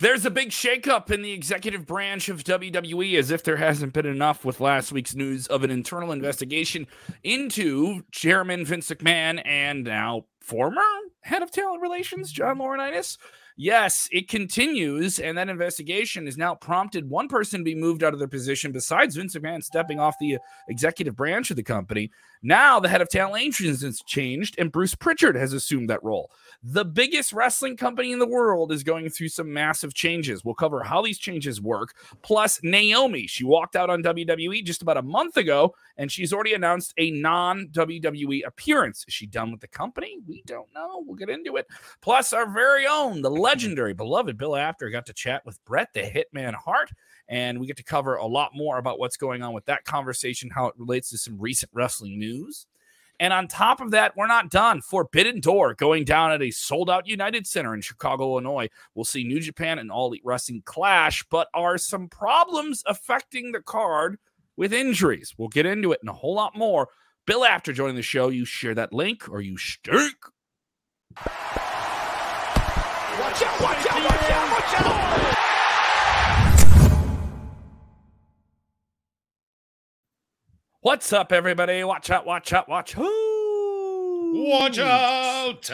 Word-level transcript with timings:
There's 0.00 0.24
a 0.24 0.30
big 0.30 0.48
shakeup 0.48 1.10
in 1.10 1.20
the 1.20 1.32
executive 1.32 1.84
branch 1.84 2.30
of 2.30 2.42
WWE, 2.42 3.18
as 3.18 3.30
if 3.30 3.42
there 3.42 3.58
hasn't 3.58 3.92
been 3.92 4.06
enough 4.06 4.46
with 4.46 4.58
last 4.58 4.92
week's 4.92 5.14
news 5.14 5.46
of 5.46 5.62
an 5.62 5.70
internal 5.70 6.10
investigation 6.10 6.86
into 7.22 8.04
Chairman 8.10 8.64
Vince 8.64 8.88
McMahon 8.88 9.42
and 9.44 9.84
now 9.84 10.24
former 10.40 10.80
head 11.20 11.42
of 11.42 11.50
talent 11.50 11.82
relations, 11.82 12.32
John 12.32 12.56
Laurinaitis. 12.56 13.18
Yes, 13.62 14.08
it 14.10 14.26
continues, 14.26 15.18
and 15.18 15.36
that 15.36 15.50
investigation 15.50 16.24
has 16.24 16.38
now 16.38 16.54
prompted 16.54 17.10
one 17.10 17.28
person 17.28 17.60
to 17.60 17.64
be 17.64 17.74
moved 17.74 18.02
out 18.02 18.14
of 18.14 18.18
their 18.18 18.26
position 18.26 18.72
besides 18.72 19.16
Vince 19.16 19.34
McMahon 19.34 19.62
stepping 19.62 20.00
off 20.00 20.14
the 20.18 20.38
executive 20.70 21.14
branch 21.14 21.50
of 21.50 21.58
the 21.58 21.62
company. 21.62 22.10
Now 22.42 22.80
the 22.80 22.88
head 22.88 23.02
of 23.02 23.10
talent 23.10 23.34
relations 23.34 23.82
has 23.82 24.00
changed, 24.00 24.54
and 24.58 24.72
Bruce 24.72 24.94
Pritchard 24.94 25.36
has 25.36 25.52
assumed 25.52 25.90
that 25.90 26.02
role. 26.02 26.30
The 26.62 26.86
biggest 26.86 27.34
wrestling 27.34 27.76
company 27.76 28.12
in 28.12 28.18
the 28.18 28.26
world 28.26 28.72
is 28.72 28.82
going 28.82 29.10
through 29.10 29.28
some 29.28 29.52
massive 29.52 29.92
changes. 29.92 30.42
We'll 30.42 30.54
cover 30.54 30.82
how 30.82 31.02
these 31.02 31.18
changes 31.18 31.60
work. 31.60 31.94
Plus, 32.22 32.60
Naomi, 32.62 33.26
she 33.26 33.44
walked 33.44 33.76
out 33.76 33.90
on 33.90 34.02
WWE 34.02 34.64
just 34.64 34.80
about 34.80 34.96
a 34.96 35.02
month 35.02 35.36
ago, 35.36 35.74
and 35.98 36.10
she's 36.10 36.32
already 36.32 36.54
announced 36.54 36.94
a 36.96 37.10
non 37.10 37.68
WWE 37.72 38.46
appearance. 38.46 39.04
Is 39.06 39.12
she 39.12 39.26
done 39.26 39.50
with 39.50 39.60
the 39.60 39.68
company? 39.68 40.16
We 40.26 40.42
don't 40.46 40.72
know. 40.74 41.04
We'll 41.06 41.16
get 41.16 41.28
into 41.28 41.56
it. 41.56 41.66
Plus, 42.00 42.32
our 42.32 42.50
very 42.50 42.86
own, 42.86 43.20
the 43.20 43.30
legendary, 43.50 43.92
beloved 43.92 44.38
Bill 44.38 44.54
Apter 44.54 44.90
got 44.90 45.06
to 45.06 45.12
chat 45.12 45.44
with 45.44 45.58
Bret 45.64 45.88
the 45.92 46.02
Hitman 46.02 46.54
Hart 46.54 46.88
and 47.26 47.58
we 47.58 47.66
get 47.66 47.76
to 47.78 47.82
cover 47.82 48.14
a 48.14 48.24
lot 48.24 48.52
more 48.54 48.78
about 48.78 49.00
what's 49.00 49.16
going 49.16 49.42
on 49.42 49.52
with 49.52 49.64
that 49.64 49.84
conversation, 49.84 50.50
how 50.50 50.66
it 50.66 50.74
relates 50.78 51.10
to 51.10 51.18
some 51.18 51.36
recent 51.36 51.68
wrestling 51.74 52.16
news. 52.16 52.68
And 53.18 53.32
on 53.32 53.48
top 53.48 53.80
of 53.80 53.90
that, 53.90 54.16
we're 54.16 54.28
not 54.28 54.50
done. 54.50 54.80
Forbidden 54.82 55.40
Door 55.40 55.74
going 55.74 56.04
down 56.04 56.30
at 56.30 56.42
a 56.42 56.52
sold 56.52 56.88
out 56.88 57.08
United 57.08 57.44
Center 57.44 57.74
in 57.74 57.80
Chicago, 57.80 58.30
Illinois. 58.30 58.68
We'll 58.94 59.04
see 59.04 59.24
New 59.24 59.40
Japan 59.40 59.80
and 59.80 59.90
All 59.90 60.06
Elite 60.06 60.22
Wrestling 60.24 60.62
clash, 60.64 61.24
but 61.28 61.48
are 61.52 61.76
some 61.76 62.08
problems 62.08 62.84
affecting 62.86 63.50
the 63.50 63.62
card 63.62 64.16
with 64.56 64.72
injuries? 64.72 65.34
We'll 65.36 65.48
get 65.48 65.66
into 65.66 65.90
it 65.90 65.98
and 66.02 66.08
a 66.08 66.14
whole 66.14 66.34
lot 66.34 66.56
more. 66.56 66.88
Bill, 67.26 67.44
Apter 67.44 67.72
joining 67.72 67.96
the 67.96 68.02
show, 68.02 68.28
you 68.28 68.44
share 68.44 68.76
that 68.76 68.92
link 68.92 69.28
or 69.28 69.40
you 69.40 69.58
stink. 69.58 70.14
Watch 73.30 73.42
out, 73.44 73.60
watch 73.60 73.86
out, 73.86 74.02
watch 74.10 74.30
out, 74.30 74.50
watch 74.50 74.74
out. 74.80 75.36
What's 80.80 81.12
up, 81.12 81.30
everybody? 81.30 81.84
Watch 81.84 82.10
out, 82.10 82.26
watch 82.26 82.52
out, 82.52 82.68
watch 82.68 82.92
who? 82.94 84.48
Watch 84.48 84.80
out! 84.80 85.70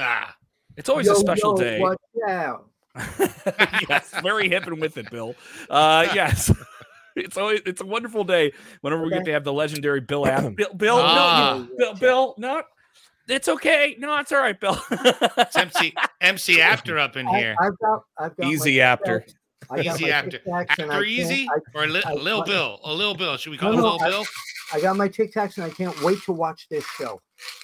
It's 0.76 0.90
always 0.90 1.06
yo, 1.06 1.14
a 1.14 1.16
special 1.16 1.58
yo, 1.58 1.64
day. 1.64 1.80
Watch 1.80 1.98
out. 2.28 2.68
yes, 3.88 4.12
very 4.22 4.50
hip 4.50 4.66
and 4.66 4.78
with 4.78 4.98
it, 4.98 5.10
Bill. 5.10 5.34
Uh, 5.70 6.06
yes. 6.14 6.52
It's 7.16 7.38
always 7.38 7.62
it's 7.64 7.80
a 7.80 7.86
wonderful 7.86 8.24
day 8.24 8.52
whenever 8.82 9.02
we 9.02 9.08
get 9.08 9.24
to 9.24 9.32
have 9.32 9.44
the 9.44 9.52
legendary 9.54 10.00
Bill 10.00 10.26
App. 10.26 10.54
Bill, 10.54 10.74
Bill, 10.74 10.98
ah. 10.98 11.66
no, 11.66 11.76
Bill, 11.78 11.94
Bill, 11.94 12.34
no, 12.36 12.62
it's 13.28 13.48
okay. 13.48 13.96
No, 13.98 14.16
it's 14.19 14.32
all 14.32 14.38
right, 14.38 14.58
Bill. 14.58 14.78
it's 14.91 15.56
MC 15.56 15.94
MC 16.20 16.60
Apter 16.60 16.98
up 16.98 17.16
in 17.16 17.27
here. 17.27 17.55
I, 17.60 17.64
have 17.64 17.78
got, 17.78 18.02
I've 18.19 18.36
got 18.36 18.46
easy 18.46 18.80
Apter. 18.80 19.27
Easy 19.78 20.10
Apter. 20.10 20.41
After 20.52 21.02
easy 21.02 21.48
or 21.74 21.84
a 21.84 21.88
li- 21.88 22.02
little 22.20 22.44
Bill? 22.44 22.80
A 22.84 22.92
little 22.92 23.14
Bill. 23.14 23.36
Should 23.36 23.50
we 23.50 23.58
call 23.58 23.72
no, 23.72 23.78
him 23.78 23.82
no, 23.82 23.92
little 23.97 24.10
Bill? 24.10 24.27
I 24.72 24.80
got 24.80 24.97
my 24.97 25.08
Tic 25.08 25.32
Tacs 25.32 25.56
and 25.56 25.64
I 25.64 25.70
can't 25.70 26.00
wait 26.02 26.22
to 26.24 26.32
watch 26.32 26.66
this 26.70 26.84
show. 26.84 27.20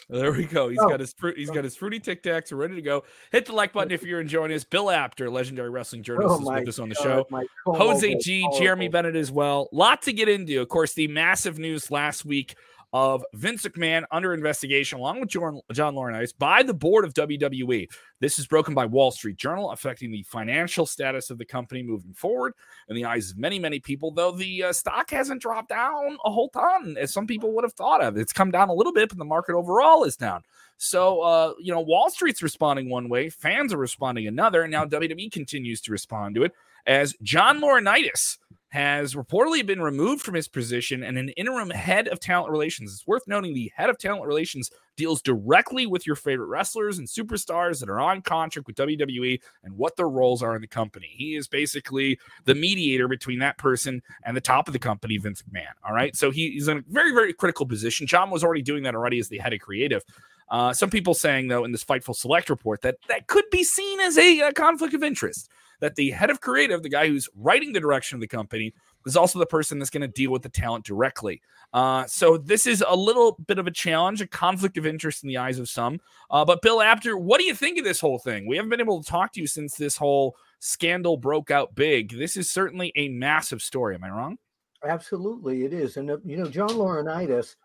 There 0.09 0.33
we 0.33 0.45
go. 0.45 0.69
He's 0.69 0.79
oh. 0.81 0.89
got 0.89 1.01
his 1.01 1.15
fruit. 1.15 1.39
He's 1.39 1.51
got 1.51 1.65
his 1.65 1.75
fruity 1.75 1.99
Tic 1.99 2.23
Tacs 2.23 2.57
ready 2.57 2.75
to 2.75 2.83
go. 2.83 3.05
Hit 3.31 3.47
the 3.47 3.53
like 3.53 3.73
button 3.73 3.91
if 3.93 4.03
you're 4.03 4.21
enjoying 4.21 4.53
us. 4.53 4.65
Bill 4.65 4.91
Apter, 4.91 5.31
legendary 5.31 5.71
wrestling 5.71 6.03
journalist, 6.03 6.43
oh 6.45 6.53
is 6.53 6.61
with 6.61 6.69
us 6.69 6.79
on 6.79 6.89
the 6.89 6.95
show. 6.97 7.27
Jose 7.67 8.15
G, 8.17 8.47
Jeremy 8.59 8.89
Bennett 8.89 9.17
as 9.17 9.33
well. 9.33 9.69
Lot 9.73 10.03
to 10.03 10.13
get 10.13 10.29
into. 10.29 10.61
Of 10.61 10.69
course, 10.69 10.93
the 10.95 11.09
massive 11.09 11.59
news 11.59 11.91
last 11.91 12.25
week 12.25 12.57
of 12.93 13.25
Vince 13.33 13.63
McMahon 13.63 14.05
under 14.11 14.35
investigation, 14.35 14.99
along 14.99 15.21
with 15.21 15.31
John, 15.31 15.61
John 15.73 15.95
Laurinaitis, 15.95 16.37
by 16.37 16.63
the 16.63 16.75
board 16.75 17.05
of 17.05 17.15
WWE. 17.15 17.89
This 18.21 18.39
is 18.39 18.47
broken 18.47 18.75
by 18.75 18.85
Wall 18.85 19.11
Street 19.11 19.37
Journal, 19.37 19.71
affecting 19.71 20.13
the 20.13 20.23
financial 20.25 20.85
status 20.85 21.31
of 21.31 21.39
the 21.39 21.45
company 21.45 21.83
moving 21.83 22.13
forward 22.13 22.53
in 22.89 22.97
the 22.97 23.07
eyes 23.07 23.31
of 23.31 23.39
many, 23.39 23.59
many 23.59 23.81
people, 23.81 24.11
though 24.11 24.33
the 24.33 24.65
uh, 24.65 24.73
stock 24.73 25.11
hasn't 25.11 25.41
dropped 25.41 25.71
down 25.71 26.19
a 26.25 26.31
whole 26.31 26.51
ton, 26.51 26.97
as 26.99 27.13
some 27.13 27.27
people 27.27 27.53
would 27.53 27.65
have 27.65 27.73
thought 27.73 28.03
of. 28.03 28.17
It's 28.19 28.33
come 28.33 28.51
down 28.51 28.69
a 28.69 28.75
little 28.75 28.93
bit, 28.93 29.09
but 29.09 29.19
the 29.19 29.25
market 29.25 29.55
overall 29.55 30.05
is 30.05 30.17
down. 30.17 30.43
So, 30.77 31.21
uh, 31.21 31.55
you 31.61 31.73
know, 31.73 31.81
Wall 31.81 32.11
Street's 32.11 32.43
responding 32.43 32.91
one 32.91 33.09
way, 33.09 33.31
fans 33.31 33.73
are 33.73 33.79
responding 33.79 34.27
another, 34.27 34.63
and 34.63 34.73
now 34.73 34.85
WWE 34.85 35.33
continues 35.33 35.81
to 35.83 35.93
respond 35.93 36.35
to 36.35 36.43
it 36.43 36.53
as 36.87 37.15
John 37.23 37.61
Laurinaitis 37.61 38.39
has 38.73 39.15
reportedly 39.15 39.65
been 39.65 39.83
removed 39.83 40.23
from 40.23 40.35
his 40.35 40.49
position 40.49 41.03
and 41.03 41.19
an 41.19 41.29
interim 41.31 41.69
head 41.69 42.09
of 42.09 42.19
talent 42.19 42.51
relations. 42.51 42.91
It's 42.91 43.07
worth 43.07 43.27
noting 43.27 43.53
the 43.53 43.71
head 43.77 43.91
of 43.91 43.99
talent 43.99 44.25
relations 44.25 44.71
deals 44.97 45.21
directly 45.21 45.85
with 45.85 46.07
your 46.07 46.17
favorite 46.17 46.47
wrestlers 46.47 46.97
and 46.97 47.07
superstars 47.07 47.81
that 47.81 47.91
are 47.91 48.01
on 48.01 48.23
contract 48.23 48.67
with 48.67 48.77
WWE 48.77 49.39
and 49.63 49.77
what 49.77 49.97
their 49.97 50.09
roles 50.09 50.43
are 50.43 50.57
in 50.57 50.63
the 50.63 50.67
company. 50.67 51.11
He 51.13 51.37
is 51.37 51.49
basically 51.49 52.19
the 52.47 52.55
mediator 52.55 53.09
between 53.09 53.41
that 53.41 53.59
person 53.59 54.01
and 54.25 54.35
the 54.35 54.41
top 54.41 54.69
of 54.69 54.73
the 54.73 54.79
company, 54.79 55.19
Vince 55.19 55.43
McMahon. 55.43 55.75
All 55.87 55.95
right. 55.95 56.17
So 56.17 56.31
he, 56.31 56.53
he's 56.53 56.69
in 56.69 56.79
a 56.79 56.83
very, 56.89 57.13
very 57.13 57.35
critical 57.35 57.67
position. 57.67 58.07
John 58.07 58.31
was 58.31 58.43
already 58.43 58.63
doing 58.63 58.85
that 58.85 58.95
already 58.95 59.19
as 59.19 59.29
the 59.29 59.39
head 59.39 59.53
of 59.53 59.61
creative. 59.61 60.03
Uh, 60.49 60.73
some 60.73 60.89
people 60.89 61.13
saying, 61.13 61.49
though, 61.49 61.65
in 61.65 61.73
this 61.73 61.85
Fightful 61.85 62.17
Select 62.17 62.49
report 62.49 62.81
that 62.83 62.97
that 63.09 63.27
could 63.27 63.45
be 63.51 63.65
seen 63.65 64.01
as 64.01 64.17
a, 64.17 64.41
a 64.41 64.53
conflict 64.53 64.95
of 64.95 65.03
interest 65.03 65.51
that 65.83 65.97
the 65.97 66.13
head 66.13 66.31
of 66.31 66.41
creative, 66.41 66.81
the 66.81 66.89
guy 66.89 67.09
who's 67.09 67.29
writing 67.35 67.73
the 67.73 67.81
direction 67.81 68.15
of 68.15 68.21
the 68.21 68.29
company, 68.29 68.73
is 69.05 69.17
also 69.17 69.41
the 69.41 69.47
person 69.47 69.81
that's 69.81 69.91
going 69.91 70.01
to 70.01 70.07
deal 70.07 70.31
with 70.31 70.43
the 70.43 70.49
talent 70.49 70.85
directly. 70.85 71.43
Uh, 71.73 72.05
so 72.07 72.37
this 72.37 72.69
is 72.69 72.85
a 72.87 72.95
little 72.95 73.37
bit 73.49 73.59
of 73.59 73.67
a 73.67 73.71
challenge, 73.73 74.21
a 74.21 74.27
conflict 74.29 74.79
of 74.79 74.87
interest 74.87 75.25
in 75.25 75.29
the 75.29 75.39
eyes 75.39 75.59
of 75.59 75.69
some. 75.69 76.01
Uh, 76.31 76.45
but 76.45 76.63
Bill 76.63 76.81
Apter, 76.81 77.19
what 77.19 77.41
do 77.41 77.45
you 77.45 77.55
think 77.55 77.79
of 77.79 77.85
this 77.85 78.01
whole 78.01 78.21
thing? 78.21 78.47
We 78.47 78.55
haven't 78.55 78.71
been 78.71 78.81
able 78.81 79.03
to 79.03 79.11
talk 79.11 79.33
to 79.33 79.41
you 79.41 79.49
since 79.49 79.75
this 79.75 79.97
whole 79.97 80.37
scandal 80.61 81.17
broke 81.17 81.51
out 81.51 81.75
big. 81.75 82.17
This 82.17 82.37
is 82.37 82.49
certainly 82.49 82.93
a 82.95 83.09
massive 83.09 83.61
story. 83.61 83.97
Am 83.97 84.05
I 84.05 84.11
wrong? 84.11 84.39
Absolutely, 84.87 85.65
it 85.65 85.73
is. 85.73 85.97
And 85.97 86.13
uh, 86.13 86.19
you 86.25 86.37
know, 86.37 86.47
John 86.47 86.71
Laurinaitis, 86.71 87.57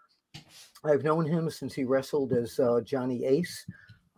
I've 0.83 1.03
known 1.03 1.23
him 1.23 1.51
since 1.51 1.75
he 1.75 1.83
wrestled 1.83 2.33
as 2.33 2.59
uh, 2.59 2.81
Johnny 2.83 3.25
Ace. 3.25 3.63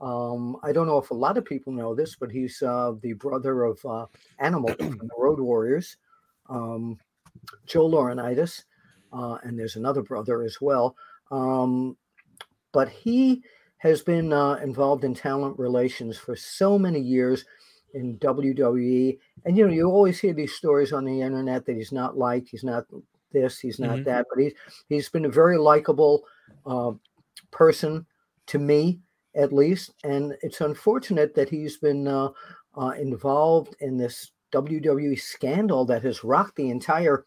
Um, 0.01 0.57
I 0.63 0.71
don't 0.71 0.87
know 0.87 0.97
if 0.97 1.11
a 1.11 1.15
lot 1.15 1.37
of 1.37 1.45
people 1.45 1.73
know 1.73 1.93
this, 1.93 2.15
but 2.15 2.31
he's 2.31 2.61
uh, 2.61 2.93
the 3.01 3.13
brother 3.13 3.63
of 3.63 3.79
uh, 3.85 4.05
Animal 4.39 4.73
from 4.73 4.97
the 4.97 5.09
Road 5.17 5.39
Warriors, 5.39 5.97
um, 6.49 6.97
Joe 7.65 7.89
Laurinaitis, 7.89 8.63
uh, 9.11 9.37
and 9.43 9.59
there's 9.59 9.75
another 9.75 10.01
brother 10.01 10.43
as 10.43 10.61
well. 10.61 10.95
Um, 11.31 11.97
but 12.71 12.89
he 12.89 13.43
has 13.79 14.01
been 14.01 14.31
uh, 14.31 14.55
involved 14.55 15.03
in 15.03 15.13
talent 15.13 15.57
relations 15.57 16.17
for 16.17 16.35
so 16.35 16.77
many 16.77 16.99
years 16.99 17.45
in 17.93 18.17
WWE. 18.19 19.17
And 19.45 19.57
you 19.57 19.65
know, 19.65 19.73
you 19.73 19.85
always 19.85 20.19
hear 20.19 20.33
these 20.33 20.53
stories 20.53 20.93
on 20.93 21.05
the 21.05 21.21
internet 21.21 21.65
that 21.65 21.75
he's 21.75 21.91
not 21.91 22.17
liked, 22.17 22.49
he's 22.49 22.63
not 22.63 22.85
this, 23.31 23.59
he's 23.59 23.79
not 23.79 23.95
mm-hmm. 23.95 24.03
that, 24.03 24.25
but 24.29 24.41
he's 24.41 24.53
he's 24.87 25.09
been 25.09 25.25
a 25.25 25.29
very 25.29 25.57
likable 25.57 26.23
uh, 26.65 26.91
person 27.51 28.05
to 28.47 28.59
me 28.59 28.99
at 29.39 29.53
least. 29.53 29.91
And 30.03 30.35
it's 30.41 30.61
unfortunate 30.61 31.33
that 31.35 31.49
he's 31.49 31.77
been 31.77 32.07
uh, 32.07 32.29
uh, 32.77 32.89
involved 32.99 33.75
in 33.79 33.97
this 33.97 34.31
WWE 34.51 35.19
scandal 35.19 35.85
that 35.85 36.03
has 36.03 36.23
rocked 36.23 36.57
the 36.57 36.69
entire, 36.69 37.25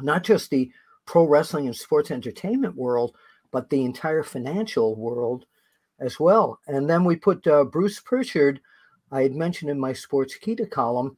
not 0.00 0.24
just 0.24 0.50
the 0.50 0.70
pro 1.06 1.24
wrestling 1.24 1.66
and 1.66 1.76
sports 1.76 2.10
entertainment 2.10 2.74
world, 2.74 3.14
but 3.52 3.70
the 3.70 3.84
entire 3.84 4.24
financial 4.24 4.96
world 4.96 5.46
as 6.00 6.18
well. 6.18 6.58
And 6.66 6.90
then 6.90 7.04
we 7.04 7.16
put 7.16 7.46
uh, 7.46 7.64
Bruce 7.64 8.00
Pritchard. 8.00 8.60
I 9.12 9.22
had 9.22 9.34
mentioned 9.34 9.70
in 9.70 9.78
my 9.78 9.92
Sportskeeda 9.92 10.70
column 10.70 11.16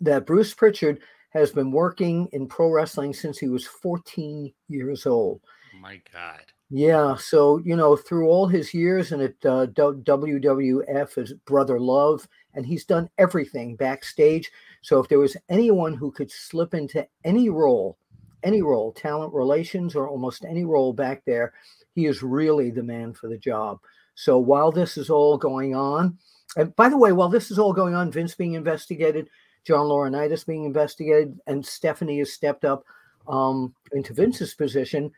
that 0.00 0.26
Bruce 0.26 0.52
Pritchard 0.52 1.00
has 1.30 1.50
been 1.50 1.72
working 1.72 2.28
in 2.32 2.46
pro 2.46 2.68
wrestling 2.70 3.14
since 3.14 3.38
he 3.38 3.48
was 3.48 3.66
14 3.66 4.52
years 4.68 5.06
old. 5.06 5.40
My 5.80 6.00
God. 6.12 6.44
Yeah, 6.76 7.14
so 7.14 7.58
you 7.58 7.76
know, 7.76 7.94
through 7.94 8.26
all 8.26 8.48
his 8.48 8.74
years 8.74 9.12
and 9.12 9.22
at 9.22 9.34
uh, 9.46 9.68
WWF 9.68 11.18
as 11.18 11.32
Brother 11.46 11.78
Love, 11.78 12.26
and 12.52 12.66
he's 12.66 12.84
done 12.84 13.08
everything 13.16 13.76
backstage. 13.76 14.50
So 14.82 14.98
if 14.98 15.08
there 15.08 15.20
was 15.20 15.36
anyone 15.48 15.94
who 15.94 16.10
could 16.10 16.32
slip 16.32 16.74
into 16.74 17.06
any 17.22 17.48
role, 17.48 17.96
any 18.42 18.60
role, 18.60 18.90
talent 18.90 19.32
relations, 19.32 19.94
or 19.94 20.08
almost 20.08 20.44
any 20.44 20.64
role 20.64 20.92
back 20.92 21.22
there, 21.24 21.52
he 21.94 22.06
is 22.06 22.24
really 22.24 22.72
the 22.72 22.82
man 22.82 23.12
for 23.12 23.28
the 23.28 23.38
job. 23.38 23.78
So 24.16 24.36
while 24.38 24.72
this 24.72 24.96
is 24.96 25.10
all 25.10 25.38
going 25.38 25.76
on, 25.76 26.18
and 26.56 26.74
by 26.74 26.88
the 26.88 26.98
way, 26.98 27.12
while 27.12 27.28
this 27.28 27.52
is 27.52 27.58
all 27.60 27.72
going 27.72 27.94
on, 27.94 28.10
Vince 28.10 28.34
being 28.34 28.54
investigated, 28.54 29.30
John 29.64 29.86
Laurinaitis 29.86 30.44
being 30.44 30.64
investigated, 30.64 31.38
and 31.46 31.64
Stephanie 31.64 32.18
has 32.18 32.32
stepped 32.32 32.64
up 32.64 32.84
um, 33.28 33.72
into 33.92 34.12
Vince's 34.12 34.54
position 34.54 35.12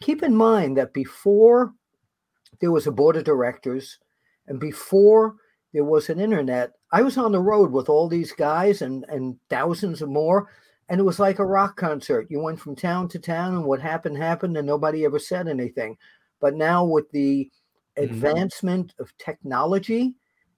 keep 0.00 0.22
in 0.22 0.34
mind 0.34 0.76
that 0.76 0.92
before 0.92 1.72
there 2.60 2.70
was 2.70 2.86
a 2.86 2.92
board 2.92 3.16
of 3.16 3.24
directors 3.24 3.98
and 4.46 4.60
before 4.60 5.36
there 5.72 5.84
was 5.84 6.08
an 6.10 6.20
internet. 6.20 6.72
I 6.92 7.02
was 7.02 7.16
on 7.16 7.32
the 7.32 7.40
road 7.40 7.72
with 7.72 7.88
all 7.88 8.08
these 8.08 8.32
guys 8.32 8.82
and 8.82 9.04
and 9.08 9.36
thousands 9.48 10.02
of 10.02 10.08
more, 10.10 10.48
and 10.88 11.00
it 11.00 11.04
was 11.04 11.18
like 11.18 11.38
a 11.38 11.46
rock 11.46 11.76
concert. 11.76 12.26
You 12.30 12.40
went 12.40 12.60
from 12.60 12.76
town 12.76 13.08
to 13.08 13.18
town, 13.18 13.54
and 13.54 13.64
what 13.64 13.80
happened 13.80 14.18
happened, 14.18 14.56
and 14.56 14.66
nobody 14.66 15.04
ever 15.04 15.18
said 15.18 15.48
anything. 15.48 15.96
But 16.40 16.54
now 16.54 16.84
with 16.84 17.10
the 17.10 17.50
mm-hmm. 17.96 18.04
advancement 18.04 18.94
of 18.98 19.16
technology 19.18 20.14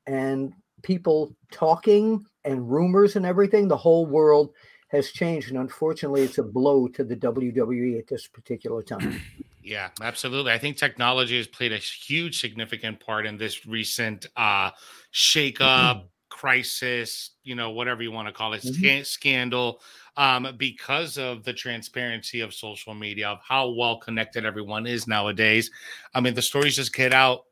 and 0.07 0.53
people 0.83 1.35
talking 1.51 2.25
and 2.45 2.71
rumors 2.71 3.17
and 3.17 3.25
everything, 3.25 3.69
the 3.69 3.77
whole 3.77 4.07
world 4.07 4.51
has 4.95 5.11
changed. 5.11 5.51
And 5.51 5.59
unfortunately, 5.59 6.23
it's 6.23 6.39
a 6.39 6.43
blow 6.43 6.89
to 6.89 7.05
the 7.05 7.17
WWE 7.17 7.99
at 7.99 8.07
this 8.07 8.27
particular 8.27 8.83
time. 8.83 9.21
Yeah, 9.67 9.89
absolutely. 10.03 10.53
I 10.53 10.59
think 10.59 10.77
technology 10.77 11.39
has 11.39 11.47
played 11.47 11.73
a 11.73 11.79
huge, 11.79 12.39
significant 12.39 13.01
part 13.01 13.25
in 13.25 13.39
this 13.39 13.65
recent 13.65 14.27
uh, 14.37 14.73
shakeup, 15.11 15.57
mm-hmm. 15.57 16.07
crisis, 16.29 17.31
you 17.45 17.55
know, 17.55 17.71
whatever 17.71 18.03
you 18.03 18.13
want 18.13 18.29
to 18.29 18.35
call 18.35 18.53
it, 18.53 18.63
mm-hmm. 18.63 19.03
scandal, 19.05 19.81
um, 20.19 20.49
because 20.59 21.17
of 21.17 21.45
the 21.45 21.53
transparency 21.55 22.41
of 22.41 22.53
social 22.53 22.93
media, 22.93 23.31
of 23.31 23.39
how 23.43 23.71
well 23.71 23.97
connected 23.97 24.45
everyone 24.45 24.87
is 24.87 25.09
nowadays. 25.09 25.71
I 26.13 26.21
mean, 26.21 26.35
the 26.35 26.43
stories 26.43 26.77
just 26.77 26.93
get 26.93 27.15
out 27.15 27.45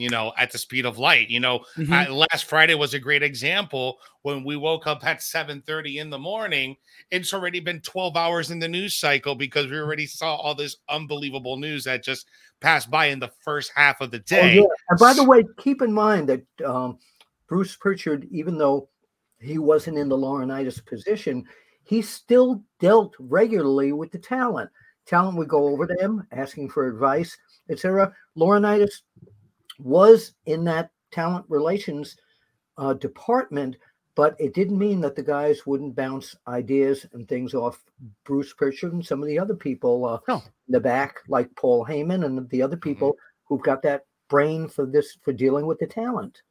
you 0.00 0.08
know, 0.10 0.32
at 0.36 0.50
the 0.50 0.58
speed 0.58 0.86
of 0.86 0.98
light. 0.98 1.28
You 1.28 1.40
know, 1.40 1.60
mm-hmm. 1.76 1.92
uh, 1.92 2.12
last 2.12 2.44
Friday 2.44 2.74
was 2.74 2.94
a 2.94 2.98
great 2.98 3.22
example 3.22 3.98
when 4.22 4.44
we 4.44 4.56
woke 4.56 4.86
up 4.86 5.04
at 5.04 5.20
7:30 5.20 5.96
in 5.96 6.10
the 6.10 6.18
morning. 6.18 6.76
It's 7.10 7.34
already 7.34 7.60
been 7.60 7.80
12 7.80 8.16
hours 8.16 8.50
in 8.50 8.58
the 8.58 8.68
news 8.68 8.96
cycle 8.96 9.34
because 9.34 9.70
we 9.70 9.78
already 9.78 10.06
saw 10.06 10.36
all 10.36 10.54
this 10.54 10.76
unbelievable 10.88 11.56
news 11.56 11.84
that 11.84 12.04
just 12.04 12.28
passed 12.60 12.90
by 12.90 13.06
in 13.06 13.18
the 13.18 13.30
first 13.42 13.72
half 13.74 14.00
of 14.00 14.10
the 14.10 14.18
day. 14.20 14.58
Oh, 14.58 14.62
yeah. 14.62 14.68
And 14.90 14.98
by 14.98 15.12
the 15.12 15.24
way, 15.24 15.44
keep 15.58 15.82
in 15.82 15.92
mind 15.92 16.28
that 16.28 16.44
um, 16.64 16.98
Bruce 17.48 17.76
Pritchard, 17.76 18.26
even 18.30 18.58
though 18.58 18.88
he 19.40 19.58
wasn't 19.58 19.98
in 19.98 20.08
the 20.08 20.16
Laurinaitis 20.16 20.84
position, 20.84 21.44
he 21.84 22.02
still 22.02 22.62
dealt 22.78 23.14
regularly 23.18 23.92
with 23.92 24.12
the 24.12 24.18
talent. 24.18 24.70
Talent 25.06 25.36
would 25.38 25.48
go 25.48 25.66
over 25.66 25.86
to 25.86 25.94
him 25.94 26.26
asking 26.30 26.68
for 26.68 26.86
advice, 26.86 27.36
etc. 27.68 28.14
Laurinaitis 28.36 29.02
was 29.82 30.32
in 30.46 30.64
that 30.64 30.90
talent 31.10 31.44
relations 31.48 32.16
uh, 32.78 32.94
department, 32.94 33.76
but 34.14 34.36
it 34.38 34.54
didn't 34.54 34.78
mean 34.78 35.00
that 35.00 35.16
the 35.16 35.22
guys 35.22 35.66
wouldn't 35.66 35.94
bounce 35.94 36.36
ideas 36.48 37.06
and 37.12 37.28
things 37.28 37.54
off 37.54 37.82
Bruce 38.24 38.52
Pritchard 38.52 38.92
and 38.92 39.04
some 39.04 39.22
of 39.22 39.28
the 39.28 39.38
other 39.38 39.54
people 39.54 40.04
uh, 40.04 40.18
oh. 40.28 40.42
in 40.68 40.72
the 40.72 40.80
back, 40.80 41.20
like 41.28 41.54
Paul 41.56 41.84
Heyman 41.84 42.24
and 42.24 42.48
the 42.48 42.62
other 42.62 42.76
mm-hmm. 42.76 42.88
people 42.88 43.12
mm-hmm. 43.12 43.54
who've 43.54 43.62
got 43.62 43.82
that 43.82 44.04
brain 44.28 44.68
for 44.68 44.86
this 44.86 45.16
for 45.22 45.32
dealing 45.32 45.66
with 45.66 45.78
the 45.78 45.86
talent. 45.86 46.42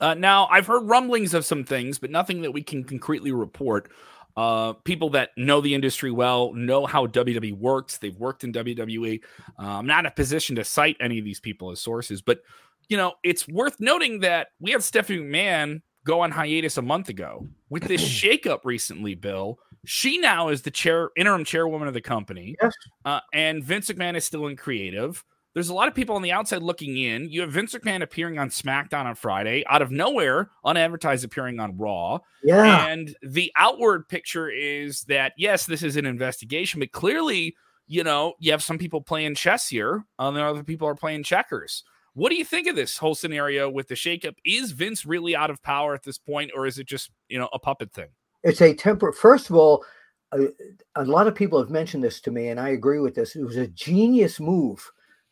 Uh, 0.00 0.14
now, 0.14 0.46
I've 0.50 0.66
heard 0.66 0.82
rumblings 0.82 1.34
of 1.34 1.44
some 1.44 1.64
things, 1.64 1.98
but 1.98 2.10
nothing 2.10 2.42
that 2.42 2.52
we 2.52 2.62
can 2.62 2.84
concretely 2.84 3.32
report. 3.32 3.90
Uh, 4.38 4.72
people 4.84 5.10
that 5.10 5.30
know 5.36 5.60
the 5.60 5.74
industry 5.74 6.12
well, 6.12 6.52
know 6.52 6.86
how 6.86 7.08
WWE 7.08 7.58
works. 7.58 7.98
They've 7.98 8.16
worked 8.16 8.44
in 8.44 8.52
WWE. 8.52 9.20
Uh, 9.58 9.62
I'm 9.62 9.86
not 9.88 9.98
in 9.98 10.06
a 10.06 10.12
position 10.12 10.54
to 10.54 10.64
cite 10.64 10.96
any 11.00 11.18
of 11.18 11.24
these 11.24 11.40
people 11.40 11.72
as 11.72 11.80
sources, 11.80 12.22
but 12.22 12.42
you 12.88 12.96
know, 12.96 13.14
it's 13.24 13.48
worth 13.48 13.80
noting 13.80 14.20
that 14.20 14.50
we 14.60 14.70
had 14.70 14.84
Stephanie 14.84 15.18
McMahon 15.18 15.82
go 16.04 16.20
on 16.20 16.30
hiatus 16.30 16.76
a 16.76 16.82
month 16.82 17.08
ago 17.08 17.48
with 17.68 17.82
this 17.82 18.00
shakeup 18.22 18.60
recently. 18.62 19.16
Bill, 19.16 19.58
she 19.84 20.18
now 20.18 20.50
is 20.50 20.62
the 20.62 20.70
chair, 20.70 21.10
interim 21.16 21.44
chairwoman 21.44 21.88
of 21.88 21.94
the 21.94 22.00
company, 22.00 22.54
yes. 22.62 22.72
uh, 23.04 23.18
and 23.32 23.64
Vince 23.64 23.90
McMahon 23.90 24.16
is 24.16 24.24
still 24.24 24.46
in 24.46 24.54
creative. 24.54 25.24
There's 25.58 25.70
a 25.70 25.74
lot 25.74 25.88
of 25.88 25.94
people 25.94 26.14
on 26.14 26.22
the 26.22 26.30
outside 26.30 26.62
looking 26.62 26.96
in. 26.96 27.28
You 27.30 27.40
have 27.40 27.50
Vince 27.50 27.74
McMahon 27.74 28.00
appearing 28.00 28.38
on 28.38 28.48
SmackDown 28.48 29.06
on 29.06 29.16
Friday, 29.16 29.64
out 29.68 29.82
of 29.82 29.90
nowhere, 29.90 30.50
unadvertised 30.64 31.24
appearing 31.24 31.58
on 31.58 31.76
Raw. 31.76 32.20
Yeah. 32.44 32.86
And 32.86 33.16
the 33.22 33.50
outward 33.56 34.08
picture 34.08 34.48
is 34.48 35.02
that, 35.08 35.32
yes, 35.36 35.66
this 35.66 35.82
is 35.82 35.96
an 35.96 36.06
investigation, 36.06 36.78
but 36.78 36.92
clearly, 36.92 37.56
you 37.88 38.04
know, 38.04 38.34
you 38.38 38.52
have 38.52 38.62
some 38.62 38.78
people 38.78 39.00
playing 39.00 39.34
chess 39.34 39.68
here, 39.68 40.04
and 40.20 40.38
other 40.38 40.62
people 40.62 40.86
are 40.86 40.94
playing 40.94 41.24
checkers. 41.24 41.82
What 42.14 42.30
do 42.30 42.36
you 42.36 42.44
think 42.44 42.68
of 42.68 42.76
this 42.76 42.96
whole 42.96 43.16
scenario 43.16 43.68
with 43.68 43.88
the 43.88 43.96
shakeup? 43.96 44.36
Is 44.44 44.70
Vince 44.70 45.04
really 45.04 45.34
out 45.34 45.50
of 45.50 45.60
power 45.64 45.92
at 45.92 46.04
this 46.04 46.18
point, 46.18 46.52
or 46.54 46.66
is 46.66 46.78
it 46.78 46.86
just, 46.86 47.10
you 47.28 47.38
know, 47.40 47.48
a 47.52 47.58
puppet 47.58 47.92
thing? 47.92 48.10
It's 48.44 48.62
a 48.62 48.74
temper. 48.74 49.10
First 49.10 49.50
of 49.50 49.56
all, 49.56 49.84
a, 50.30 50.46
a 50.94 51.04
lot 51.04 51.26
of 51.26 51.34
people 51.34 51.58
have 51.58 51.70
mentioned 51.70 52.04
this 52.04 52.20
to 52.20 52.30
me, 52.30 52.46
and 52.46 52.60
I 52.60 52.68
agree 52.68 53.00
with 53.00 53.16
this. 53.16 53.34
It 53.34 53.42
was 53.42 53.56
a 53.56 53.66
genius 53.66 54.38
move 54.38 54.88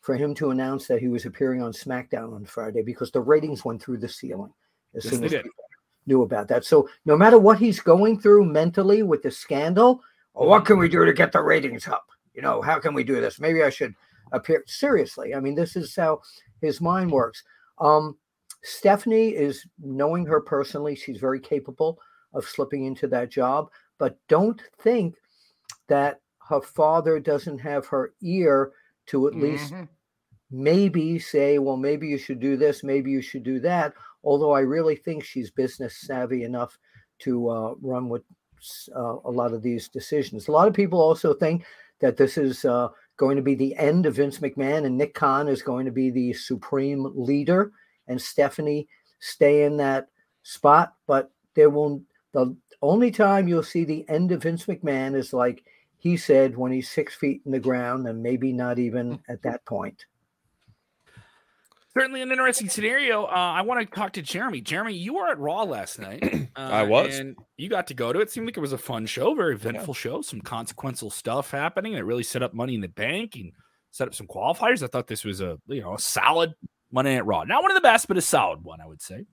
for 0.07 0.15
him 0.15 0.33
to 0.33 0.51
announce 0.51 0.87
that 0.87 1.01
he 1.01 1.09
was 1.09 1.25
appearing 1.25 1.61
on 1.61 1.73
SmackDown 1.73 2.33
on 2.33 2.45
Friday 2.45 2.81
because 2.81 3.11
the 3.11 3.19
ratings 3.19 3.65
went 3.65 3.83
through 3.83 3.97
the 3.97 4.07
ceiling 4.07 4.53
as 4.95 5.03
yes, 5.03 5.13
soon 5.13 5.23
as 5.25 5.33
people 5.33 5.51
knew 6.05 6.21
about 6.21 6.47
that. 6.47 6.63
So 6.63 6.87
no 7.03 7.17
matter 7.17 7.37
what 7.37 7.59
he's 7.59 7.81
going 7.81 8.17
through 8.17 8.45
mentally 8.45 9.03
with 9.03 9.21
the 9.21 9.29
scandal, 9.29 10.01
oh, 10.33 10.47
what 10.47 10.63
can 10.63 10.79
we 10.79 10.87
do 10.87 11.03
to 11.03 11.11
get 11.11 11.33
the 11.33 11.41
ratings 11.41 11.89
up? 11.89 12.05
You 12.33 12.41
know, 12.41 12.61
how 12.61 12.79
can 12.79 12.93
we 12.93 13.03
do 13.03 13.19
this? 13.19 13.41
Maybe 13.41 13.63
I 13.63 13.69
should 13.69 13.93
appear 14.31 14.63
seriously. 14.65 15.35
I 15.35 15.41
mean, 15.41 15.55
this 15.55 15.75
is 15.75 15.93
how 15.93 16.21
his 16.61 16.79
mind 16.79 17.11
works. 17.11 17.43
Um, 17.77 18.17
Stephanie 18.63 19.35
is 19.35 19.65
knowing 19.77 20.25
her 20.25 20.39
personally, 20.39 20.95
she's 20.95 21.19
very 21.19 21.41
capable 21.41 21.99
of 22.33 22.45
slipping 22.45 22.85
into 22.85 23.09
that 23.09 23.29
job, 23.29 23.69
but 23.97 24.17
don't 24.29 24.63
think 24.79 25.15
that 25.89 26.21
her 26.47 26.61
father 26.61 27.19
doesn't 27.19 27.59
have 27.59 27.85
her 27.87 28.13
ear 28.21 28.71
to 29.07 29.27
at 29.27 29.33
mm-hmm. 29.33 29.41
least 29.41 29.73
maybe 30.51 31.19
say, 31.19 31.57
well, 31.59 31.77
maybe 31.77 32.07
you 32.07 32.17
should 32.17 32.39
do 32.39 32.57
this, 32.57 32.83
maybe 32.83 33.11
you 33.11 33.21
should 33.21 33.43
do 33.43 33.59
that. 33.59 33.93
Although 34.23 34.51
I 34.51 34.61
really 34.61 34.95
think 34.95 35.23
she's 35.23 35.51
business 35.51 35.97
savvy 35.97 36.43
enough 36.43 36.77
to 37.19 37.49
uh, 37.49 37.73
run 37.81 38.09
with 38.09 38.23
uh, 38.95 39.17
a 39.25 39.31
lot 39.31 39.53
of 39.53 39.61
these 39.61 39.87
decisions. 39.87 40.47
A 40.47 40.51
lot 40.51 40.67
of 40.67 40.73
people 40.73 41.01
also 41.01 41.33
think 41.33 41.65
that 41.99 42.17
this 42.17 42.37
is 42.37 42.65
uh, 42.65 42.89
going 43.17 43.35
to 43.35 43.41
be 43.41 43.55
the 43.55 43.75
end 43.75 44.05
of 44.05 44.15
Vince 44.15 44.39
McMahon 44.39 44.85
and 44.85 44.97
Nick 44.97 45.13
Khan 45.13 45.47
is 45.47 45.61
going 45.61 45.85
to 45.85 45.91
be 45.91 46.09
the 46.09 46.33
supreme 46.33 47.11
leader 47.15 47.71
and 48.07 48.21
Stephanie 48.21 48.87
stay 49.19 49.63
in 49.63 49.77
that 49.77 50.07
spot. 50.43 50.95
But 51.07 51.31
there 51.55 51.69
will 51.69 52.01
the 52.33 52.55
only 52.81 53.09
time 53.09 53.47
you'll 53.47 53.63
see 53.63 53.83
the 53.83 54.07
end 54.09 54.31
of 54.31 54.43
Vince 54.43 54.65
McMahon 54.65 55.15
is 55.15 55.33
like 55.33 55.63
he 55.97 56.15
said 56.17 56.55
when 56.55 56.71
he's 56.71 56.89
six 56.89 57.15
feet 57.15 57.41
in 57.45 57.51
the 57.51 57.59
ground 57.59 58.07
and 58.07 58.21
maybe 58.21 58.53
not 58.53 58.77
even 58.77 59.19
at 59.29 59.41
that 59.41 59.65
point 59.65 60.05
certainly 61.97 62.21
an 62.21 62.31
interesting 62.31 62.69
scenario. 62.69 63.25
Uh, 63.25 63.29
I 63.29 63.61
want 63.61 63.79
to 63.79 63.95
talk 63.95 64.13
to 64.13 64.21
Jeremy. 64.21 64.61
Jeremy, 64.61 64.93
you 64.93 65.15
were 65.15 65.27
at 65.29 65.39
Raw 65.39 65.63
last 65.63 65.99
night. 65.99 66.23
Uh, 66.57 66.69
I 66.71 66.83
was, 66.83 67.19
and 67.19 67.35
you 67.57 67.69
got 67.69 67.85
to 67.85 67.93
go 67.93 68.11
to 68.11 68.19
it. 68.19 68.31
Seemed 68.31 68.47
like 68.47 68.57
it 68.57 68.61
was 68.61 68.73
a 68.73 68.79
fun 68.79 69.05
show, 69.05 69.35
very 69.35 69.53
eventful 69.53 69.93
yeah. 69.93 69.99
show. 69.99 70.21
Some 70.23 70.41
consequential 70.41 71.11
stuff 71.11 71.51
happening. 71.51 71.93
It 71.93 71.99
really 71.99 72.23
set 72.23 72.41
up 72.41 72.55
Money 72.55 72.73
in 72.73 72.81
the 72.81 72.87
Bank 72.87 73.35
and 73.35 73.51
set 73.91 74.07
up 74.07 74.15
some 74.15 74.25
qualifiers. 74.25 74.81
I 74.81 74.87
thought 74.87 75.05
this 75.05 75.23
was 75.23 75.39
a 75.39 75.59
you 75.67 75.81
know 75.81 75.93
a 75.93 75.99
solid 75.99 76.55
Monday 76.91 77.13
Night 77.13 77.27
Raw. 77.27 77.43
Not 77.43 77.61
one 77.61 77.69
of 77.69 77.75
the 77.75 77.81
best, 77.81 78.07
but 78.07 78.17
a 78.17 78.21
solid 78.21 78.63
one, 78.63 78.81
I 78.81 78.87
would 78.87 79.03
say. 79.03 79.25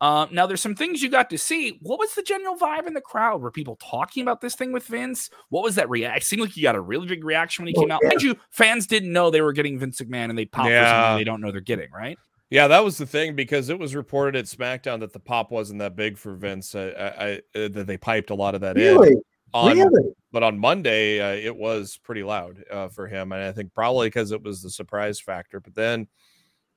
Uh, 0.00 0.26
now, 0.30 0.46
there's 0.46 0.60
some 0.60 0.74
things 0.74 1.02
you 1.02 1.08
got 1.08 1.30
to 1.30 1.38
see. 1.38 1.78
What 1.82 1.98
was 1.98 2.14
the 2.14 2.22
general 2.22 2.56
vibe 2.56 2.86
in 2.86 2.94
the 2.94 3.00
crowd? 3.00 3.40
Were 3.40 3.50
people 3.50 3.76
talking 3.76 4.22
about 4.22 4.40
this 4.40 4.54
thing 4.54 4.72
with 4.72 4.84
Vince? 4.84 5.30
What 5.48 5.62
was 5.62 5.74
that 5.76 5.88
reaction? 5.88 6.22
Seemed 6.22 6.42
like 6.42 6.56
you 6.56 6.62
got 6.62 6.74
a 6.74 6.80
really 6.80 7.06
big 7.06 7.24
reaction 7.24 7.64
when 7.64 7.74
he 7.74 7.78
oh, 7.78 7.82
came 7.82 7.90
out. 7.90 8.00
Yeah. 8.02 8.10
And 8.10 8.22
you 8.22 8.36
fans 8.50 8.86
didn't 8.86 9.12
know 9.12 9.30
they 9.30 9.40
were 9.40 9.52
getting 9.52 9.78
Vince 9.78 10.00
McMahon, 10.00 10.30
and 10.30 10.38
they 10.38 10.44
popped 10.44 10.70
yeah. 10.70 10.84
for 10.84 10.90
something 10.90 11.20
they 11.20 11.24
don't 11.24 11.40
know 11.40 11.50
they're 11.50 11.60
getting, 11.60 11.90
right? 11.90 12.18
Yeah, 12.50 12.68
that 12.68 12.84
was 12.84 12.96
the 12.96 13.06
thing 13.06 13.34
because 13.34 13.70
it 13.70 13.78
was 13.78 13.94
reported 13.94 14.36
at 14.36 14.44
SmackDown 14.44 15.00
that 15.00 15.12
the 15.12 15.18
pop 15.18 15.50
wasn't 15.50 15.80
that 15.80 15.96
big 15.96 16.16
for 16.16 16.34
Vince. 16.34 16.74
I, 16.74 16.88
I, 16.88 17.06
I 17.06 17.32
uh, 17.58 17.68
that 17.68 17.86
they 17.86 17.96
piped 17.96 18.30
a 18.30 18.34
lot 18.34 18.54
of 18.54 18.60
that 18.60 18.76
really? 18.76 19.12
in. 19.12 19.22
On, 19.52 19.76
really? 19.76 20.12
But 20.30 20.42
on 20.42 20.58
Monday, 20.58 21.20
uh, 21.20 21.34
it 21.34 21.56
was 21.56 21.98
pretty 22.02 22.22
loud 22.22 22.62
uh, 22.70 22.88
for 22.88 23.08
him, 23.08 23.32
and 23.32 23.42
I 23.42 23.52
think 23.52 23.72
probably 23.74 24.08
because 24.08 24.30
it 24.30 24.42
was 24.42 24.62
the 24.62 24.70
surprise 24.70 25.18
factor. 25.18 25.60
But 25.60 25.74
then 25.74 26.06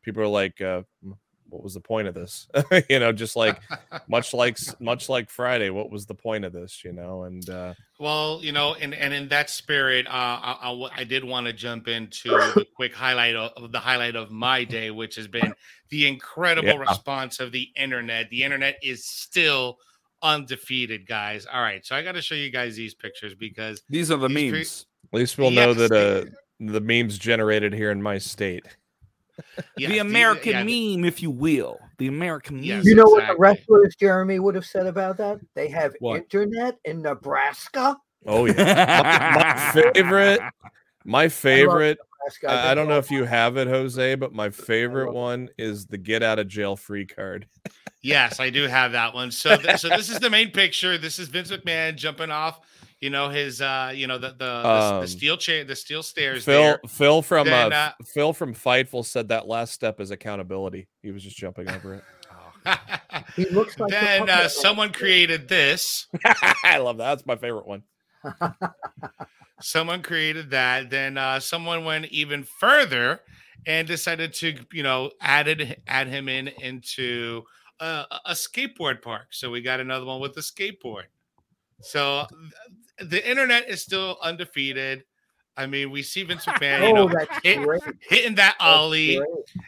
people 0.01 0.23
are 0.23 0.27
like, 0.27 0.59
uh, 0.61 0.83
what 1.49 1.63
was 1.63 1.73
the 1.73 1.79
point 1.79 2.07
of 2.07 2.13
this? 2.13 2.47
you 2.89 2.99
know, 2.99 3.11
just 3.11 3.35
like 3.35 3.59
much 4.07 4.33
like 4.33 4.57
much 4.79 5.09
like 5.09 5.29
Friday, 5.29 5.69
what 5.69 5.89
was 5.89 6.05
the 6.05 6.15
point 6.15 6.45
of 6.45 6.53
this? 6.53 6.83
You 6.83 6.93
know, 6.93 7.23
and 7.23 7.49
uh, 7.49 7.73
well, 7.99 8.39
you 8.41 8.51
know, 8.51 8.75
and 8.75 8.93
and 8.93 9.13
in 9.13 9.27
that 9.29 9.49
spirit, 9.49 10.07
uh, 10.07 10.09
I, 10.11 10.57
I, 10.61 10.89
I 10.97 11.03
did 11.03 11.23
want 11.23 11.47
to 11.47 11.53
jump 11.53 11.87
into 11.87 12.29
the 12.29 12.65
quick 12.75 12.93
highlight 12.93 13.35
of, 13.35 13.51
of, 13.61 13.71
the 13.71 13.79
highlight 13.79 14.15
of 14.15 14.31
my 14.31 14.63
day, 14.63 14.91
which 14.91 15.15
has 15.15 15.27
been 15.27 15.53
the 15.89 16.07
incredible 16.07 16.69
yeah. 16.69 16.77
response 16.77 17.39
of 17.39 17.51
the 17.51 17.69
internet. 17.75 18.29
The 18.29 18.43
internet 18.43 18.77
is 18.83 19.05
still 19.05 19.77
undefeated, 20.21 21.07
guys. 21.07 21.45
All 21.45 21.61
right, 21.61 21.85
so 21.85 21.95
I 21.95 22.03
got 22.03 22.13
to 22.13 22.21
show 22.21 22.35
you 22.35 22.51
guys 22.51 22.75
these 22.75 22.93
pictures 22.93 23.35
because 23.35 23.81
these 23.89 24.11
are 24.11 24.17
the 24.17 24.29
memes. 24.29 24.85
Pre- 25.11 25.19
At 25.19 25.21
least 25.21 25.37
we'll 25.37 25.51
know 25.51 25.73
that 25.73 25.91
uh, 25.91 26.29
the 26.59 26.81
memes 26.81 27.17
generated 27.17 27.73
here 27.73 27.91
in 27.91 28.01
my 28.01 28.17
state 28.17 28.65
the 29.77 29.99
American 29.99 30.67
yeah, 30.67 30.95
meme, 30.95 31.05
if 31.05 31.21
you 31.21 31.31
will. 31.31 31.79
The 31.97 32.07
American 32.07 32.63
yes, 32.63 32.83
meme. 32.83 32.89
You 32.89 32.95
know 32.95 33.03
exactly. 33.03 33.21
what 33.21 33.27
the 33.27 33.39
wrestlers, 33.39 33.95
Jeremy, 33.95 34.39
would 34.39 34.55
have 34.55 34.65
said 34.65 34.87
about 34.87 35.17
that? 35.17 35.39
They 35.55 35.67
have 35.69 35.93
what? 35.99 36.17
internet 36.17 36.77
in 36.85 37.01
Nebraska. 37.01 37.97
Oh 38.25 38.45
yeah, 38.45 39.33
my, 39.35 39.73
my 39.73 39.91
favorite. 39.93 40.41
My 41.05 41.29
favorite 41.29 41.99
I, 42.47 42.71
I, 42.71 42.75
don't 42.75 42.87
know 42.87 42.97
if 42.97 43.11
you 43.11 43.23
have 43.23 43.57
it, 43.57 43.67
Jose, 43.67 44.15
but 44.15 44.33
my 44.33 44.49
favorite 44.49 45.13
one 45.13 45.49
is 45.57 45.85
the 45.85 45.97
get 45.97 46.21
out 46.21 46.39
of 46.39 46.47
jail 46.47 46.75
free 46.75 47.05
card. 47.05 47.47
yes, 48.01 48.39
I 48.39 48.49
do 48.49 48.63
have 48.63 48.91
that 48.91 49.13
one. 49.13 49.31
So, 49.31 49.55
th- 49.57 49.79
so 49.79 49.89
this 49.89 50.09
is 50.09 50.19
the 50.19 50.29
main 50.29 50.51
picture. 50.51 50.97
This 50.97 51.19
is 51.19 51.27
Vince 51.27 51.51
McMahon 51.51 51.95
jumping 51.95 52.31
off. 52.31 52.59
You 53.01 53.09
know 53.09 53.29
his, 53.29 53.61
uh, 53.61 53.93
you 53.95 54.07
know 54.07 54.17
the 54.17 54.35
the, 54.37 54.67
um, 54.67 55.01
the 55.01 55.07
steel 55.07 55.37
chair, 55.37 55.63
the 55.63 55.75
steel 55.75 56.03
stairs. 56.03 56.43
Phil, 56.43 56.61
there. 56.61 56.79
Phil 56.87 57.21
from 57.21 57.47
then, 57.47 57.71
uh, 57.71 57.75
uh, 57.75 58.03
Phil 58.05 58.33
from 58.33 58.53
Fightful 58.53 59.05
said 59.05 59.29
that 59.29 59.47
last 59.47 59.73
step 59.73 60.01
is 60.01 60.11
accountability. 60.11 60.87
He 61.01 61.11
was 61.11 61.23
just 61.23 61.37
jumping 61.37 61.69
over 61.69 61.95
it. 61.95 62.03
he 63.35 63.45
looks 63.49 63.79
like 63.79 63.89
then 63.89 64.25
the 64.25 64.33
uh, 64.33 64.47
someone 64.47 64.91
created 64.91 65.47
this. 65.47 66.07
I 66.63 66.77
love 66.77 66.97
that. 66.97 67.05
That's 67.05 67.25
my 67.25 67.37
favorite 67.37 67.65
one. 67.65 67.83
someone 69.61 70.01
created 70.01 70.49
that. 70.51 70.89
Then 70.89 71.17
uh, 71.17 71.39
someone 71.39 71.85
went 71.85 72.07
even 72.07 72.43
further 72.43 73.21
and 73.65 73.87
decided 73.87 74.33
to, 74.35 74.55
you 74.73 74.83
know, 74.83 75.11
added 75.21 75.81
add 75.87 76.07
him 76.07 76.27
in 76.27 76.47
into 76.47 77.43
a, 77.79 78.05
a 78.25 78.31
skateboard 78.31 79.01
park. 79.01 79.27
So 79.31 79.49
we 79.49 79.61
got 79.61 79.79
another 79.79 80.05
one 80.05 80.19
with 80.19 80.35
a 80.37 80.41
skateboard. 80.41 81.05
So 81.81 82.25
the 83.01 83.29
internet 83.29 83.69
is 83.69 83.81
still 83.81 84.17
undefeated. 84.21 85.03
I 85.57 85.65
mean, 85.65 85.91
we 85.91 86.03
see 86.03 86.23
Vince 86.23 86.45
McMahon, 86.45 86.81
you 86.81 86.97
oh, 86.97 87.07
know, 87.07 87.25
hit, 87.43 87.81
hitting 88.01 88.35
that 88.35 88.55
ollie, 88.59 89.17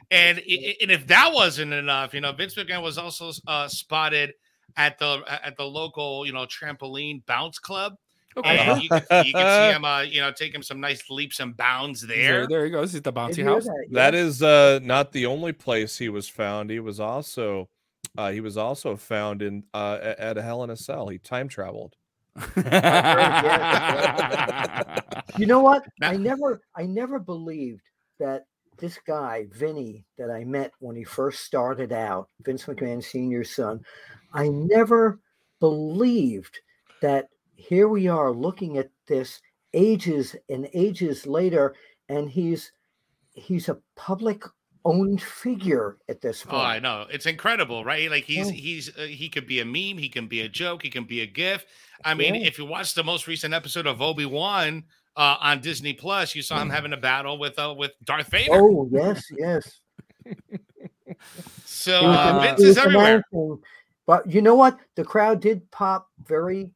and 0.10 0.38
and 0.40 0.92
if 0.92 1.08
that 1.08 1.32
wasn't 1.34 1.74
enough, 1.74 2.14
you 2.14 2.22
know, 2.22 2.32
Vince 2.32 2.56
McMahon 2.56 2.82
was 2.82 2.98
also 2.98 3.32
uh, 3.48 3.68
spotted 3.68 4.34
at 4.78 4.98
the 5.00 5.24
at 5.28 5.58
the 5.58 5.66
local, 5.66 6.26
you 6.26 6.34
know, 6.34 6.46
trampoline 6.46 7.26
bounce 7.26 7.60
club. 7.60 7.96
Okay, 8.38 8.58
uh, 8.60 8.78
you, 8.78 8.88
can, 8.88 9.26
you, 9.26 9.34
can, 9.34 9.72
see 9.72 9.76
him, 9.76 9.84
uh, 9.84 10.02
you 10.02 10.22
know, 10.22 10.32
taking 10.32 10.62
some 10.62 10.80
nice 10.80 11.10
leaps 11.10 11.42
and 11.42 11.58
bounds 11.58 12.00
there. 12.08 12.32
There, 12.32 12.48
there 12.48 12.66
he 12.66 12.72
goes. 12.72 12.94
He's 12.94 13.02
the 13.02 13.12
bouncy 13.12 13.44
house. 13.44 13.66
That, 13.66 13.86
yeah. 13.90 14.04
that 14.04 14.16
is 14.16 14.42
uh, 14.42 14.80
not 14.82 15.12
the 15.12 15.26
only 15.26 15.52
place 15.52 15.98
he 15.98 16.08
was 16.08 16.30
found. 16.30 16.70
He 16.70 16.80
was 16.80 17.02
also 17.02 17.68
uh, 18.18 18.32
he 18.32 18.40
was 18.40 18.58
also 18.58 18.96
found 18.96 19.42
in 19.42 19.64
uh, 19.74 20.14
at 20.18 20.38
a 20.38 20.42
Hell 20.42 20.64
in 20.64 20.70
a 20.70 20.78
Cell. 20.78 21.10
He 21.10 21.18
time 21.18 21.48
traveled. 21.48 21.96
You 25.38 25.46
know 25.46 25.62
what? 25.62 25.86
I 26.02 26.18
never, 26.18 26.62
I 26.76 26.86
never 26.86 27.20
believed 27.20 27.82
that 28.20 28.46
this 28.78 28.98
guy, 29.06 29.48
Vinny, 29.52 30.06
that 30.18 30.32
I 30.32 30.44
met 30.44 30.72
when 30.80 30.96
he 30.96 31.04
first 31.04 31.42
started 31.42 31.92
out, 31.92 32.30
Vince 32.42 32.66
McMahon 32.66 33.04
Senior's 33.04 33.52
son, 33.52 33.84
I 34.34 34.48
never 34.48 35.20
believed 35.60 36.60
that 37.02 37.30
here 37.56 37.88
we 37.88 38.08
are 38.08 38.32
looking 38.32 38.78
at 38.78 38.90
this 39.08 39.42
ages 39.74 40.36
and 40.50 40.68
ages 40.74 41.28
later, 41.28 41.76
and 42.10 42.30
he's 42.30 42.72
he's 43.34 43.70
a 43.70 43.78
public 43.96 44.44
owned 44.86 45.22
figure 45.22 45.98
at 46.10 46.22
this 46.22 46.44
point. 46.44 46.56
Oh, 46.56 46.66
I 46.66 46.80
know. 46.80 47.06
It's 47.10 47.26
incredible, 47.26 47.84
right? 47.84 48.10
Like 48.10 48.24
he's 48.24 48.52
yeah. 48.52 48.58
he's 48.58 48.98
uh, 48.98 49.04
he 49.04 49.30
could 49.30 49.48
be 49.48 49.60
a 49.60 49.66
meme, 49.66 49.98
he 49.98 50.10
can 50.10 50.28
be 50.28 50.42
a 50.42 50.50
joke, 50.50 50.84
he 50.84 50.90
can 50.90 51.04
be 51.04 51.22
a 51.22 51.26
gif. 51.26 51.66
I 52.04 52.14
mean, 52.14 52.36
yeah. 52.36 52.48
if 52.48 52.58
you 52.58 52.66
watch 52.66 52.94
the 52.94 53.04
most 53.04 53.28
recent 53.28 53.54
episode 53.54 53.88
of 53.88 54.02
Obi 54.02 54.26
Wan 54.26 54.84
uh, 55.16 55.38
on 55.40 55.62
Disney 55.62 55.94
Plus, 55.94 56.36
you 56.36 56.42
saw 56.42 56.62
him 56.62 56.70
mm. 56.70 56.74
having 56.74 56.94
a 56.94 56.98
battle 56.98 57.38
with 57.38 57.58
uh, 57.60 57.74
with 57.78 57.92
Darth 58.04 58.28
Vader. 58.28 58.52
Oh 58.54 58.90
yes, 58.92 59.24
yes. 59.38 59.80
so 61.66 62.06
uh, 62.06 62.40
Vince 62.42 62.62
is 62.62 62.78
everywhere. 62.78 63.24
But 64.08 64.30
you 64.30 64.42
know 64.42 64.56
what? 64.56 64.80
The 64.96 65.04
crowd 65.04 65.42
did 65.42 65.70
pop 65.72 66.08
very 66.26 66.72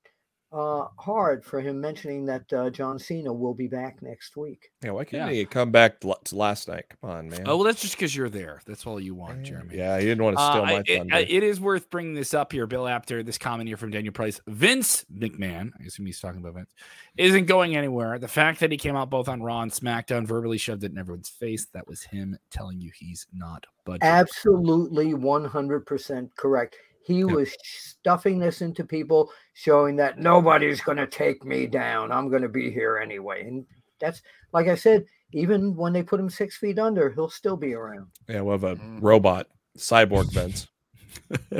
uh, 0.55 0.87
hard 0.97 1.43
for 1.43 1.59
him 1.59 1.81
mentioning 1.81 2.25
that 2.25 2.51
uh, 2.53 2.69
John 2.69 2.97
Cena 2.97 3.31
will 3.33 3.53
be 3.53 3.67
back 3.67 4.01
next 4.01 4.37
week. 4.37 4.71
Yeah, 4.81 4.91
why 4.91 5.03
can't 5.03 5.29
yeah. 5.29 5.39
he 5.39 5.45
come 5.45 5.69
back 5.69 5.99
to 5.99 6.15
last 6.31 6.69
night? 6.69 6.85
Come 7.01 7.09
on, 7.09 7.29
man. 7.29 7.43
Oh, 7.45 7.57
well, 7.57 7.65
that's 7.65 7.81
just 7.81 7.95
because 7.95 8.15
you're 8.15 8.29
there. 8.29 8.61
That's 8.65 8.87
all 8.87 8.99
you 8.99 9.13
want, 9.15 9.43
Jeremy. 9.43 9.75
Yeah, 9.75 9.99
he 9.99 10.05
didn't 10.05 10.23
want 10.23 10.37
to 10.37 10.43
steal 10.43 10.61
uh, 10.61 10.65
my 10.65 10.83
thunder. 10.83 11.17
It, 11.17 11.29
it 11.29 11.43
is 11.43 11.59
worth 11.59 11.89
bringing 11.89 12.13
this 12.13 12.33
up 12.33 12.53
here, 12.53 12.65
Bill. 12.67 12.87
After 12.87 13.21
this 13.21 13.37
comment 13.37 13.67
here 13.67 13.75
from 13.75 13.91
Daniel 13.91 14.13
Price, 14.13 14.39
Vince 14.47 15.05
McMahon, 15.13 15.71
I 15.79 15.83
assume 15.87 16.05
he's 16.05 16.21
talking 16.21 16.39
about 16.39 16.53
Vince, 16.53 16.71
isn't 17.17 17.45
going 17.45 17.75
anywhere. 17.75 18.17
The 18.17 18.29
fact 18.29 18.61
that 18.61 18.71
he 18.71 18.77
came 18.77 18.95
out 18.95 19.09
both 19.09 19.27
on 19.27 19.43
Raw 19.43 19.61
and 19.61 19.71
SmackDown, 19.71 20.25
verbally 20.25 20.57
shoved 20.57 20.85
it 20.85 20.91
in 20.91 20.97
everyone's 20.97 21.29
face, 21.29 21.65
that 21.73 21.85
was 21.85 22.03
him 22.03 22.37
telling 22.49 22.79
you 22.79 22.91
he's 22.95 23.27
not 23.33 23.65
budgeting. 23.85 24.03
Absolutely, 24.03 25.13
one 25.13 25.43
hundred 25.43 25.85
percent 25.85 26.33
correct. 26.37 26.77
He 27.05 27.19
yep. 27.19 27.29
was 27.29 27.55
stuffing 27.63 28.39
this 28.39 28.61
into 28.61 28.83
people, 28.83 29.31
showing 29.53 29.95
that 29.97 30.17
nobody's 30.17 30.81
going 30.81 30.97
to 30.97 31.07
take 31.07 31.45
me 31.45 31.67
down. 31.67 32.11
I'm 32.11 32.29
going 32.29 32.41
to 32.41 32.49
be 32.49 32.71
here 32.71 32.97
anyway. 32.97 33.47
And 33.47 33.65
that's, 33.99 34.21
like 34.53 34.67
I 34.67 34.75
said, 34.75 35.05
even 35.31 35.75
when 35.75 35.93
they 35.93 36.03
put 36.03 36.19
him 36.19 36.29
six 36.29 36.57
feet 36.57 36.79
under, 36.79 37.11
he'll 37.11 37.29
still 37.29 37.57
be 37.57 37.73
around. 37.73 38.07
Yeah, 38.27 38.41
we'll 38.41 38.57
have 38.57 38.63
a 38.63 38.75
mm. 38.75 38.99
robot 39.01 39.47
cyborg 39.77 40.31
Vince. 40.31 40.67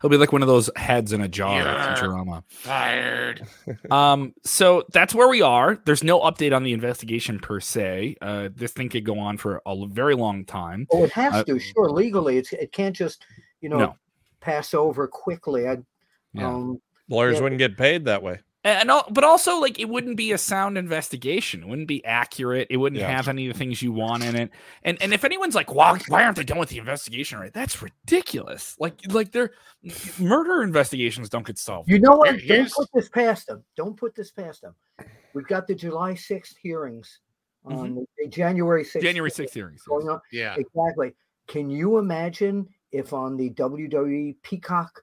He'll 0.00 0.10
be 0.10 0.18
like 0.18 0.32
one 0.32 0.42
of 0.42 0.48
those 0.48 0.68
heads 0.76 1.12
in 1.12 1.22
a 1.22 1.28
jar 1.28 1.62
Futurama. 1.62 2.42
Fired. 2.48 3.46
um, 3.90 4.34
so 4.44 4.84
that's 4.92 5.14
where 5.14 5.28
we 5.28 5.40
are. 5.40 5.80
There's 5.86 6.04
no 6.04 6.20
update 6.20 6.54
on 6.54 6.62
the 6.62 6.74
investigation 6.74 7.38
per 7.38 7.58
se. 7.58 8.16
Uh, 8.20 8.50
this 8.54 8.72
thing 8.72 8.90
could 8.90 9.04
go 9.04 9.18
on 9.18 9.38
for 9.38 9.62
a 9.64 9.86
very 9.86 10.14
long 10.14 10.44
time. 10.44 10.86
Oh, 10.92 11.04
it 11.04 11.12
has 11.12 11.32
uh, 11.32 11.44
to. 11.44 11.58
Sure, 11.58 11.90
legally, 11.90 12.36
it's 12.36 12.52
it 12.52 12.70
can't 12.72 12.94
just 12.94 13.24
you 13.60 13.68
know 13.68 13.78
no 13.78 13.96
pass 14.44 14.74
over 14.74 15.06
quickly. 15.06 15.68
I, 15.68 15.78
yeah. 16.32 16.48
um, 16.48 16.80
lawyers 17.08 17.36
yeah. 17.36 17.42
wouldn't 17.42 17.58
get 17.58 17.76
paid 17.76 18.04
that 18.04 18.22
way. 18.22 18.40
And 18.66 18.90
but 19.10 19.24
also 19.24 19.60
like 19.60 19.78
it 19.78 19.90
wouldn't 19.90 20.16
be 20.16 20.32
a 20.32 20.38
sound 20.38 20.78
investigation. 20.78 21.62
It 21.62 21.68
wouldn't 21.68 21.86
be 21.86 22.02
accurate. 22.02 22.66
It 22.70 22.78
wouldn't 22.78 22.98
yeah. 22.98 23.10
have 23.10 23.28
any 23.28 23.46
of 23.46 23.52
the 23.52 23.58
things 23.58 23.82
you 23.82 23.92
want 23.92 24.24
in 24.24 24.34
it. 24.34 24.50
And 24.84 24.96
and 25.02 25.12
if 25.12 25.22
anyone's 25.22 25.54
like, 25.54 25.74
why 25.74 25.98
why 26.08 26.24
aren't 26.24 26.38
they 26.38 26.44
done 26.44 26.56
with 26.56 26.70
the 26.70 26.78
investigation 26.78 27.38
right? 27.38 27.52
That's 27.52 27.82
ridiculous. 27.82 28.74
Like 28.80 28.94
like 29.08 29.32
they're 29.32 29.50
murder 30.18 30.62
investigations 30.62 31.28
don't 31.28 31.46
get 31.46 31.58
solved. 31.58 31.90
You 31.90 31.98
know 32.00 32.16
what? 32.16 32.38
Don't 32.46 32.72
put 32.72 32.88
this 32.94 33.10
past 33.10 33.48
them. 33.48 33.62
Don't 33.76 33.98
put 33.98 34.14
this 34.14 34.30
past 34.30 34.62
them. 34.62 34.74
We've 35.34 35.46
got 35.46 35.66
the 35.66 35.74
July 35.74 36.12
6th 36.12 36.54
hearings 36.62 37.18
on 37.66 37.90
mm-hmm. 37.90 38.02
the 38.18 38.28
January 38.28 38.84
6th. 38.84 39.02
January 39.02 39.30
6th 39.30 39.52
hearings. 39.52 39.82
Going 39.82 40.08
on. 40.08 40.20
Yeah. 40.32 40.54
Exactly. 40.56 41.14
Can 41.48 41.68
you 41.68 41.98
imagine 41.98 42.66
if 42.94 43.12
on 43.12 43.36
the 43.36 43.50
WWE 43.50 44.36
Peacock 44.42 45.02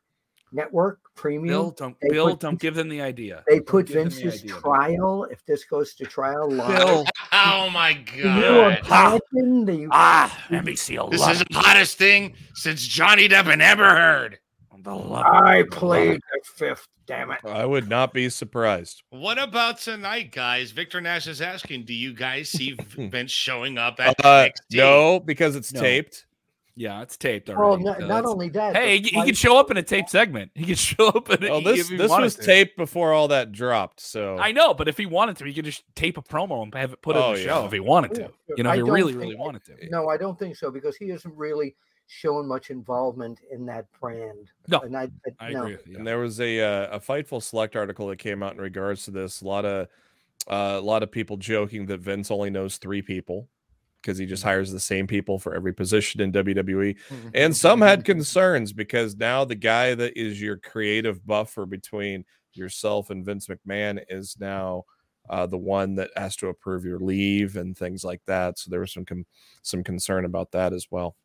network 0.53 0.99
premium. 1.15 1.47
Bill, 1.47 1.71
don't 1.71 1.97
Bill, 1.99 2.35
don't 2.35 2.59
give 2.59 2.73
them 2.73 2.87
the 2.87 3.01
idea. 3.01 3.43
They 3.47 3.59
put 3.59 3.89
Vince's 3.89 4.41
the 4.41 4.47
trial. 4.47 5.25
If 5.25 5.45
this 5.45 5.65
goes 5.65 5.93
to 5.95 6.05
trial, 6.05 6.49
live. 6.49 6.77
Bill. 6.77 7.05
oh 7.33 7.69
my 7.69 7.93
god! 7.93 8.79
You 8.81 8.87
Ah, 8.89 9.19
the, 9.31 9.87
ah, 9.91 10.45
NBC. 10.49 11.11
This 11.11 11.27
is 11.27 11.39
the 11.39 11.45
hottest 11.51 11.97
thing 11.97 12.33
since 12.55 12.81
Johnny 12.87 13.27
Depp 13.27 13.51
and 13.51 13.61
ever 13.61 13.89
heard. 13.89 14.39
I 14.83 15.63
played 15.69 16.15
the 16.15 16.41
fifth. 16.55 16.87
Damn 17.07 17.31
it! 17.31 17.39
I 17.45 17.65
would 17.65 17.89
not 17.89 18.13
be 18.13 18.29
surprised. 18.29 19.03
What 19.09 19.37
about 19.37 19.79
tonight, 19.79 20.31
guys? 20.31 20.71
Victor 20.71 21.01
Nash 21.01 21.27
is 21.27 21.41
asking, 21.41 21.83
do 21.83 21.93
you 21.93 22.13
guys 22.13 22.49
see 22.49 22.77
Vince 22.97 23.31
showing 23.31 23.77
up 23.77 23.99
at 23.99 24.15
uh, 24.23 24.47
No, 24.71 25.19
because 25.19 25.57
it's 25.57 25.73
no. 25.73 25.81
taped. 25.81 26.25
Yeah, 26.75 27.01
it's 27.01 27.17
taped 27.17 27.49
already. 27.49 27.83
Well, 27.83 27.99
not, 27.99 28.07
not 28.07 28.25
only 28.25 28.49
that. 28.49 28.75
Hey, 28.75 28.99
he, 28.99 29.09
he 29.09 29.23
could 29.23 29.37
show 29.37 29.57
up 29.57 29.71
in 29.71 29.77
a 29.77 29.83
tape 29.83 30.09
segment. 30.09 30.51
He 30.55 30.65
could 30.65 30.77
show 30.79 31.07
up 31.07 31.29
in. 31.29 31.49
Oh, 31.49 31.61
this 31.61 31.89
this 31.89 32.09
was 32.09 32.35
to. 32.35 32.43
taped 32.43 32.77
before 32.77 33.13
all 33.13 33.27
that 33.29 33.51
dropped. 33.51 33.99
So 33.99 34.37
I 34.37 34.51
know, 34.51 34.73
but 34.73 34.87
if 34.87 34.97
he 34.97 35.05
wanted 35.05 35.37
to, 35.37 35.45
he 35.45 35.53
could 35.53 35.65
just 35.65 35.83
tape 35.95 36.17
a 36.17 36.21
promo 36.21 36.63
and 36.63 36.73
have 36.75 36.93
it 36.93 37.01
put 37.01 37.15
oh, 37.15 37.29
in 37.29 37.35
the 37.35 37.41
yeah. 37.41 37.47
show 37.47 37.65
if 37.65 37.71
he 37.71 37.79
wanted 37.79 38.15
to. 38.15 38.31
You 38.55 38.63
know, 38.63 38.71
if 38.71 38.75
he 38.77 38.81
really, 38.83 39.13
really 39.15 39.35
wanted 39.35 39.63
to. 39.65 39.75
No, 39.89 40.09
I 40.09 40.17
don't 40.17 40.37
think 40.39 40.55
so 40.55 40.71
because 40.71 40.95
he 40.95 41.11
isn't 41.11 41.35
really 41.35 41.75
shown 42.07 42.47
much 42.47 42.69
involvement 42.69 43.39
in 43.51 43.65
that 43.65 43.85
brand. 43.99 44.51
No, 44.67 44.79
and 44.79 44.95
I, 44.95 45.09
I, 45.39 45.47
I 45.47 45.51
no. 45.51 45.63
agree. 45.63 45.95
And 45.95 46.05
there 46.05 46.19
was 46.19 46.39
a 46.39 46.59
uh, 46.59 46.97
a 46.97 46.99
Fightful 46.99 47.41
Select 47.43 47.75
article 47.75 48.07
that 48.07 48.17
came 48.17 48.43
out 48.43 48.53
in 48.53 48.61
regards 48.61 49.05
to 49.05 49.11
this. 49.11 49.41
A 49.41 49.45
lot 49.45 49.65
of 49.65 49.87
uh, 50.47 50.77
a 50.77 50.81
lot 50.81 51.03
of 51.03 51.11
people 51.11 51.37
joking 51.37 51.85
that 51.87 51.99
Vince 51.99 52.31
only 52.31 52.49
knows 52.49 52.77
three 52.77 53.01
people 53.01 53.47
because 54.01 54.17
he 54.17 54.25
just 54.25 54.43
hires 54.43 54.71
the 54.71 54.79
same 54.79 55.07
people 55.07 55.37
for 55.39 55.53
every 55.53 55.73
position 55.73 56.21
in 56.21 56.31
WWE. 56.31 56.97
Mm-hmm. 57.09 57.29
And 57.33 57.55
some 57.55 57.81
had 57.81 58.05
concerns 58.05 58.73
because 58.73 59.15
now 59.15 59.45
the 59.45 59.55
guy 59.55 59.95
that 59.95 60.17
is 60.17 60.41
your 60.41 60.57
creative 60.57 61.25
buffer 61.25 61.65
between 61.65 62.25
yourself 62.53 63.09
and 63.09 63.25
Vince 63.25 63.47
McMahon 63.47 64.03
is 64.09 64.35
now 64.39 64.83
uh, 65.29 65.45
the 65.45 65.57
one 65.57 65.95
that 65.95 66.09
has 66.15 66.35
to 66.37 66.47
approve 66.47 66.83
your 66.83 66.99
leave 66.99 67.55
and 67.55 67.77
things 67.77 68.03
like 68.03 68.21
that. 68.27 68.57
So 68.57 68.69
there 68.69 68.79
was 68.79 68.91
some 68.91 69.05
com- 69.05 69.25
some 69.61 69.83
concern 69.83 70.25
about 70.25 70.51
that 70.51 70.73
as 70.73 70.87
well. 70.89 71.15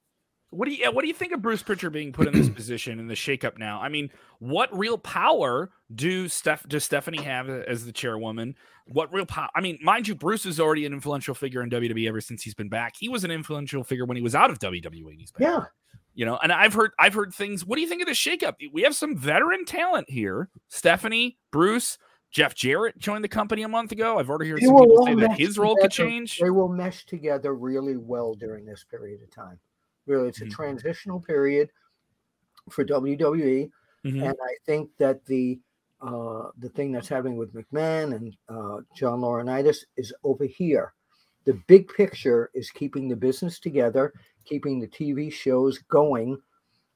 What 0.57 0.69
do 0.69 0.75
you 0.75 0.91
what 0.91 1.03
do 1.03 1.09
you 1.09 1.15
think 1.15 1.33
of 1.33 1.43
Bruce 1.43 1.63
Pritchard 1.63 1.93
being 1.93 2.13
put 2.13 2.27
in 2.27 2.33
this 2.33 2.49
position 2.55 2.99
in 2.99 3.09
the 3.09 3.15
shakeup 3.15 3.59
now? 3.59 3.81
I 3.81 3.89
mean, 3.89 4.11
what 4.39 4.77
real 4.77 4.99
power 4.99 5.71
do 5.95 6.29
Steph 6.29 6.67
does 6.69 6.85
Stephanie 6.85 7.23
have 7.23 7.49
as 7.49 7.85
the 7.85 7.93
chairwoman? 7.93 8.57
What 8.87 9.13
real 9.13 9.27
power? 9.27 9.49
I 9.55 9.61
mean, 9.61 9.79
mind 9.83 10.09
you, 10.09 10.15
Bruce 10.15 10.47
is 10.47 10.59
already 10.59 10.87
an 10.87 10.93
influential 10.93 11.35
figure 11.35 11.63
in 11.63 11.71
WWE 11.71 12.09
ever 12.09 12.21
since 12.21 12.43
he's 12.43 12.55
been 12.55 12.69
back. 12.69 12.95
He 12.99 13.09
was 13.09 13.25
an 13.25 13.31
influential 13.31 13.85
figure 13.85 14.05
when 14.05 14.17
he 14.17 14.23
was 14.23 14.35
out 14.35 14.51
of 14.51 14.59
WWE. 14.59 15.17
He's 15.19 15.33
back. 15.33 15.43
Yeah. 15.43 15.65
You 16.15 16.25
know, 16.25 16.39
and 16.43 16.51
I've 16.51 16.73
heard 16.73 16.93
I've 16.99 17.13
heard 17.13 17.35
things. 17.35 17.65
What 17.65 17.77
do 17.77 17.83
you 17.83 17.89
think 17.89 18.01
of 18.01 18.09
the 18.09 18.15
shakeup? 18.15 18.55
We 18.73 18.83
have 18.83 18.95
some 18.95 19.17
veteran 19.17 19.67
talent 19.67 20.09
here. 20.09 20.49
Stephanie, 20.69 21.37
Bruce, 21.51 21.99
Jeff 22.31 22.55
Jarrett 22.55 22.99
joined 22.99 23.23
the 23.23 23.29
company 23.29 23.63
a 23.63 23.69
month 23.69 23.93
ago. 23.93 24.19
I've 24.19 24.31
already 24.31 24.51
heard 24.51 24.63
some 24.63 24.77
people 24.77 25.07
say 25.07 25.15
that 25.17 25.39
his 25.39 25.59
role 25.59 25.75
together. 25.75 25.89
could 25.89 25.93
change. 25.93 26.39
They 26.39 26.51
will 26.51 26.69
mesh 26.69 27.05
together 27.05 27.55
really 27.55 27.97
well 27.97 28.35
during 28.35 28.65
this 28.65 28.85
period 28.91 29.23
of 29.23 29.31
time. 29.31 29.59
Really, 30.07 30.29
it's 30.29 30.41
a 30.41 30.45
mm-hmm. 30.45 30.55
transitional 30.55 31.21
period 31.21 31.71
for 32.71 32.85
WWE, 32.85 33.71
mm-hmm. 34.05 34.23
and 34.23 34.37
I 34.43 34.55
think 34.65 34.91
that 34.99 35.25
the 35.27 35.59
uh, 36.01 36.51
the 36.59 36.69
thing 36.69 36.93
that's 36.93 37.09
happening 37.09 37.37
with 37.37 37.55
McMahon 37.55 38.15
and 38.15 38.37
uh, 38.49 38.83
John 38.95 39.21
Laurinaitis 39.21 39.79
is 39.97 40.13
over 40.25 40.45
here. 40.45 40.93
The 41.45 41.55
big 41.67 41.89
picture 41.89 42.51
is 42.55 42.71
keeping 42.71 43.09
the 43.09 43.17
business 43.17 43.59
together, 43.59 44.13
keeping 44.45 44.79
the 44.79 44.89
TV 44.89 45.33
shows 45.33 45.79
going, 45.79 46.39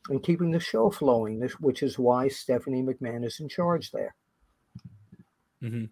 and 0.09 0.23
keeping 0.23 0.50
the 0.50 0.61
show 0.61 0.90
flowing. 0.90 1.40
which 1.61 1.83
is 1.83 1.99
why 1.99 2.29
Stephanie 2.29 2.83
McMahon 2.83 3.25
is 3.25 3.40
in 3.40 3.49
charge 3.49 3.90
there. 3.90 4.14
Mm-hmm. 5.62 5.85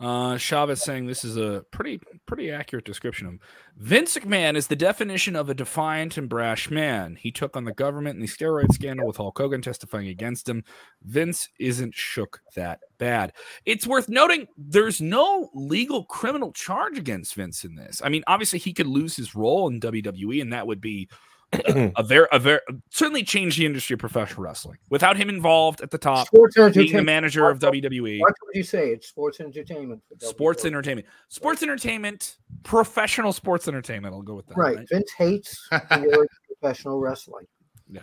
Uh, 0.00 0.38
Chavez 0.38 0.82
saying 0.82 1.06
this 1.06 1.26
is 1.26 1.36
a 1.36 1.62
pretty 1.70 2.00
pretty 2.24 2.50
accurate 2.50 2.86
description 2.86 3.26
of 3.26 3.32
him. 3.34 3.40
Vince 3.76 4.16
McMahon 4.16 4.56
is 4.56 4.66
the 4.66 4.76
definition 4.76 5.36
of 5.36 5.50
a 5.50 5.54
defiant 5.54 6.16
and 6.16 6.26
brash 6.26 6.70
man. 6.70 7.16
He 7.16 7.30
took 7.30 7.54
on 7.54 7.64
the 7.64 7.74
government 7.74 8.14
in 8.14 8.22
the 8.22 8.26
steroid 8.26 8.72
scandal 8.72 9.06
with 9.06 9.18
Hulk 9.18 9.36
Hogan 9.36 9.60
testifying 9.60 10.08
against 10.08 10.48
him. 10.48 10.64
Vince 11.02 11.50
isn't 11.58 11.94
shook 11.94 12.40
that 12.56 12.80
bad. 12.96 13.34
It's 13.66 13.86
worth 13.86 14.08
noting 14.08 14.46
there's 14.56 15.02
no 15.02 15.50
legal 15.52 16.04
criminal 16.04 16.52
charge 16.52 16.96
against 16.96 17.34
Vince 17.34 17.64
in 17.64 17.74
this. 17.74 18.00
I 18.02 18.08
mean, 18.08 18.24
obviously 18.26 18.58
he 18.58 18.72
could 18.72 18.86
lose 18.86 19.16
his 19.16 19.34
role 19.34 19.68
in 19.68 19.80
WWE, 19.80 20.40
and 20.40 20.52
that 20.54 20.66
would 20.66 20.80
be 20.80 21.10
a 21.52 22.02
very, 22.02 22.26
a 22.30 22.38
very 22.38 22.60
certainly 22.90 23.24
changed 23.24 23.58
the 23.58 23.66
industry 23.66 23.94
of 23.94 24.00
professional 24.00 24.44
wrestling 24.44 24.78
without 24.88 25.16
him 25.16 25.28
involved 25.28 25.80
at 25.80 25.90
the 25.90 25.98
top. 25.98 26.28
Sports 26.28 26.56
being 26.74 26.94
the 26.94 27.02
manager 27.02 27.48
of 27.48 27.58
WWE. 27.58 28.20
What 28.20 28.34
would 28.46 28.54
you 28.54 28.62
say? 28.62 28.90
It's 28.90 29.08
sports 29.08 29.40
entertainment. 29.40 30.00
sports 30.18 30.64
entertainment. 30.64 31.06
Sports 31.28 31.62
entertainment. 31.62 32.36
Professional 32.62 33.32
sports 33.32 33.66
entertainment. 33.66 34.14
I'll 34.14 34.22
go 34.22 34.34
with 34.34 34.46
that. 34.46 34.56
Right. 34.56 34.76
right? 34.76 34.88
Vince 34.88 35.10
hates 35.16 35.68
professional 36.60 37.00
wrestling. 37.00 37.46
Yeah. 37.90 38.02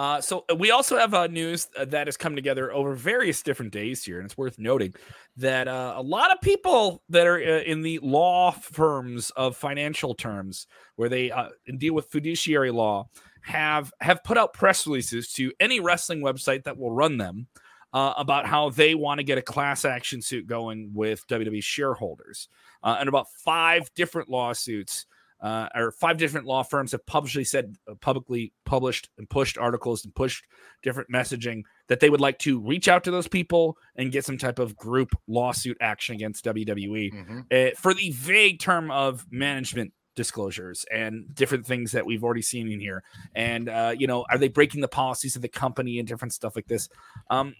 Uh, 0.00 0.18
so 0.18 0.46
uh, 0.50 0.56
we 0.56 0.70
also 0.70 0.96
have 0.96 1.12
uh, 1.12 1.26
news 1.26 1.68
uh, 1.76 1.84
that 1.84 2.06
has 2.06 2.16
come 2.16 2.34
together 2.34 2.72
over 2.72 2.94
various 2.94 3.42
different 3.42 3.70
days 3.70 4.02
here, 4.02 4.16
and 4.16 4.24
it's 4.24 4.38
worth 4.38 4.58
noting 4.58 4.94
that 5.36 5.68
uh, 5.68 5.92
a 5.94 6.00
lot 6.00 6.32
of 6.32 6.40
people 6.40 7.02
that 7.10 7.26
are 7.26 7.36
uh, 7.36 7.60
in 7.64 7.82
the 7.82 7.98
law 7.98 8.50
firms 8.50 9.28
of 9.36 9.54
financial 9.54 10.14
terms, 10.14 10.66
where 10.96 11.10
they 11.10 11.30
deal 11.76 11.92
with 11.92 12.06
fiduciary 12.06 12.70
law, 12.70 13.10
have 13.42 13.92
have 14.00 14.24
put 14.24 14.38
out 14.38 14.54
press 14.54 14.86
releases 14.86 15.34
to 15.34 15.52
any 15.60 15.80
wrestling 15.80 16.22
website 16.22 16.64
that 16.64 16.78
will 16.78 16.92
run 16.92 17.18
them 17.18 17.46
about 17.92 18.46
how 18.46 18.70
they 18.70 18.94
want 18.94 19.18
to 19.18 19.24
get 19.24 19.36
a 19.36 19.42
class 19.42 19.84
action 19.84 20.22
suit 20.22 20.46
going 20.46 20.92
with 20.94 21.26
WWE 21.26 21.62
shareholders, 21.62 22.48
and 22.82 23.06
about 23.06 23.26
five 23.44 23.92
different 23.94 24.30
lawsuits 24.30 25.04
uh, 25.40 25.68
or 25.74 25.92
five 25.92 26.18
different 26.18 26.46
law 26.46 26.62
firms 26.62 26.92
have 26.92 27.04
publicly 27.06 27.44
said, 27.44 27.76
uh, 27.88 27.94
publicly 28.00 28.52
published 28.64 29.08
and 29.18 29.28
pushed 29.28 29.56
articles 29.56 30.04
and 30.04 30.14
pushed 30.14 30.44
different 30.82 31.10
messaging 31.10 31.62
that 31.88 32.00
they 32.00 32.10
would 32.10 32.20
like 32.20 32.38
to 32.38 32.60
reach 32.60 32.88
out 32.88 33.04
to 33.04 33.10
those 33.10 33.28
people 33.28 33.76
and 33.96 34.12
get 34.12 34.24
some 34.24 34.38
type 34.38 34.58
of 34.58 34.76
group 34.76 35.16
lawsuit 35.26 35.76
action 35.80 36.14
against 36.14 36.44
WWE 36.44 37.12
mm-hmm. 37.12 37.40
uh, 37.50 37.70
for 37.76 37.94
the 37.94 38.10
vague 38.12 38.60
term 38.60 38.90
of 38.90 39.26
management 39.30 39.92
disclosures 40.16 40.84
and 40.92 41.34
different 41.34 41.66
things 41.66 41.92
that 41.92 42.04
we've 42.04 42.24
already 42.24 42.42
seen 42.42 42.70
in 42.70 42.80
here. 42.80 43.02
And 43.34 43.68
uh, 43.68 43.94
you 43.96 44.06
know, 44.06 44.26
are 44.30 44.38
they 44.38 44.48
breaking 44.48 44.82
the 44.82 44.88
policies 44.88 45.36
of 45.36 45.42
the 45.42 45.48
company 45.48 45.98
and 45.98 46.06
different 46.06 46.34
stuff 46.34 46.54
like 46.54 46.66
this? 46.66 46.88
Um, 47.30 47.54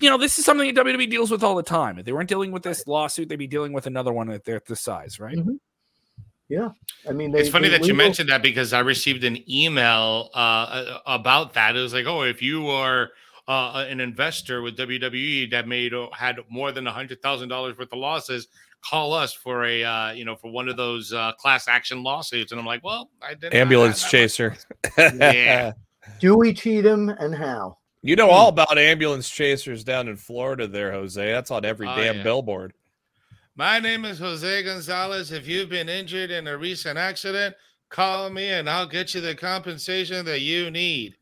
you 0.00 0.08
know, 0.10 0.18
this 0.18 0.38
is 0.38 0.44
something 0.44 0.72
that 0.72 0.84
WWE 0.84 1.10
deals 1.10 1.30
with 1.30 1.44
all 1.44 1.54
the 1.54 1.62
time. 1.62 1.98
If 1.98 2.06
they 2.06 2.12
weren't 2.12 2.28
dealing 2.28 2.50
with 2.50 2.62
this 2.62 2.86
lawsuit, 2.86 3.28
they'd 3.28 3.36
be 3.36 3.46
dealing 3.46 3.72
with 3.72 3.86
another 3.86 4.12
one 4.12 4.30
at 4.30 4.44
their 4.44 4.60
this 4.66 4.80
size, 4.80 5.20
right? 5.20 5.36
Mm-hmm. 5.36 5.56
Yeah, 6.48 6.70
I 7.08 7.12
mean, 7.12 7.32
they, 7.32 7.40
it's 7.40 7.48
funny 7.48 7.68
that 7.68 7.82
legal... 7.82 7.88
you 7.88 7.94
mentioned 7.94 8.28
that 8.28 8.42
because 8.42 8.72
I 8.72 8.80
received 8.80 9.24
an 9.24 9.38
email 9.50 10.30
uh, 10.32 10.98
about 11.06 11.54
that. 11.54 11.76
It 11.76 11.80
was 11.80 11.92
like, 11.92 12.06
oh, 12.06 12.22
if 12.22 12.40
you 12.40 12.68
are 12.68 13.10
uh, 13.48 13.84
an 13.88 14.00
investor 14.00 14.62
with 14.62 14.76
WWE 14.76 15.50
that 15.50 15.66
made 15.66 15.92
uh, 15.92 16.08
had 16.12 16.38
more 16.48 16.72
than 16.72 16.86
a 16.86 16.92
hundred 16.92 17.20
thousand 17.22 17.48
dollars 17.48 17.76
worth 17.76 17.92
of 17.92 17.98
losses, 17.98 18.48
call 18.88 19.12
us 19.12 19.32
for 19.32 19.64
a 19.64 19.82
uh, 19.84 20.12
you 20.12 20.24
know 20.24 20.36
for 20.36 20.50
one 20.50 20.68
of 20.68 20.76
those 20.76 21.12
uh, 21.12 21.32
class 21.32 21.68
action 21.68 22.02
lawsuits. 22.02 22.52
And 22.52 22.60
I'm 22.60 22.66
like, 22.66 22.84
well, 22.84 23.10
I 23.20 23.34
did 23.34 23.54
ambulance 23.54 24.08
chaser. 24.08 24.56
yeah. 24.98 25.72
Do 26.20 26.36
we 26.36 26.54
cheat 26.54 26.86
him 26.86 27.08
and 27.08 27.34
how? 27.34 27.78
You 28.02 28.14
know 28.14 28.30
all 28.30 28.48
about 28.48 28.78
ambulance 28.78 29.28
chasers 29.28 29.82
down 29.82 30.06
in 30.06 30.16
Florida, 30.16 30.68
there, 30.68 30.92
Jose. 30.92 31.32
That's 31.32 31.50
on 31.50 31.64
every 31.64 31.88
oh, 31.88 31.96
damn 31.96 32.18
yeah. 32.18 32.22
billboard. 32.22 32.72
My 33.58 33.80
name 33.80 34.04
is 34.04 34.18
Jose 34.18 34.64
Gonzalez. 34.64 35.32
If 35.32 35.48
you've 35.48 35.70
been 35.70 35.88
injured 35.88 36.30
in 36.30 36.46
a 36.46 36.58
recent 36.58 36.98
accident, 36.98 37.56
call 37.88 38.28
me 38.28 38.50
and 38.50 38.68
I'll 38.68 38.86
get 38.86 39.14
you 39.14 39.22
the 39.22 39.34
compensation 39.34 40.26
that 40.26 40.42
you 40.42 40.70
need. 40.70 41.16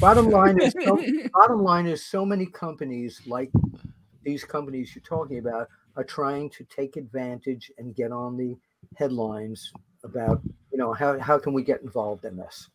Bottom 0.00 0.30
line 0.30 0.58
is, 0.62 0.74
so, 0.82 0.98
bottom 1.34 1.62
line 1.62 1.86
is, 1.86 2.02
so 2.02 2.24
many 2.24 2.46
companies 2.46 3.20
like 3.26 3.50
these 4.22 4.44
companies 4.44 4.94
you're 4.94 5.02
talking 5.02 5.36
about 5.36 5.68
are 5.96 6.04
trying 6.04 6.48
to 6.50 6.64
take 6.64 6.96
advantage 6.96 7.70
and 7.76 7.94
get 7.94 8.12
on 8.12 8.38
the 8.38 8.56
headlines 8.96 9.70
about, 10.04 10.40
you 10.72 10.78
know, 10.78 10.94
how 10.94 11.18
how 11.18 11.38
can 11.38 11.52
we 11.52 11.62
get 11.62 11.82
involved 11.82 12.24
in 12.24 12.34
this? 12.34 12.70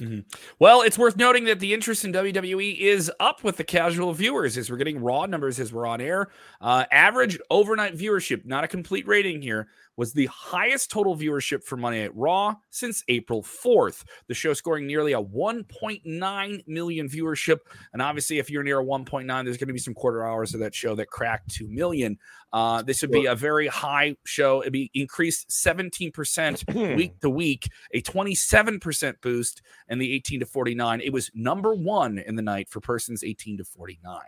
Mm-hmm. 0.00 0.20
Well, 0.58 0.82
it's 0.82 0.98
worth 0.98 1.16
noting 1.16 1.44
that 1.44 1.60
the 1.60 1.72
interest 1.72 2.04
in 2.04 2.12
WWE 2.12 2.78
is 2.78 3.10
up 3.18 3.42
with 3.42 3.56
the 3.56 3.64
casual 3.64 4.12
viewers 4.12 4.58
as 4.58 4.70
we're 4.70 4.76
getting 4.76 4.98
raw 4.98 5.26
numbers 5.26 5.58
as 5.58 5.72
we're 5.72 5.86
on 5.86 6.00
air. 6.00 6.28
Uh, 6.60 6.84
average 6.90 7.38
overnight 7.50 7.96
viewership, 7.96 8.44
not 8.44 8.64
a 8.64 8.68
complete 8.68 9.06
rating 9.06 9.40
here, 9.40 9.68
was 9.96 10.12
the 10.12 10.26
highest 10.26 10.90
total 10.90 11.16
viewership 11.16 11.64
for 11.64 11.76
Monday 11.76 12.02
Night 12.02 12.14
Raw 12.14 12.54
since 12.70 13.02
April 13.08 13.42
4th. 13.42 14.04
The 14.28 14.34
show 14.34 14.52
scoring 14.52 14.86
nearly 14.86 15.12
a 15.12 15.22
1.9 15.22 16.68
million 16.68 17.08
viewership. 17.08 17.58
And 17.92 18.02
obviously, 18.02 18.38
if 18.38 18.50
you're 18.50 18.62
near 18.62 18.80
a 18.80 18.84
1.9, 18.84 19.26
there's 19.44 19.56
going 19.56 19.68
to 19.68 19.72
be 19.72 19.78
some 19.78 19.94
quarter 19.94 20.26
hours 20.26 20.54
of 20.54 20.60
that 20.60 20.74
show 20.74 20.94
that 20.96 21.08
cracked 21.08 21.50
2 21.54 21.68
million. 21.68 22.18
Uh, 22.52 22.82
this 22.82 23.02
would 23.02 23.10
be 23.10 23.26
a 23.26 23.34
very 23.34 23.66
high 23.66 24.16
show. 24.24 24.60
It'd 24.60 24.72
be 24.72 24.90
increased 24.94 25.50
17% 25.50 26.96
week 26.96 27.20
to 27.20 27.30
week, 27.30 27.68
a 27.92 28.00
27% 28.00 29.20
boost, 29.20 29.62
and 29.88 30.00
the 30.00 30.12
18 30.14 30.40
to 30.40 30.46
49. 30.46 31.00
It 31.00 31.12
was 31.12 31.30
number 31.34 31.74
one 31.74 32.18
in 32.18 32.36
the 32.36 32.42
night 32.42 32.68
for 32.68 32.80
persons 32.80 33.24
18 33.24 33.58
to 33.58 33.64
49. 33.64 34.20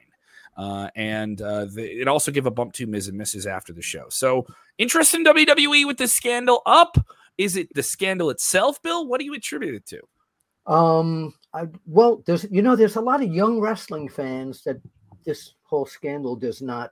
Uh, 0.58 0.90
and 0.96 1.40
uh, 1.40 1.66
the, 1.66 2.00
it 2.00 2.08
also 2.08 2.32
gave 2.32 2.44
a 2.44 2.50
bump 2.50 2.72
to 2.72 2.86
Miz 2.86 3.06
and 3.06 3.18
Mrs. 3.18 3.46
after 3.46 3.72
the 3.72 3.80
show. 3.80 4.06
So 4.08 4.44
interest 4.76 5.14
in 5.14 5.24
WWE 5.24 5.86
with 5.86 5.98
this 5.98 6.12
scandal 6.12 6.62
up. 6.66 6.98
Is 7.38 7.56
it 7.56 7.72
the 7.74 7.82
scandal 7.84 8.30
itself, 8.30 8.82
Bill? 8.82 9.06
What 9.06 9.20
do 9.20 9.24
you 9.24 9.34
attribute 9.34 9.76
it 9.76 9.86
to? 9.86 10.72
Um, 10.72 11.32
I, 11.54 11.68
well, 11.86 12.22
there's 12.26 12.44
you 12.50 12.60
know 12.60 12.74
there's 12.74 12.96
a 12.96 13.00
lot 13.00 13.22
of 13.22 13.32
young 13.32 13.60
wrestling 13.60 14.08
fans 14.08 14.62
that 14.64 14.80
this 15.24 15.54
whole 15.62 15.86
scandal 15.86 16.34
does 16.34 16.60
not 16.60 16.90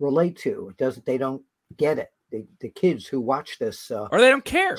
relate 0.00 0.36
to. 0.38 0.70
It 0.70 0.76
doesn't. 0.76 1.06
They 1.06 1.18
don't 1.18 1.42
get 1.76 1.98
it. 1.98 2.10
The, 2.30 2.44
the 2.60 2.68
kids 2.68 3.06
who 3.06 3.20
watch 3.20 3.58
this, 3.58 3.90
uh, 3.90 4.08
or 4.10 4.20
they 4.20 4.28
don't 4.28 4.44
care. 4.44 4.76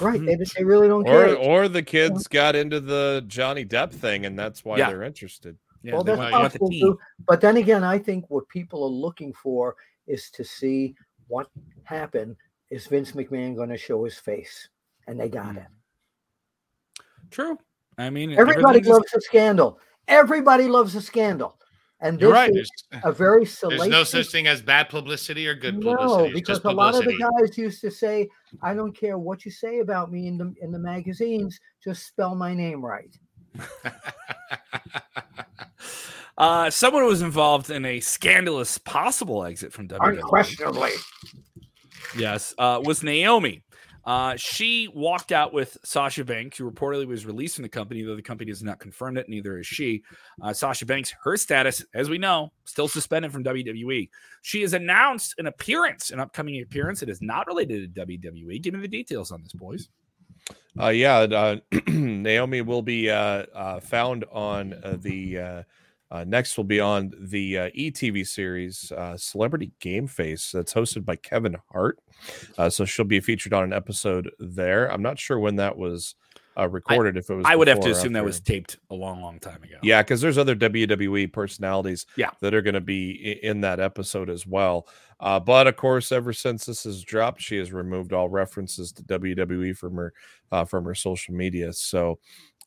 Right, 0.00 0.24
they, 0.24 0.36
they 0.56 0.64
really 0.64 0.88
don't 0.88 1.06
or, 1.06 1.26
care. 1.26 1.36
Or 1.36 1.68
the 1.68 1.82
kids 1.82 2.26
got 2.28 2.56
into 2.56 2.80
the 2.80 3.24
Johnny 3.26 3.66
Depp 3.66 3.90
thing, 3.90 4.24
and 4.24 4.38
that's 4.38 4.64
why 4.64 4.78
yeah. 4.78 4.88
they're 4.88 5.02
interested. 5.02 5.58
Yeah, 5.82 5.94
well, 5.94 6.04
that's 6.04 6.30
possible 6.30 6.70
too. 6.70 6.98
But 7.26 7.40
then 7.40 7.56
again, 7.56 7.84
I 7.84 7.98
think 7.98 8.24
what 8.28 8.48
people 8.48 8.82
are 8.84 8.90
looking 8.90 9.32
for 9.32 9.76
is 10.06 10.30
to 10.30 10.44
see 10.44 10.94
what 11.28 11.48
happened. 11.84 12.36
Is 12.70 12.86
Vince 12.86 13.12
McMahon 13.12 13.54
going 13.54 13.68
to 13.68 13.78
show 13.78 14.04
his 14.04 14.18
face? 14.18 14.68
And 15.06 15.20
they 15.20 15.28
got 15.28 15.54
mm. 15.54 15.58
it. 15.58 15.66
True. 17.30 17.58
I 17.98 18.10
mean, 18.10 18.32
everybody 18.32 18.80
loves 18.80 19.14
a 19.14 19.20
scandal. 19.20 19.78
Everybody 20.08 20.66
loves 20.66 20.94
a 20.94 21.00
scandal. 21.00 21.56
And 22.00 22.18
this 22.20 22.30
right. 22.30 22.54
is 22.54 22.70
a 23.04 23.10
very 23.10 23.46
salacious. 23.46 23.80
There's 23.80 23.90
no 23.90 24.04
such 24.04 24.26
thing 24.26 24.46
as 24.46 24.60
bad 24.60 24.90
publicity 24.90 25.48
or 25.48 25.54
good 25.54 25.80
publicity. 25.80 26.28
No, 26.28 26.34
because 26.34 26.62
a 26.64 26.70
lot 26.70 26.94
of 26.94 27.04
the 27.04 27.16
guys 27.16 27.56
used 27.56 27.80
to 27.80 27.90
say, 27.90 28.28
"I 28.60 28.74
don't 28.74 28.94
care 28.94 29.16
what 29.16 29.46
you 29.46 29.50
say 29.50 29.78
about 29.78 30.12
me 30.12 30.26
in 30.26 30.36
the 30.36 30.54
in 30.60 30.72
the 30.72 30.78
magazines, 30.78 31.58
just 31.82 32.06
spell 32.06 32.34
my 32.34 32.52
name 32.52 32.84
right." 32.84 33.16
Uh, 36.38 36.70
someone 36.70 37.06
was 37.06 37.22
involved 37.22 37.70
in 37.70 37.84
a 37.84 38.00
scandalous 38.00 38.78
possible 38.78 39.44
exit 39.44 39.72
from 39.72 39.88
WWE. 39.88 40.14
Unquestionably. 40.16 40.90
Yes, 42.16 42.54
uh, 42.58 42.80
was 42.84 43.02
Naomi. 43.02 43.62
Uh, 44.06 44.36
she 44.36 44.88
walked 44.94 45.32
out 45.32 45.52
with 45.52 45.76
Sasha 45.82 46.24
Banks, 46.24 46.58
who 46.58 46.70
reportedly 46.70 47.08
was 47.08 47.26
released 47.26 47.56
from 47.56 47.64
the 47.64 47.68
company, 47.68 48.02
though 48.02 48.14
the 48.14 48.22
company 48.22 48.52
has 48.52 48.62
not 48.62 48.78
confirmed 48.78 49.18
it. 49.18 49.28
Neither 49.28 49.58
is 49.58 49.66
she. 49.66 50.04
Uh, 50.40 50.52
Sasha 50.52 50.86
Banks, 50.86 51.12
her 51.24 51.36
status, 51.36 51.84
as 51.92 52.08
we 52.08 52.16
know, 52.16 52.52
still 52.64 52.86
suspended 52.86 53.32
from 53.32 53.42
WWE. 53.42 54.08
She 54.42 54.62
has 54.62 54.74
announced 54.74 55.34
an 55.38 55.48
appearance, 55.48 56.12
an 56.12 56.20
upcoming 56.20 56.62
appearance. 56.62 57.00
that 57.00 57.08
is 57.08 57.20
not 57.20 57.48
related 57.48 57.96
to 57.96 58.06
WWE. 58.06 58.62
Give 58.62 58.74
me 58.74 58.80
the 58.80 58.86
details 58.86 59.32
on 59.32 59.42
this, 59.42 59.52
boys. 59.52 59.88
Uh, 60.80 60.88
yeah, 60.88 61.16
uh, 61.18 61.56
Naomi 61.88 62.60
will 62.60 62.82
be 62.82 63.10
uh, 63.10 63.46
uh, 63.54 63.80
found 63.80 64.24
on 64.30 64.74
uh, 64.84 64.96
the 65.00 65.64
Uh, 66.10 66.24
next 66.26 66.56
will 66.56 66.64
be 66.64 66.80
on 66.80 67.12
the 67.18 67.58
uh, 67.58 67.70
ETV 67.70 68.26
series 68.26 68.92
uh, 68.92 69.16
Celebrity 69.16 69.72
Game 69.80 70.06
Face 70.06 70.52
that's 70.52 70.72
hosted 70.72 71.04
by 71.04 71.16
Kevin 71.16 71.56
Hart. 71.72 71.98
Uh, 72.56 72.70
so 72.70 72.84
she'll 72.84 73.04
be 73.04 73.20
featured 73.20 73.52
on 73.52 73.64
an 73.64 73.72
episode 73.72 74.30
there. 74.38 74.90
I'm 74.90 75.02
not 75.02 75.18
sure 75.18 75.38
when 75.38 75.56
that 75.56 75.76
was 75.76 76.14
uh, 76.56 76.68
recorded. 76.68 77.16
I, 77.16 77.18
if 77.18 77.30
it 77.30 77.34
was, 77.34 77.46
I 77.46 77.56
would 77.56 77.68
have 77.68 77.80
to 77.80 77.90
assume 77.90 78.12
that 78.14 78.24
was 78.24 78.40
taped 78.40 78.78
a 78.90 78.94
long, 78.94 79.20
long 79.20 79.38
time 79.38 79.62
ago. 79.62 79.76
Yeah, 79.82 80.02
because 80.02 80.20
there's 80.20 80.38
other 80.38 80.56
WWE 80.56 81.32
personalities, 81.32 82.06
yeah. 82.16 82.30
that 82.40 82.54
are 82.54 82.62
going 82.62 82.74
to 82.74 82.80
be 82.80 83.38
in 83.42 83.60
that 83.62 83.80
episode 83.80 84.30
as 84.30 84.46
well. 84.46 84.86
Uh, 85.18 85.40
but 85.40 85.66
of 85.66 85.76
course, 85.76 86.12
ever 86.12 86.32
since 86.32 86.66
this 86.66 86.84
has 86.84 87.02
dropped, 87.02 87.40
she 87.40 87.56
has 87.56 87.72
removed 87.72 88.12
all 88.12 88.28
references 88.28 88.92
to 88.92 89.02
WWE 89.02 89.76
from 89.76 89.96
her 89.96 90.12
uh, 90.52 90.64
from 90.64 90.84
her 90.84 90.94
social 90.94 91.34
media. 91.34 91.72
So 91.72 92.18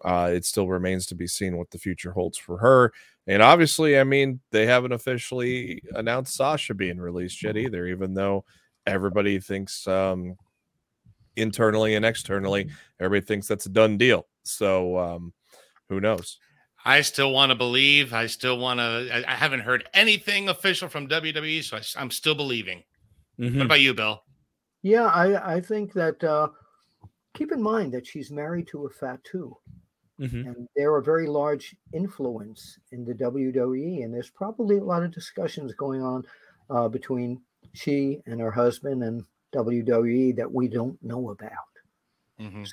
uh, 0.03 0.31
it 0.33 0.45
still 0.45 0.67
remains 0.67 1.05
to 1.07 1.15
be 1.15 1.27
seen 1.27 1.57
what 1.57 1.71
the 1.71 1.77
future 1.77 2.11
holds 2.11 2.37
for 2.37 2.57
her. 2.57 2.93
And 3.29 3.43
obviously, 3.43 3.99
I 3.99 4.03
mean, 4.03 4.39
they 4.51 4.65
haven't 4.65 4.91
officially 4.91 5.83
announced 5.93 6.35
Sasha 6.35 6.73
being 6.73 6.97
released 6.97 7.43
yet 7.43 7.57
either, 7.57 7.85
even 7.85 8.15
though 8.15 8.43
everybody 8.87 9.39
thinks 9.39 9.87
um, 9.87 10.35
internally 11.35 11.93
and 11.93 12.03
externally, 12.03 12.71
everybody 12.99 13.23
thinks 13.23 13.47
that's 13.47 13.67
a 13.67 13.69
done 13.69 13.99
deal. 13.99 14.25
So 14.41 14.97
um, 14.97 15.33
who 15.89 16.01
knows? 16.01 16.39
I 16.83 17.01
still 17.01 17.31
want 17.31 17.51
to 17.51 17.55
believe. 17.55 18.13
I 18.13 18.25
still 18.25 18.57
want 18.57 18.79
to. 18.79 19.23
I, 19.29 19.35
haven't 19.35 19.59
heard 19.59 19.87
anything 19.93 20.49
official 20.49 20.89
from 20.89 21.07
WWE, 21.07 21.63
so 21.63 21.77
I, 21.77 22.01
am 22.01 22.09
still 22.09 22.33
believing. 22.33 22.83
Mm-hmm. 23.39 23.59
What 23.59 23.65
about 23.65 23.81
you, 23.81 23.93
Bill? 23.93 24.23
Yeah, 24.81 25.05
I 25.05 25.55
I 25.55 25.61
think 25.61 25.93
that 25.93 26.23
uh, 26.23 26.47
keep 27.35 27.51
in 27.51 27.61
mind 27.61 27.93
that 27.93 28.07
she's 28.07 28.31
married 28.31 28.67
to 28.69 28.87
a 28.87 28.89
Fatu, 28.89 29.55
mm-hmm. 30.19 30.47
and 30.47 30.67
they're 30.75 30.97
a 30.97 31.03
very 31.03 31.27
large 31.27 31.75
influence 31.93 32.77
in 32.91 33.05
the 33.05 33.13
WWE, 33.13 34.03
and 34.03 34.13
there's 34.13 34.29
probably 34.29 34.77
a 34.77 34.83
lot 34.83 35.03
of 35.03 35.11
discussions 35.11 35.73
going 35.73 36.01
on 36.01 36.23
uh, 36.69 36.87
between 36.87 37.41
she 37.73 38.21
and 38.25 38.39
her 38.39 38.51
husband 38.51 39.03
and 39.03 39.23
WWE 39.53 40.35
that 40.35 40.51
we 40.51 40.67
don't 40.67 41.01
know 41.03 41.29
about. 41.29 41.51
Mm-hmm. 42.39 42.63
So. 42.65 42.71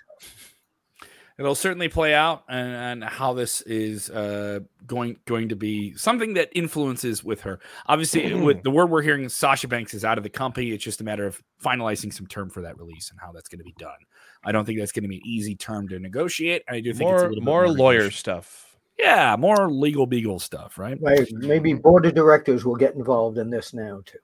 It'll 1.39 1.55
certainly 1.55 1.89
play 1.89 2.15
out, 2.15 2.45
and, 2.49 3.03
and 3.03 3.05
how 3.05 3.35
this 3.35 3.61
is 3.63 4.09
uh, 4.09 4.61
going 4.87 5.19
going 5.27 5.51
to 5.51 5.57
be 5.57 5.95
something 5.95 6.33
that 6.35 6.49
influences 6.55 7.23
with 7.23 7.43
her. 7.43 7.61
Obviously, 7.87 8.23
mm-hmm. 8.23 8.43
with 8.43 8.63
the 8.63 8.71
word 8.71 8.89
we're 8.89 9.03
hearing, 9.03 9.29
Sasha 9.29 9.69
Banks 9.69 9.93
is 9.93 10.03
out 10.03 10.17
of 10.17 10.25
the 10.25 10.31
company. 10.31 10.71
It's 10.71 10.83
just 10.83 11.03
a 11.03 11.05
matter 11.05 11.27
of 11.27 11.43
finalizing 11.63 12.11
some 12.11 12.27
term 12.27 12.49
for 12.49 12.63
that 12.63 12.79
release 12.79 13.11
and 13.11 13.21
how 13.21 13.33
that's 13.33 13.49
going 13.49 13.59
to 13.59 13.65
be 13.65 13.75
done. 13.79 13.99
I 14.45 14.53
don't 14.53 14.65
think 14.65 14.79
that's 14.79 14.93
going 14.93 15.03
to 15.03 15.09
be 15.09 15.17
an 15.17 15.27
easy 15.27 15.55
term 15.55 15.89
to 15.89 15.99
negotiate. 15.99 16.63
I 16.71 16.81
do 16.81 16.95
think 16.95 17.11
more 17.11 17.29
more, 17.29 17.43
more 17.43 17.69
lawyer 17.69 18.11
stuff. 18.11 18.79
Yeah, 18.99 19.37
more 19.39 19.71
legal 19.71 20.07
beagle 20.07 20.39
stuff, 20.39 20.79
right? 20.79 20.97
Right. 21.03 21.29
Maybe 21.33 21.75
board 21.75 22.07
of 22.07 22.15
directors 22.15 22.65
will 22.65 22.77
get 22.77 22.95
involved 22.95 23.37
in 23.37 23.51
this 23.51 23.75
now 23.75 24.01
too. 24.07 24.19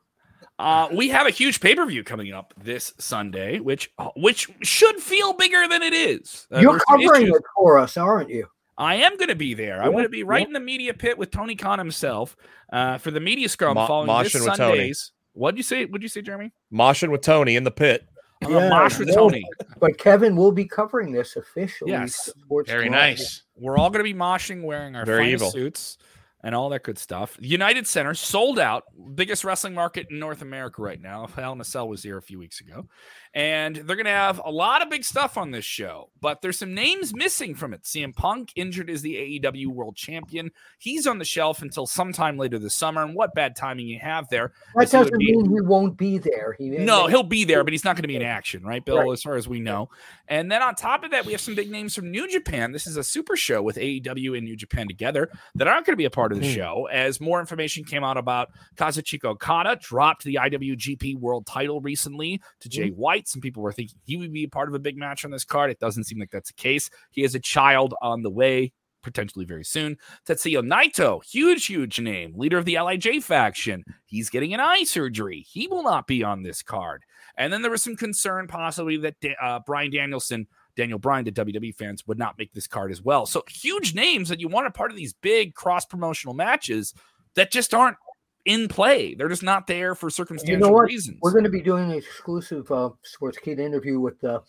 Uh, 0.59 0.89
we 0.93 1.09
have 1.09 1.27
a 1.27 1.31
huge 1.31 1.61
pay 1.61 1.75
per 1.75 1.85
view 1.87 2.05
coming 2.05 2.33
up 2.33 2.55
this 2.57 2.93
Sunday, 2.99 3.59
which 3.59 3.91
which 4.17 4.49
should 4.63 4.97
feel 4.97 5.33
bigger 5.33 5.67
than 5.69 5.83
it 5.83 5.93
is. 5.93 6.47
Uh, 6.53 6.61
You're 6.61 6.81
covering 6.89 7.29
it 7.29 7.43
for 7.57 7.79
us, 7.79 7.97
aren't 7.97 8.31
you? 8.31 8.47
I 8.79 8.97
am 8.97 9.17
going 9.17 9.29
to 9.29 9.35
be 9.35 9.55
there. 9.55 9.77
Yeah, 9.77 9.85
I'm 9.85 9.93
going 9.93 10.05
to 10.05 10.09
be 10.09 10.23
right 10.23 10.41
yeah. 10.41 10.47
in 10.47 10.53
the 10.53 10.61
media 10.61 10.95
pit 10.95 11.19
with 11.19 11.31
Tony 11.31 11.55
Khan 11.55 11.79
himself 11.79 12.37
uh, 12.73 12.99
for 12.99 13.11
the 13.11 13.21
media 13.21 13.49
scrum 13.49 13.75
Ma- 13.75 13.87
following 13.87 14.25
this 14.25 14.33
Sundays. 14.33 15.13
What'd 15.35 15.57
you 15.59 15.63
say? 15.63 15.85
What'd 15.85 16.03
you 16.03 16.09
say, 16.09 16.23
Jeremy? 16.23 16.53
Moshing 16.73 17.11
with 17.11 17.23
Tony 17.23 17.57
in 17.57 17.65
the 17.65 17.71
pit. 17.71 18.07
Uh, 18.45 18.51
yeah, 18.51 18.69
Mosh 18.69 18.99
with 18.99 19.15
Tony. 19.15 19.45
But 19.79 19.99
Kevin 19.99 20.37
will 20.37 20.53
be 20.53 20.65
covering 20.65 21.13
this 21.13 21.37
officially. 21.37 21.93
Yes, 21.93 22.31
very 22.67 22.89
nice. 22.89 23.43
We're 23.57 23.79
all 23.79 23.91
going 23.91 24.05
to 24.05 24.13
be 24.13 24.19
moshing, 24.19 24.65
wearing 24.65 24.97
our 24.97 25.05
very 25.05 25.33
evil. 25.33 25.51
suits 25.51 25.99
and 26.43 26.55
all 26.55 26.69
that 26.71 26.83
good 26.83 26.99
stuff. 26.99 27.37
United 27.41 27.87
Center 27.87 28.15
sold 28.15 28.59
out, 28.59 28.85
biggest 29.15 29.45
wrestling 29.45 29.75
market 29.75 30.09
in 30.11 30.19
North 30.19 30.43
America 30.43 30.83
right 30.83 31.01
now. 31.01 31.27
Hell 31.27 31.53
in 31.53 31.61
a 31.61 31.65
Cell 31.65 31.89
was 31.89 32.03
here 32.03 32.19
a 32.19 32.23
few 32.23 32.39
weeks 32.39 32.61
ago. 32.61 32.87
And 33.35 33.77
they're 33.77 33.97
going 33.97 34.05
to 34.05 34.11
have 34.11 34.41
a 34.45 34.51
lot 34.51 34.83
of 34.83 34.91
big 34.91 35.05
stuff 35.05 35.39
on 35.39 35.53
this 35.53 35.65
show, 35.65 36.11
but 36.21 36.43
there's 36.43 36.59
some 36.59 36.75
names 36.75 37.15
missing 37.15 37.55
from 37.55 37.73
it. 37.73 37.83
CM 37.83 38.15
Punk, 38.15 38.53
injured 38.57 38.91
as 38.91 39.01
the 39.01 39.41
AEW 39.41 39.69
World 39.69 39.97
Champion. 39.97 40.51
He's 40.79 41.07
on 41.07 41.19
the 41.19 41.25
shelf 41.25 41.63
until 41.63 41.87
sometime 41.87 42.37
later 42.37 42.59
this 42.59 42.75
summer. 42.75 43.03
And 43.03 43.15
what 43.15 43.35
bad 43.35 43.57
timing 43.57 43.87
you 43.87 43.99
have 44.01 44.29
there. 44.29 44.53
That 44.77 44.91
doesn't 44.91 45.19
be, 45.19 45.35
mean 45.35 45.51
he 45.51 45.61
won't 45.63 45.97
be 45.97 46.19
there. 46.19 46.55
He 46.59 46.69
no, 46.69 47.07
he'll 47.07 47.23
be 47.23 47.45
there, 47.45 47.65
but 47.65 47.73
he's 47.73 47.85
not 47.85 47.97
going 47.97 48.03
to 48.03 48.09
be 48.09 48.17
in 48.17 48.23
action, 48.23 48.63
right, 48.63 48.85
Bill, 48.85 48.99
right. 48.99 49.13
as 49.13 49.23
far 49.23 49.37
as 49.37 49.49
we 49.49 49.61
know. 49.61 49.89
And 50.29 50.53
then 50.53 50.61
on 50.61 50.75
top 50.75 51.03
of 51.03 51.11
that, 51.13 51.25
we 51.25 51.33
have 51.33 51.41
some 51.41 51.55
big 51.55 51.71
names 51.71 51.95
from 51.95 52.11
New 52.11 52.29
Japan. 52.29 52.73
This 52.73 52.87
is 52.87 52.99
a 52.99 53.05
super 53.05 53.37
show 53.37 53.63
with 53.63 53.77
AEW 53.77 54.37
and 54.37 54.45
New 54.45 54.57
Japan 54.57 54.89
together 54.89 55.31
that 55.55 55.69
aren't 55.69 55.87
going 55.87 55.95
to 55.95 55.99
be 55.99 56.05
a 56.05 56.11
part 56.11 56.33
of 56.33 56.41
the 56.41 56.47
mm. 56.47 56.55
show. 56.55 56.89
As 56.93 57.21
more 57.21 57.41
information 57.41 57.85
came 57.85 58.05
out 58.05 58.19
about 58.19 58.51
Kazuchika 58.77 59.25
Okada, 59.25 59.77
dropped 59.81 60.25
the 60.25 60.35
IWGP 60.35 61.19
World 61.19 61.47
title 61.47 61.81
recently 61.81 62.41
to 62.61 62.69
Jay 62.69 62.91
mm. 62.91 62.97
White. 62.97 63.22
Some 63.29 63.41
people 63.41 63.63
were 63.63 63.73
thinking 63.73 63.99
he 64.05 64.17
would 64.17 64.33
be 64.33 64.45
a 64.45 64.49
part 64.49 64.69
of 64.69 64.75
a 64.75 64.79
big 64.79 64.97
match 64.97 65.25
on 65.25 65.31
this 65.31 65.45
card. 65.45 65.71
It 65.71 65.79
doesn't 65.79 66.05
seem 66.05 66.19
like 66.19 66.31
that's 66.31 66.51
the 66.51 66.61
case. 66.61 66.91
He 67.11 67.23
has 67.23 67.35
a 67.35 67.41
child 67.41 67.95
on 68.03 68.23
the 68.23 68.31
way, 68.31 68.73
potentially 69.03 69.45
very 69.45 69.65
soon. 69.65 69.97
Tetsuya 70.27 70.63
Naito, 70.63 71.25
huge, 71.25 71.67
huge 71.67 72.01
name, 72.01 72.33
leader 72.37 72.59
of 72.59 72.65
the 72.65 72.79
LIJ 72.79 73.23
faction. 73.23 73.85
He's 74.07 74.31
getting 74.31 74.55
an 74.55 74.61
eye 74.61 74.85
surgery. 74.85 75.45
He 75.49 75.67
will 75.67 75.83
not 75.83 76.07
be 76.07 76.23
on 76.23 76.43
this 76.43 76.63
card. 76.63 77.05
And 77.37 77.53
then 77.53 77.63
there 77.63 77.71
was 77.71 77.83
some 77.83 77.97
concern 77.97 78.47
possibly 78.47 78.97
that 78.99 79.17
uh, 79.41 79.61
Bryan 79.61 79.91
Danielson, 79.91 80.47
Daniel 80.77 80.99
Bryan, 80.99 81.25
to 81.25 81.33
WWE 81.33 81.75
fans 81.75 82.07
would 82.07 82.19
not 82.19 82.39
make 82.39 82.53
this 82.53 82.67
card 82.67 82.91
as 82.91 83.03
well. 83.03 83.27
So 83.27 83.43
huge 83.49 83.95
names 83.95 84.29
that 84.29 84.41
you 84.41 84.49
want 84.49 84.67
a 84.67 84.71
part 84.71 84.91
of 84.91 84.97
these 84.97 85.15
big 85.15 85.55
cross 85.55 85.85
promotional 85.85 86.35
matches 86.35 86.95
that 87.35 87.51
just 87.51 87.75
aren't 87.75 87.97
in 88.45 88.69
play. 88.69 89.15
They're 89.15 89.29
just 89.29 89.43
not 89.43 89.67
there 89.67 89.95
for 89.95 90.11
circumstantial 90.11 90.69
you 90.69 90.73
know 90.73 90.79
reasons. 90.79 91.19
We're 91.23 91.33
going 91.33 91.45
to 91.45 91.51
be 91.51 91.63
doing 91.63 91.91
an 91.91 91.99
exclusive 91.99 92.71
uh, 92.71 92.91
Sportskeeda 93.05 93.61
interview 93.61 94.01
with 94.01 94.21
the 94.21 94.43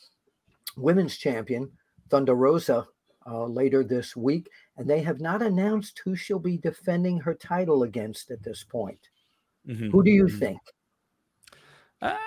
women's 0.77 1.17
champion, 1.17 1.71
Thunder 2.09 2.35
Rosa, 2.35 2.85
uh, 3.25 3.45
later 3.45 3.83
this 3.83 4.15
week. 4.15 4.49
And 4.77 4.89
they 4.89 5.01
have 5.01 5.19
not 5.19 5.41
announced 5.41 6.01
who 6.03 6.15
she'll 6.15 6.39
be 6.39 6.57
defending 6.57 7.19
her 7.19 7.35
title 7.35 7.83
against 7.83 8.31
at 8.31 8.43
this 8.43 8.63
point. 8.63 9.09
Mm-hmm. 9.67 9.91
Who 9.91 10.03
do 10.03 10.11
you 10.11 10.25
mm-hmm. 10.25 10.39
think? 10.39 10.59
Uh, 12.01 12.17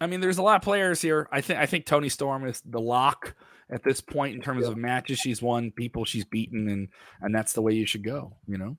I 0.00 0.06
mean, 0.06 0.20
there's 0.20 0.38
a 0.38 0.42
lot 0.42 0.56
of 0.56 0.62
players 0.62 1.02
here. 1.02 1.28
I 1.30 1.40
think 1.40 1.58
I 1.58 1.66
think 1.66 1.84
Toni 1.84 2.08
Storm 2.08 2.46
is 2.46 2.62
the 2.64 2.80
lock 2.80 3.34
at 3.68 3.82
this 3.82 4.00
point 4.00 4.34
in 4.34 4.40
terms 4.40 4.64
yeah. 4.64 4.70
of 4.70 4.78
matches 4.78 5.18
she's 5.18 5.42
won, 5.42 5.70
people 5.70 6.06
she's 6.06 6.24
beaten, 6.24 6.68
and 6.68 6.88
and 7.20 7.34
that's 7.34 7.52
the 7.52 7.60
way 7.60 7.74
you 7.74 7.84
should 7.84 8.04
go. 8.04 8.32
You 8.46 8.56
know 8.56 8.78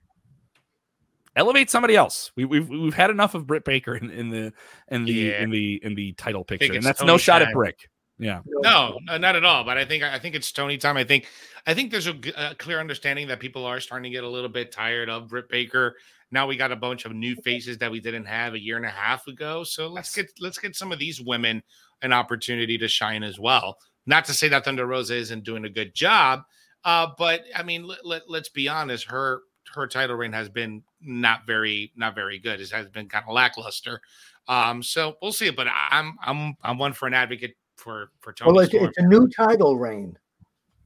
elevate 1.36 1.70
somebody 1.70 1.96
else. 1.96 2.32
We, 2.36 2.44
have 2.44 2.50
we've, 2.50 2.70
we've 2.70 2.94
had 2.94 3.10
enough 3.10 3.36
of 3.36 3.48
Britt 3.48 3.64
Baker 3.66 3.96
in, 3.96 4.10
in 4.10 4.30
the 4.30 4.54
in 4.90 5.06
the 5.06 5.12
yeah. 5.12 5.42
in 5.42 5.50
the 5.50 5.80
in 5.84 5.96
the 5.96 6.14
title 6.14 6.44
picture, 6.44 6.74
and 6.74 6.84
that's 6.84 7.00
Toni 7.00 7.12
no 7.12 7.18
shot 7.18 7.42
at 7.42 7.54
Britt. 7.54 7.76
Yeah, 8.18 8.42
no, 8.46 9.00
not 9.08 9.38
at 9.38 9.46
all. 9.46 9.64
But 9.64 9.78
I 9.78 9.86
think 9.86 10.04
I 10.04 10.20
think 10.20 10.36
it's 10.36 10.52
Toni 10.52 10.78
time. 10.78 10.98
I 10.98 11.06
think 11.06 11.28
I 11.66 11.74
think 11.74 11.92
there's 11.92 12.08
a, 12.08 12.16
a, 12.36 12.56
clear 12.56 12.80
understanding 12.80 13.28
that 13.30 13.40
people 13.40 13.66
are 13.66 13.80
starting 13.80 14.12
to 14.12 14.16
get 14.16 14.26
a 14.26 14.30
little 14.30 14.50
bit 14.50 14.74
tired 14.74 15.10
of 15.10 15.30
Britt 15.30 15.48
Baker. 15.50 15.96
Now 16.32 16.46
we 16.46 16.58
got 16.58 16.72
a 16.72 16.76
bunch 16.76 17.06
of 17.06 17.14
new 17.14 17.36
faces 17.38 17.78
that 17.78 17.90
we 17.90 18.02
didn't 18.02 18.26
have 18.26 18.54
a 18.54 18.60
year 18.60 18.76
and 18.76 18.86
a 18.86 18.90
half 18.90 19.26
ago. 19.28 19.64
So 19.64 19.88
let's 19.88 20.14
get 20.14 20.30
let's 20.42 20.58
get 20.58 20.76
some 20.76 20.92
of 20.92 21.00
these 21.00 21.22
women 21.22 21.64
an 22.02 22.12
opportunity 22.12 22.78
to 22.78 22.88
shine 22.88 23.24
as 23.24 23.40
well. 23.40 23.78
Not 24.06 24.26
to 24.26 24.34
say 24.34 24.50
that 24.50 24.66
Thunder 24.66 24.86
Rosa 24.86 25.16
isn't 25.16 25.44
doing 25.44 25.66
a 25.66 25.70
good 25.70 25.96
job, 25.96 26.42
uh, 26.84 27.08
but 27.18 27.44
I 27.56 27.64
mean, 27.64 27.86
let, 27.86 28.06
let, 28.06 28.24
let's 28.30 28.50
be 28.50 28.68
honest. 28.68 29.06
Her 29.06 29.42
her 29.74 29.88
title 29.88 30.16
reign 30.16 30.34
has 30.34 30.50
been 30.50 30.84
not 31.02 31.46
very 31.46 31.92
not 31.96 32.16
very 32.16 32.40
good. 32.40 32.60
It 32.60 32.70
has 32.72 32.88
been 32.88 33.08
kind 33.08 33.26
of 33.28 33.34
lackluster. 33.34 34.02
Um, 34.48 34.82
so 34.82 35.16
we'll 35.22 35.32
see. 35.32 35.50
But 35.50 35.68
I'm 35.70 36.18
I'm 36.22 36.56
I'm 36.64 36.78
one 36.78 36.94
for 36.94 37.08
an 37.08 37.14
advocate 37.14 37.56
for 37.76 38.12
for 38.20 38.34
Toni. 38.34 38.52
Well, 38.52 38.64
it's, 38.64 38.74
it's 38.74 38.98
a 38.98 39.04
new 39.04 39.28
title 39.30 39.78
reign. 39.78 40.18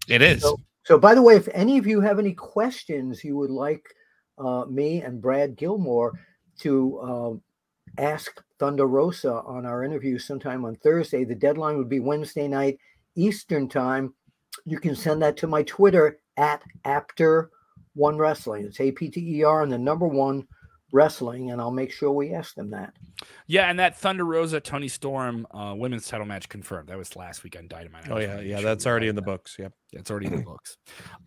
It 0.07 0.21
is. 0.21 0.41
So, 0.41 0.59
so, 0.83 0.97
by 0.97 1.15
the 1.15 1.21
way, 1.21 1.35
if 1.35 1.47
any 1.53 1.77
of 1.77 1.87
you 1.87 2.01
have 2.01 2.19
any 2.19 2.33
questions 2.33 3.23
you 3.23 3.37
would 3.37 3.49
like 3.49 3.85
uh, 4.37 4.65
me 4.65 5.01
and 5.01 5.21
Brad 5.21 5.55
Gilmore 5.55 6.11
to 6.59 6.99
uh, 6.99 8.01
ask 8.01 8.41
Thunder 8.59 8.85
Rosa 8.85 9.33
on 9.45 9.65
our 9.65 9.83
interview 9.83 10.19
sometime 10.19 10.65
on 10.65 10.75
Thursday, 10.75 11.23
the 11.23 11.35
deadline 11.35 11.77
would 11.77 11.89
be 11.89 11.99
Wednesday 11.99 12.47
night 12.47 12.77
Eastern 13.15 13.69
time. 13.69 14.13
You 14.65 14.79
can 14.79 14.95
send 14.95 15.21
that 15.21 15.37
to 15.37 15.47
my 15.47 15.63
Twitter 15.63 16.19
at 16.37 16.63
Apter 16.83 17.49
one 17.93 18.17
Wrestling. 18.17 18.65
It's 18.65 18.79
A 18.79 18.91
P 18.91 19.09
T 19.09 19.39
E 19.39 19.43
R 19.43 19.63
and 19.63 19.71
the 19.71 19.77
number 19.77 20.07
one 20.07 20.47
wrestling, 20.93 21.51
and 21.51 21.59
I'll 21.59 21.71
make 21.71 21.91
sure 21.91 22.11
we 22.11 22.33
ask 22.33 22.53
them 22.53 22.69
that. 22.69 22.93
Yeah, 23.47 23.69
and 23.69 23.79
that 23.79 23.97
Thunder 23.97 24.23
Rosa 24.23 24.59
Toni 24.59 24.87
Storm 24.87 25.45
uh, 25.51 25.73
women's 25.75 26.07
title 26.07 26.25
match 26.25 26.47
confirmed. 26.47 26.87
That 26.89 26.97
was 26.97 27.15
last 27.15 27.43
week 27.43 27.57
on 27.57 27.67
Dynamite. 27.67 28.09
Oh 28.09 28.19
yeah, 28.19 28.39
yeah, 28.39 28.61
that's 28.61 28.85
already 28.85 29.07
in 29.07 29.15
the 29.15 29.21
books. 29.21 29.57
Yep, 29.59 29.73
it's 29.91 30.11
already 30.11 30.27
in 30.27 30.35
the 30.37 30.43
books. 30.43 30.77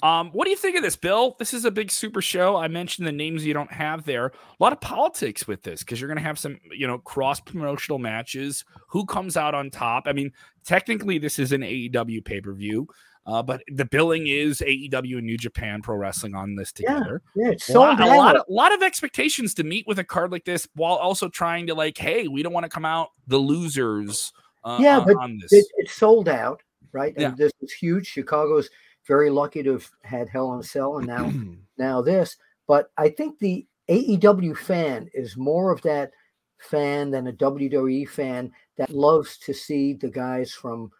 Um, 0.02 0.30
what 0.30 0.44
do 0.44 0.50
you 0.50 0.56
think 0.56 0.76
of 0.76 0.82
this, 0.82 0.96
Bill? 0.96 1.36
This 1.38 1.52
is 1.52 1.64
a 1.64 1.70
big 1.70 1.90
super 1.90 2.22
show. 2.22 2.56
I 2.56 2.68
mentioned 2.68 3.06
the 3.06 3.12
names 3.12 3.44
you 3.44 3.54
don't 3.54 3.72
have 3.72 4.04
there. 4.04 4.26
A 4.26 4.32
lot 4.60 4.72
of 4.72 4.80
politics 4.80 5.46
with 5.46 5.62
this 5.62 5.80
because 5.80 6.00
you're 6.00 6.08
going 6.08 6.18
to 6.18 6.24
have 6.24 6.38
some, 6.38 6.58
you 6.70 6.86
know, 6.86 6.98
cross 6.98 7.40
promotional 7.40 7.98
matches. 7.98 8.64
Who 8.90 9.04
comes 9.04 9.36
out 9.36 9.54
on 9.54 9.70
top? 9.70 10.04
I 10.06 10.12
mean, 10.12 10.32
technically, 10.64 11.18
this 11.18 11.38
is 11.38 11.52
an 11.52 11.62
AEW 11.62 12.24
pay 12.24 12.40
per 12.40 12.52
view. 12.52 12.86
Uh, 13.26 13.42
but 13.42 13.62
the 13.68 13.84
billing 13.84 14.28
is 14.28 14.60
AEW 14.60 15.18
and 15.18 15.26
New 15.26 15.36
Japan 15.36 15.82
Pro 15.82 15.96
Wrestling 15.96 16.36
on 16.36 16.54
this 16.54 16.72
together. 16.72 17.22
Yeah, 17.34 17.46
yeah 17.46 17.52
it's 17.52 17.64
so 17.64 17.80
a 17.80 17.82
lot, 17.82 18.00
a 18.00 18.06
lot, 18.06 18.36
of, 18.36 18.42
lot 18.48 18.72
of 18.72 18.82
expectations 18.82 19.52
to 19.54 19.64
meet 19.64 19.84
with 19.86 19.98
a 19.98 20.04
card 20.04 20.30
like 20.30 20.44
this, 20.44 20.68
while 20.76 20.94
also 20.94 21.28
trying 21.28 21.66
to 21.66 21.74
like, 21.74 21.98
hey, 21.98 22.28
we 22.28 22.42
don't 22.44 22.52
want 22.52 22.64
to 22.64 22.70
come 22.70 22.84
out 22.84 23.10
the 23.26 23.38
losers. 23.38 24.32
Uh, 24.62 24.78
yeah, 24.80 24.98
on, 24.98 25.04
but 25.06 25.16
on 25.16 25.38
this. 25.40 25.52
It, 25.52 25.66
it's 25.76 25.92
sold 25.92 26.28
out, 26.28 26.62
right? 26.92 27.14
And 27.16 27.22
Yeah. 27.22 27.34
this 27.36 27.52
is 27.62 27.72
huge. 27.72 28.06
Chicago's 28.06 28.70
very 29.08 29.30
lucky 29.30 29.62
to 29.64 29.72
have 29.72 29.90
had 30.02 30.28
Hell 30.28 30.54
in 30.54 30.60
a 30.60 30.62
Cell 30.62 30.98
and 30.98 31.06
now 31.06 31.32
now 31.78 32.02
this. 32.02 32.36
But 32.68 32.90
I 32.96 33.08
think 33.08 33.38
the 33.38 33.66
AEW 33.88 34.56
fan 34.56 35.08
is 35.14 35.36
more 35.36 35.72
of 35.72 35.82
that 35.82 36.12
fan 36.58 37.10
than 37.10 37.26
a 37.26 37.32
WWE 37.32 38.08
fan 38.08 38.52
that 38.76 38.90
loves 38.90 39.38
to 39.38 39.52
see 39.52 39.94
the 39.94 40.08
guys 40.08 40.52
from 40.52 40.90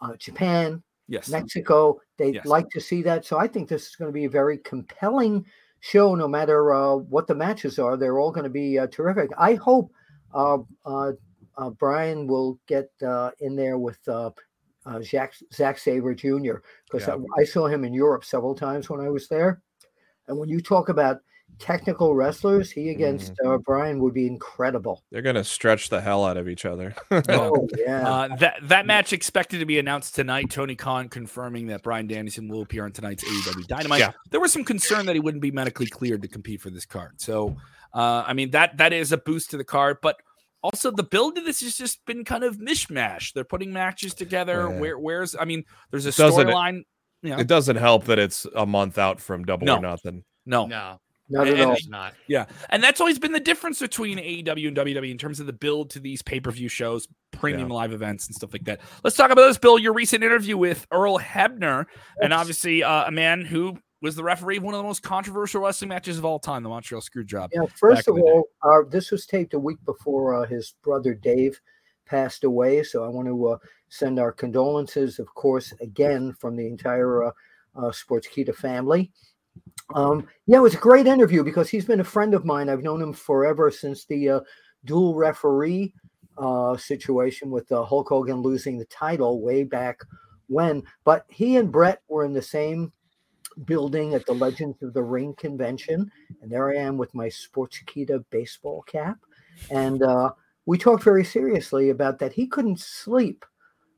uh, 0.00 0.14
Japan, 0.16 0.82
yes, 1.08 1.28
Mexico. 1.28 2.00
They 2.16 2.32
Yes. 2.32 2.46
like 2.46 2.68
to 2.70 2.80
see 2.80 3.02
that. 3.02 3.24
So 3.24 3.38
I 3.38 3.46
think 3.46 3.68
this 3.68 3.88
is 3.88 3.96
going 3.96 4.08
to 4.08 4.12
be 4.12 4.24
a 4.24 4.30
very 4.30 4.58
compelling 4.58 5.44
show, 5.80 6.14
no 6.14 6.26
matter 6.28 6.72
uh, 6.74 6.96
what 6.96 7.26
the 7.26 7.34
matches 7.34 7.78
are. 7.78 7.96
They're 7.96 8.18
all 8.18 8.30
going 8.32 8.44
to 8.44 8.50
be 8.50 8.78
uh, 8.78 8.86
terrific. 8.88 9.30
I 9.36 9.54
hope 9.54 9.90
uh, 10.32 10.58
uh, 10.86 11.12
uh, 11.56 11.70
Bryan 11.70 12.26
will 12.26 12.58
get 12.66 12.90
uh, 13.06 13.30
in 13.40 13.54
there 13.56 13.78
with 13.78 13.98
uh, 14.08 14.30
uh, 14.86 15.00
Jack, 15.00 15.34
Zack 15.52 15.78
Sabre 15.78 16.14
Jr. 16.14 16.56
because 16.90 17.06
Yeah. 17.06 17.16
I, 17.36 17.40
I 17.42 17.44
saw 17.44 17.66
him 17.66 17.84
in 17.84 17.94
Europe 17.94 18.24
several 18.24 18.54
times 18.54 18.88
when 18.90 19.00
I 19.00 19.08
was 19.10 19.28
there. 19.28 19.62
And 20.26 20.38
when 20.38 20.48
you 20.48 20.60
talk 20.60 20.88
about 20.88 21.20
technical 21.58 22.14
wrestlers, 22.14 22.70
he 22.70 22.90
against 22.90 23.32
uh, 23.44 23.58
Bryan 23.58 23.98
would 24.00 24.14
be 24.14 24.26
incredible. 24.26 25.02
They're 25.10 25.22
gonna 25.22 25.44
stretch 25.44 25.88
the 25.88 26.00
hell 26.00 26.24
out 26.24 26.36
of 26.36 26.48
each 26.48 26.64
other. 26.64 26.94
Oh, 27.10 27.68
yeah. 27.78 28.08
Uh, 28.08 28.36
that 28.36 28.56
that 28.62 28.86
match 28.86 29.12
expected 29.12 29.58
to 29.60 29.66
be 29.66 29.78
announced 29.78 30.14
tonight. 30.14 30.50
Tony 30.50 30.74
Khan 30.76 31.08
confirming 31.08 31.66
that 31.68 31.82
Bryan 31.82 32.06
Danielson 32.06 32.48
will 32.48 32.62
appear 32.62 32.84
on 32.84 32.92
tonight's 32.92 33.24
AEW 33.24 33.66
Dynamite. 33.66 34.00
Yeah. 34.00 34.12
There 34.30 34.40
was 34.40 34.52
some 34.52 34.64
concern 34.64 35.06
that 35.06 35.14
he 35.14 35.20
wouldn't 35.20 35.42
be 35.42 35.50
medically 35.50 35.86
cleared 35.86 36.22
to 36.22 36.28
compete 36.28 36.60
for 36.60 36.70
this 36.70 36.86
card. 36.86 37.20
So, 37.20 37.56
uh, 37.94 38.24
I 38.26 38.32
mean 38.32 38.50
that 38.50 38.76
that 38.78 38.92
is 38.92 39.12
a 39.12 39.18
boost 39.18 39.50
to 39.50 39.56
the 39.56 39.64
card, 39.64 39.98
but 40.02 40.16
also 40.62 40.90
the 40.90 41.02
build 41.02 41.36
to 41.36 41.42
this 41.42 41.60
has 41.60 41.76
just 41.76 42.04
been 42.06 42.24
kind 42.24 42.42
of 42.44 42.56
mishmash. 42.58 43.32
They're 43.32 43.44
putting 43.44 43.72
matches 43.72 44.14
together. 44.14 44.68
Yeah. 44.70 44.80
Where 44.80 44.98
where's 44.98 45.36
I 45.38 45.44
mean, 45.44 45.64
there's 45.90 46.06
a 46.06 46.12
Doesn't 46.12 46.48
it- 46.48 46.52
storyline. 46.52 46.82
You 47.22 47.30
know, 47.30 47.38
It 47.38 47.46
doesn't 47.46 47.76
help 47.76 48.04
that 48.04 48.18
it's 48.18 48.46
a 48.54 48.66
month 48.66 48.98
out 48.98 49.18
from 49.18 49.44
Double 49.46 49.64
No. 49.66 49.76
or 49.76 49.80
Nothing. 49.80 50.24
no, 50.44 50.66
No, 50.66 51.00
Not 51.28 51.48
at 51.48 51.54
and- 51.54 51.62
all. 51.62 51.76
not. 51.88 52.14
Yeah, 52.28 52.46
and 52.70 52.82
that's 52.82 53.00
always 53.00 53.18
been 53.18 53.32
the 53.32 53.40
difference 53.40 53.80
between 53.80 54.18
AEW 54.18 54.68
and 54.68 54.76
WWE 54.76 55.10
in 55.10 55.18
terms 55.18 55.40
of 55.40 55.46
the 55.46 55.52
build 55.52 55.90
to 55.90 56.00
these 56.00 56.22
pay 56.22 56.40
per 56.40 56.50
view 56.50 56.68
shows, 56.68 57.08
premium 57.30 57.68
live 57.68 57.92
events, 57.92 58.26
and 58.26 58.34
stuff 58.34 58.52
like 58.52 58.64
that. 58.64 58.80
Let's 59.02 59.16
talk 59.16 59.30
about 59.30 59.46
this, 59.46 59.58
Bill. 59.58 59.78
Your 59.78 59.94
recent 59.94 60.22
interview 60.22 60.56
with 60.56 60.86
Earl 60.90 61.18
Hebner, 61.18 61.86
and 62.20 62.32
obviously 62.32 62.82
uh, 62.82 63.06
a 63.06 63.10
man 63.10 63.42
who 63.42 63.78
was 64.02 64.16
the 64.16 64.22
referee 64.22 64.58
of 64.58 64.62
one 64.62 64.74
of 64.74 64.78
the 64.78 64.84
most 64.84 65.02
controversial 65.02 65.62
wrestling 65.62 65.88
matches 65.88 66.18
of 66.18 66.26
all 66.26 66.38
time, 66.38 66.62
the 66.62 66.68
Montreal 66.68 67.00
Screwjob. 67.00 67.48
Yeah, 67.52 67.62
first 67.74 68.06
of 68.06 68.18
all, 68.18 68.44
uh, 68.62 68.82
this 68.90 69.10
was 69.10 69.24
taped 69.24 69.54
a 69.54 69.58
week 69.58 69.78
before 69.86 70.34
uh, 70.34 70.46
his 70.46 70.74
brother 70.82 71.14
Dave 71.14 71.58
passed 72.04 72.44
away. 72.44 72.82
So 72.82 73.02
I 73.02 73.08
want 73.08 73.28
to 73.28 73.46
uh, 73.46 73.58
send 73.88 74.18
our 74.18 74.30
condolences, 74.30 75.18
of 75.18 75.34
course, 75.34 75.72
again 75.80 76.34
from 76.38 76.54
the 76.54 76.66
entire 76.66 77.24
uh, 77.24 77.30
uh, 77.76 77.90
Sportskeeda 77.90 78.54
family. 78.54 79.10
Um, 79.94 80.26
yeah, 80.46 80.58
it 80.58 80.62
was 80.62 80.74
a 80.74 80.78
great 80.78 81.06
interview 81.06 81.44
because 81.44 81.68
he's 81.68 81.84
been 81.84 82.00
a 82.00 82.04
friend 82.04 82.34
of 82.34 82.44
mine. 82.44 82.68
I've 82.68 82.82
known 82.82 83.02
him 83.02 83.12
forever 83.12 83.70
since 83.70 84.04
the 84.04 84.28
uh, 84.28 84.40
dual 84.84 85.14
referee 85.14 85.94
uh, 86.38 86.76
situation 86.76 87.50
with 87.50 87.70
uh, 87.70 87.84
Hulk 87.84 88.08
Hogan 88.08 88.42
losing 88.42 88.78
the 88.78 88.86
title 88.86 89.40
way 89.40 89.62
back 89.62 90.00
when. 90.48 90.82
But 91.04 91.26
he 91.28 91.56
and 91.56 91.70
Bret 91.70 92.02
were 92.08 92.24
in 92.24 92.32
the 92.32 92.42
same 92.42 92.92
building 93.66 94.14
at 94.14 94.26
the 94.26 94.34
Legends 94.34 94.82
of 94.82 94.94
the 94.94 95.02
Ring 95.02 95.34
convention, 95.36 96.10
and 96.42 96.50
there 96.50 96.70
I 96.70 96.76
am 96.76 96.98
with 96.98 97.14
my 97.14 97.28
Sportskeeda 97.28 98.24
baseball 98.30 98.82
cap, 98.82 99.18
and 99.70 100.02
uh, 100.02 100.30
we 100.66 100.76
talked 100.76 101.04
very 101.04 101.24
seriously 101.24 101.90
about 101.90 102.18
that. 102.18 102.32
He 102.32 102.48
couldn't 102.48 102.80
sleep 102.80 103.44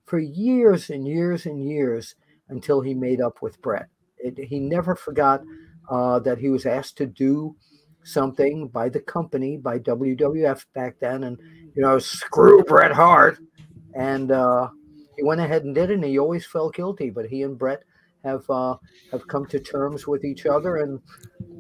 for 0.05 0.19
years 0.19 0.91
and 0.91 1.07
years 1.07 1.47
and 1.47 1.65
years 1.65 2.17
until 2.49 2.81
he 2.81 2.95
made 2.95 3.21
up 3.21 3.41
with 3.41 3.61
Bret. 3.63 3.89
It, 4.27 4.39
he 4.49 4.59
never 4.59 4.95
forgot 4.97 5.43
uh, 5.91 6.19
that 6.21 6.39
he 6.39 6.49
was 6.49 6.67
asked 6.67 6.97
to 6.99 7.07
do 7.07 7.57
something 8.05 8.69
by 8.69 8.89
the 8.89 9.01
company, 9.01 9.57
by 9.57 9.79
WWF 9.79 10.65
back 10.75 10.97
then, 11.01 11.25
and 11.25 11.39
you 11.75 11.83
know, 11.83 11.99
screw 11.99 12.63
Bret 12.65 12.93
Hart. 12.93 13.39
And 13.95 14.31
uh, 14.31 14.69
he 15.17 15.23
went 15.23 15.41
ahead 15.41 15.65
and 15.65 15.75
did 15.75 15.91
it, 15.91 15.95
and 15.95 16.05
he 16.05 16.19
always 16.19 16.47
felt 16.47 16.75
guilty. 16.75 17.11
But 17.11 17.27
he 17.27 17.43
and 17.43 17.59
Bret 17.59 17.83
have 18.25 18.49
uh, 18.51 18.77
have 19.13 19.27
come 19.29 19.47
to 19.47 19.61
terms 19.61 20.07
with 20.07 20.25
each 20.25 20.47
other, 20.47 20.77
and 20.77 21.01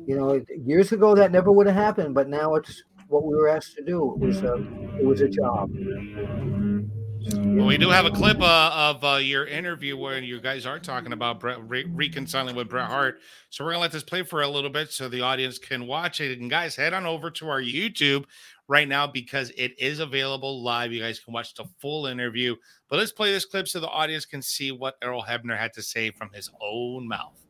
you 0.06 0.16
know, 0.16 0.42
years 0.64 0.92
ago 0.92 1.14
that 1.14 1.32
never 1.32 1.50
would 1.50 1.66
have 1.66 1.76
happened, 1.76 2.14
but 2.14 2.28
now 2.28 2.54
it's 2.54 2.82
what 3.08 3.24
we 3.24 3.34
were 3.34 3.48
asked 3.48 3.74
to 3.76 3.84
do. 3.84 4.14
It 4.14 4.18
was 4.18 4.42
a 4.42 4.54
it 4.98 5.06
was 5.06 5.20
a 5.20 5.28
job. 5.28 5.70
Well, 7.34 7.66
we 7.66 7.76
do 7.76 7.88
have 7.88 8.06
a 8.06 8.10
clip 8.10 8.40
uh, 8.40 8.70
of 8.72 9.02
uh, 9.02 9.16
your 9.16 9.46
interview 9.46 9.96
where 9.96 10.18
you 10.18 10.40
guys 10.40 10.64
are 10.64 10.78
talking 10.78 11.12
about 11.12 11.40
Bret, 11.40 11.58
re- 11.68 11.84
reconciling 11.84 12.54
with 12.54 12.68
Bret 12.68 12.86
Hart. 12.86 13.20
So 13.50 13.64
we're 13.64 13.72
gonna 13.72 13.80
let 13.80 13.92
this 13.92 14.04
play 14.04 14.22
for 14.22 14.42
a 14.42 14.48
little 14.48 14.70
bit 14.70 14.92
so 14.92 15.08
the 15.08 15.22
audience 15.22 15.58
can 15.58 15.88
watch 15.88 16.20
it. 16.20 16.38
And 16.38 16.48
guys, 16.48 16.76
head 16.76 16.94
on 16.94 17.04
over 17.04 17.30
to 17.32 17.48
our 17.48 17.60
YouTube 17.60 18.26
right 18.68 18.86
now 18.86 19.08
because 19.08 19.50
it 19.56 19.76
is 19.78 19.98
available 19.98 20.62
live. 20.62 20.92
You 20.92 21.00
guys 21.00 21.18
can 21.18 21.34
watch 21.34 21.54
the 21.54 21.64
full 21.78 22.06
interview. 22.06 22.54
But 22.88 22.98
let's 22.98 23.12
play 23.12 23.32
this 23.32 23.44
clip 23.44 23.66
so 23.66 23.80
the 23.80 23.88
audience 23.88 24.24
can 24.24 24.40
see 24.40 24.70
what 24.70 24.96
Earl 25.02 25.22
Hebner 25.22 25.58
had 25.58 25.72
to 25.72 25.82
say 25.82 26.10
from 26.10 26.30
his 26.32 26.50
own 26.60 27.08
mouth. 27.08 27.40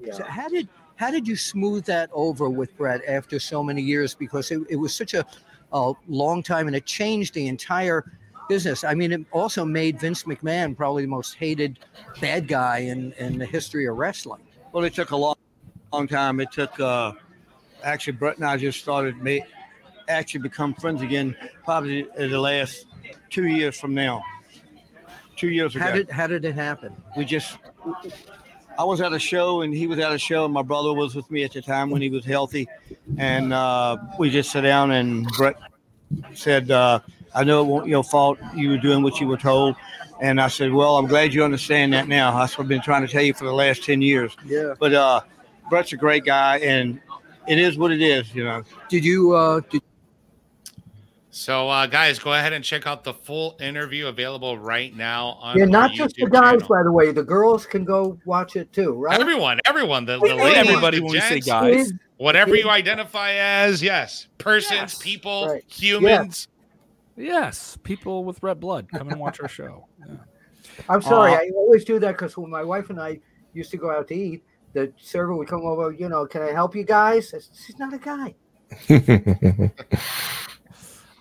Yeah. 0.00 0.14
So 0.14 0.24
how 0.24 0.48
did 0.48 0.68
how 0.96 1.10
did 1.10 1.28
you 1.28 1.36
smooth 1.36 1.84
that 1.84 2.08
over 2.14 2.48
with 2.48 2.74
Bret 2.78 3.04
after 3.06 3.38
so 3.38 3.62
many 3.62 3.82
years? 3.82 4.14
Because 4.14 4.50
it, 4.50 4.60
it 4.70 4.76
was 4.76 4.94
such 4.94 5.12
a, 5.12 5.26
a 5.72 5.92
long 6.06 6.42
time 6.42 6.66
and 6.66 6.76
it 6.76 6.86
changed 6.86 7.34
the 7.34 7.48
entire 7.48 8.04
business. 8.48 8.84
I 8.84 8.94
mean, 8.94 9.12
it 9.12 9.24
also 9.32 9.64
made 9.64 10.00
Vince 10.00 10.24
McMahon 10.24 10.76
probably 10.76 11.02
the 11.02 11.08
most 11.08 11.34
hated 11.34 11.78
bad 12.20 12.48
guy 12.48 12.78
in, 12.78 13.12
in 13.12 13.38
the 13.38 13.46
history 13.46 13.86
of 13.86 13.96
wrestling. 13.96 14.42
Well, 14.72 14.84
it 14.84 14.94
took 14.94 15.10
a 15.10 15.16
long, 15.16 15.36
long 15.92 16.08
time. 16.08 16.40
It 16.40 16.52
took 16.52 16.78
uh, 16.80 17.12
actually 17.82 18.14
Bret 18.14 18.36
and 18.36 18.46
I 18.46 18.56
just 18.56 18.80
started 18.80 19.16
ma- 19.18 19.44
actually 20.08 20.40
become 20.40 20.74
friends 20.74 21.02
again 21.02 21.36
probably 21.64 22.06
in 22.16 22.30
the 22.30 22.40
last 22.40 22.86
two 23.30 23.46
years 23.46 23.78
from 23.78 23.94
now. 23.94 24.22
Two 25.36 25.48
years 25.48 25.74
ago, 25.74 25.84
How 25.84 25.92
did 25.92 26.10
how 26.10 26.26
did 26.26 26.44
it 26.44 26.54
happen? 26.54 26.94
we 27.16 27.24
just 27.24 27.56
I 28.78 28.84
was 28.84 29.00
at 29.00 29.12
a 29.12 29.18
show 29.18 29.62
and 29.62 29.74
he 29.74 29.86
was 29.86 29.98
at 29.98 30.12
a 30.12 30.18
show 30.18 30.44
and 30.44 30.54
my 30.54 30.62
brother 30.62 30.92
was 30.92 31.14
with 31.14 31.30
me 31.30 31.42
at 31.42 31.52
the 31.52 31.62
time 31.62 31.90
when 31.90 32.00
he 32.00 32.10
was 32.10 32.24
healthy, 32.24 32.68
and 33.18 33.52
uh, 33.52 33.96
we 34.18 34.30
just 34.30 34.52
sat 34.52 34.60
down 34.60 34.92
and 34.92 35.26
Bret 35.36 35.56
said, 36.34 36.70
uh, 36.70 37.00
"I 37.34 37.44
know 37.44 37.62
it 37.62 37.66
won't 37.66 37.86
your 37.88 38.04
fault. 38.04 38.38
You 38.54 38.70
were 38.70 38.78
doing 38.78 39.02
what 39.02 39.20
you 39.20 39.26
were 39.26 39.36
told." 39.36 39.76
And 40.20 40.40
I 40.40 40.48
said, 40.48 40.72
"Well, 40.72 40.96
I'm 40.96 41.06
glad 41.06 41.34
you 41.34 41.42
understand 41.44 41.92
that 41.94 42.08
now. 42.08 42.38
That's 42.38 42.56
what 42.56 42.64
I've 42.64 42.68
been 42.68 42.82
trying 42.82 43.02
to 43.06 43.08
tell 43.08 43.22
you 43.22 43.34
for 43.34 43.44
the 43.44 43.52
last 43.52 43.84
ten 43.84 44.00
years." 44.02 44.36
Yeah. 44.46 44.74
But 44.78 44.94
uh, 44.94 45.20
Bret's 45.68 45.92
a 45.92 45.96
great 45.96 46.24
guy, 46.24 46.58
and 46.58 47.00
it 47.48 47.58
is 47.58 47.76
what 47.78 47.90
it 47.92 48.02
is, 48.02 48.32
you 48.34 48.44
know. 48.44 48.62
Did 48.88 49.04
you 49.04 49.34
uh, 49.34 49.60
did, 49.70 49.82
So, 51.30 51.68
uh, 51.68 51.86
guys, 51.86 52.18
go 52.18 52.34
ahead 52.34 52.52
and 52.52 52.62
check 52.62 52.86
out 52.86 53.04
the 53.04 53.14
full 53.14 53.56
interview 53.60 54.06
available 54.06 54.58
right 54.58 54.94
now 54.94 55.38
on 55.40 55.56
Yeah, 55.56 55.64
our 55.64 55.70
not 55.70 55.92
just 55.92 56.14
the 56.16 56.26
guys, 56.26 56.60
channel. 56.60 56.68
by 56.68 56.82
the 56.82 56.92
way. 56.92 57.10
The 57.10 57.22
girls 57.22 57.64
can 57.66 57.84
go 57.84 58.18
watch 58.26 58.54
it 58.54 58.72
too, 58.72 58.92
right? 58.92 59.18
Everyone, 59.18 59.58
everyone, 59.64 60.04
the, 60.04 60.18
the 60.18 60.34
ladies, 60.34 60.58
Everybody, 60.68 60.98
the 60.98 61.04
when 61.04 61.12
we 61.12 61.20
say 61.20 61.40
guys, 61.40 61.92
whatever 62.18 62.54
you 62.54 62.68
identify 62.68 63.32
as, 63.32 63.82
yes, 63.82 64.28
persons, 64.38 64.72
Yes. 64.72 64.98
people, 65.02 65.48
Right. 65.48 65.64
humans. 65.68 66.48
Yes, 67.16 67.78
people 67.82 68.24
with 68.24 68.42
red 68.42 68.60
blood 68.60 68.88
come 68.90 69.08
and 69.08 69.20
watch 69.20 69.40
our 69.40 69.48
show. 69.48 69.86
Yeah. 70.06 70.16
I'm 70.88 71.02
sorry. 71.02 71.32
Uh, 71.32 71.36
I 71.36 71.50
always 71.56 71.84
do 71.84 71.98
that 71.98 72.12
because 72.12 72.36
when 72.36 72.50
my 72.50 72.62
wife 72.62 72.90
and 72.90 73.00
I 73.00 73.20
used 73.52 73.70
to 73.72 73.76
go 73.76 73.90
out 73.90 74.08
to 74.08 74.14
eat, 74.14 74.44
the 74.72 74.92
server 74.96 75.34
would 75.34 75.48
come 75.48 75.62
over. 75.62 75.92
You 75.92 76.08
know, 76.08 76.26
can 76.26 76.42
I 76.42 76.52
help 76.52 76.74
you 76.74 76.84
guys? 76.84 77.34
I 77.34 77.38
said, 77.38 77.56
She's 77.66 77.78
not 77.78 77.92
a 77.92 77.98
guy. 77.98 78.34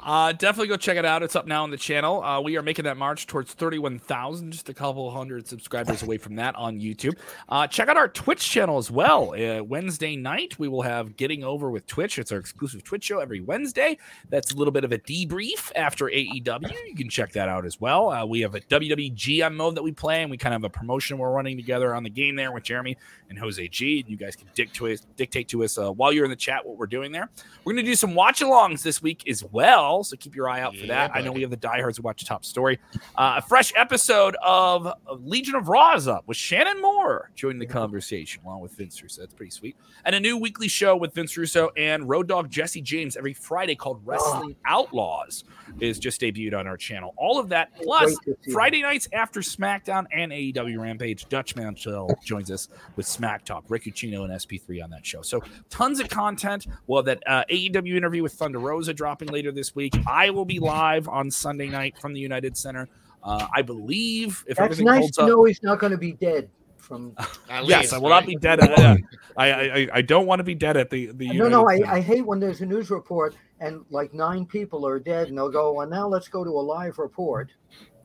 Uh, 0.03 0.31
definitely 0.31 0.67
go 0.67 0.77
check 0.77 0.97
it 0.97 1.05
out. 1.05 1.21
It's 1.21 1.35
up 1.35 1.45
now 1.45 1.61
on 1.61 1.69
the 1.69 1.77
channel. 1.77 2.23
Uh, 2.23 2.41
we 2.41 2.57
are 2.57 2.63
making 2.63 2.85
that 2.85 2.97
march 2.97 3.27
towards 3.27 3.53
31,000, 3.53 4.51
just 4.51 4.67
a 4.69 4.73
couple 4.73 5.11
hundred 5.11 5.47
subscribers 5.47 6.01
away 6.01 6.17
from 6.17 6.35
that 6.37 6.55
on 6.55 6.79
YouTube. 6.79 7.17
Uh, 7.49 7.67
check 7.67 7.87
out 7.87 7.97
our 7.97 8.07
Twitch 8.07 8.49
channel 8.49 8.79
as 8.79 8.89
well. 8.89 9.35
Uh, 9.35 9.63
Wednesday 9.63 10.15
night, 10.15 10.57
we 10.57 10.67
will 10.67 10.81
have 10.81 11.15
Getting 11.17 11.43
Over 11.43 11.69
with 11.69 11.85
Twitch. 11.85 12.17
It's 12.17 12.31
our 12.31 12.39
exclusive 12.39 12.83
Twitch 12.83 13.03
show 13.03 13.19
every 13.19 13.41
Wednesday. 13.41 13.97
That's 14.29 14.51
a 14.51 14.55
little 14.55 14.71
bit 14.71 14.83
of 14.83 14.91
a 14.91 14.97
debrief 14.97 15.71
after 15.75 16.05
AEW. 16.05 16.73
You 16.87 16.95
can 16.95 17.09
check 17.09 17.33
that 17.33 17.47
out 17.47 17.65
as 17.65 17.79
well. 17.79 18.09
Uh, 18.09 18.25
we 18.25 18.41
have 18.41 18.55
a 18.55 18.61
WWE 18.61 19.13
GM 19.15 19.53
mode 19.53 19.75
that 19.75 19.83
we 19.83 19.91
play, 19.91 20.23
and 20.23 20.31
we 20.31 20.37
kind 20.37 20.55
of 20.55 20.63
have 20.63 20.71
a 20.71 20.73
promotion 20.73 21.19
we're 21.19 21.31
running 21.31 21.57
together 21.57 21.93
on 21.93 22.01
the 22.01 22.09
game 22.09 22.35
there 22.35 22.51
with 22.51 22.63
Jeremy 22.63 22.97
and 23.29 23.37
Jose 23.37 23.67
G. 23.67 23.99
And 23.99 24.09
you 24.09 24.17
guys 24.17 24.35
can 24.35 24.47
dictate, 24.55 25.01
dictate 25.15 25.47
to 25.49 25.63
us 25.63 25.77
while 25.77 26.11
you're 26.11 26.25
in 26.25 26.31
the 26.31 26.35
chat 26.35 26.65
what 26.65 26.77
we're 26.77 26.87
doing 26.87 27.11
there. 27.11 27.29
We're 27.63 27.73
going 27.73 27.85
to 27.85 27.91
do 27.91 27.95
some 27.95 28.15
watch 28.15 28.41
alongs 28.41 28.81
this 28.81 28.99
week 29.01 29.27
as 29.27 29.43
well. 29.43 29.90
Well. 29.95 30.04
So 30.04 30.17
keep 30.17 30.36
your 30.36 30.49
eye 30.49 30.62
out 30.62 30.73
for 30.73 30.82
yeah, 30.82 30.88
that. 30.88 31.13
Buddy. 31.13 31.21
I 31.21 31.25
know 31.25 31.32
we 31.32 31.41
have 31.41 31.51
the 31.51 31.58
diehards 31.58 31.97
who 31.97 32.04
watch 32.04 32.25
Top 32.25 32.45
Story. 32.45 32.80
Uh, 33.15 33.36
a 33.38 33.41
fresh 33.41 33.71
episode 33.75 34.36
of, 34.43 34.88
of 35.06 35.25
Legion 35.25 35.56
of 35.56 35.67
Raw 35.67 35.95
is 35.95 36.08
up 36.08 36.27
with 36.27 36.38
Shannon 36.38 36.82
Moore 36.82 37.32
joining 37.36 37.60
the 37.60 37.65
conversation 37.65 38.43
along 38.45 38.62
with 38.62 38.73
Vince 38.73 39.01
Russo. 39.01 39.21
That's 39.21 39.34
pretty 39.34 39.51
sweet. 39.51 39.75
And 40.06 40.15
a 40.15 40.19
new 40.19 40.38
weekly 40.38 40.67
show 40.67 40.95
with 40.95 41.13
Vince 41.13 41.36
Russo 41.38 41.69
and 41.77 42.08
Road 42.08 42.27
Dog 42.27 42.49
Jesse 42.49 42.82
James 42.82 43.17
every 43.17 43.34
Friday 43.34 43.75
called 43.75 44.01
Wrestling 44.06 44.56
oh. 44.58 44.65
Outlaws 44.65 45.43
is 45.80 45.99
just 45.99 46.21
debuted 46.21 46.58
on 46.58 46.67
our 46.67 46.77
channel. 46.77 47.13
All 47.17 47.39
of 47.39 47.49
that 47.49 47.75
plus 47.75 48.15
Friday 48.51 48.82
nights 48.82 49.08
after 49.13 49.39
SmackDown 49.39 50.06
and 50.12 50.32
AEW 50.32 50.80
Rampage, 50.80 51.27
Dutch 51.30 51.56
Mantell 51.56 52.13
joins 52.23 52.51
us 52.51 52.69
with 52.95 53.06
Smack 53.06 53.45
Talk, 53.45 53.65
Rick 53.69 53.86
Ucchino 53.86 54.23
and 54.23 54.34
SP3 54.34 54.84
on 54.84 54.89
that 54.89 55.06
show. 55.06 55.21
So 55.21 55.41
tons 55.69 55.99
of 55.99 56.10
content. 56.10 56.67
Well, 56.88 57.04
that 57.04 57.23
uh, 57.25 57.43
AEW 57.49 57.95
interview 57.95 58.23
with 58.23 58.34
Thunder 58.34 58.60
Rosa 58.60 58.93
dropping 58.93 59.30
later 59.30 59.51
this 59.51 59.75
week. 59.75 59.81
I 60.08 60.30
will 60.30 60.46
be 60.46 60.60
live 60.60 61.08
on 61.08 61.32
Sunday 61.32 61.67
night 61.67 61.98
from 62.00 62.13
the 62.13 62.20
United 62.20 62.58
Center. 62.58 62.88
Uh, 63.24 63.48
I 63.54 63.62
believe 63.62 64.44
if 64.48 64.58
That's 64.58 64.65
everything 64.65 64.86
nice 64.86 65.00
holds 65.00 65.17
to 65.17 65.24
up, 65.24 65.30
know 65.30 65.44
he's 65.44 65.62
not 65.63 65.80
going 65.80 65.91
to 65.91 65.98
be 65.98 66.13
dead. 66.13 66.50
From 66.78 67.15
yes, 67.50 67.63
least, 67.63 67.94
I 67.94 68.00
will 68.00 68.10
right? 68.10 68.22
not 68.22 68.26
be 68.26 68.36
dead. 68.36 68.60
At, 68.60 68.78
uh, 68.78 68.98
I, 69.38 69.52
I 69.52 69.88
I 69.94 70.02
don't 70.02 70.26
want 70.26 70.39
to 70.39 70.44
be 70.44 70.56
dead 70.56 70.78
at 70.78 70.89
the 70.89 71.12
the. 71.12 71.28
No, 71.28 71.34
United 71.34 71.50
no, 71.52 71.70
I, 71.70 71.98
I 71.98 72.02
hate 72.02 72.26
when 72.26 72.39
there's 72.39 72.62
a 72.62 72.65
news 72.65 72.89
report 72.89 73.36
and 73.60 73.86
like 73.91 74.13
nine 74.13 74.46
people 74.46 74.86
are 74.86 75.00
dead, 75.00 75.30
and 75.30 75.38
they'll 75.38 75.52
go, 75.52 75.74
"Well, 75.74 75.88
now 75.88 76.08
let's 76.08 76.28
go 76.28 76.44
to 76.44 76.50
a 76.50 76.60
live 76.60 76.98
report." 76.98 77.52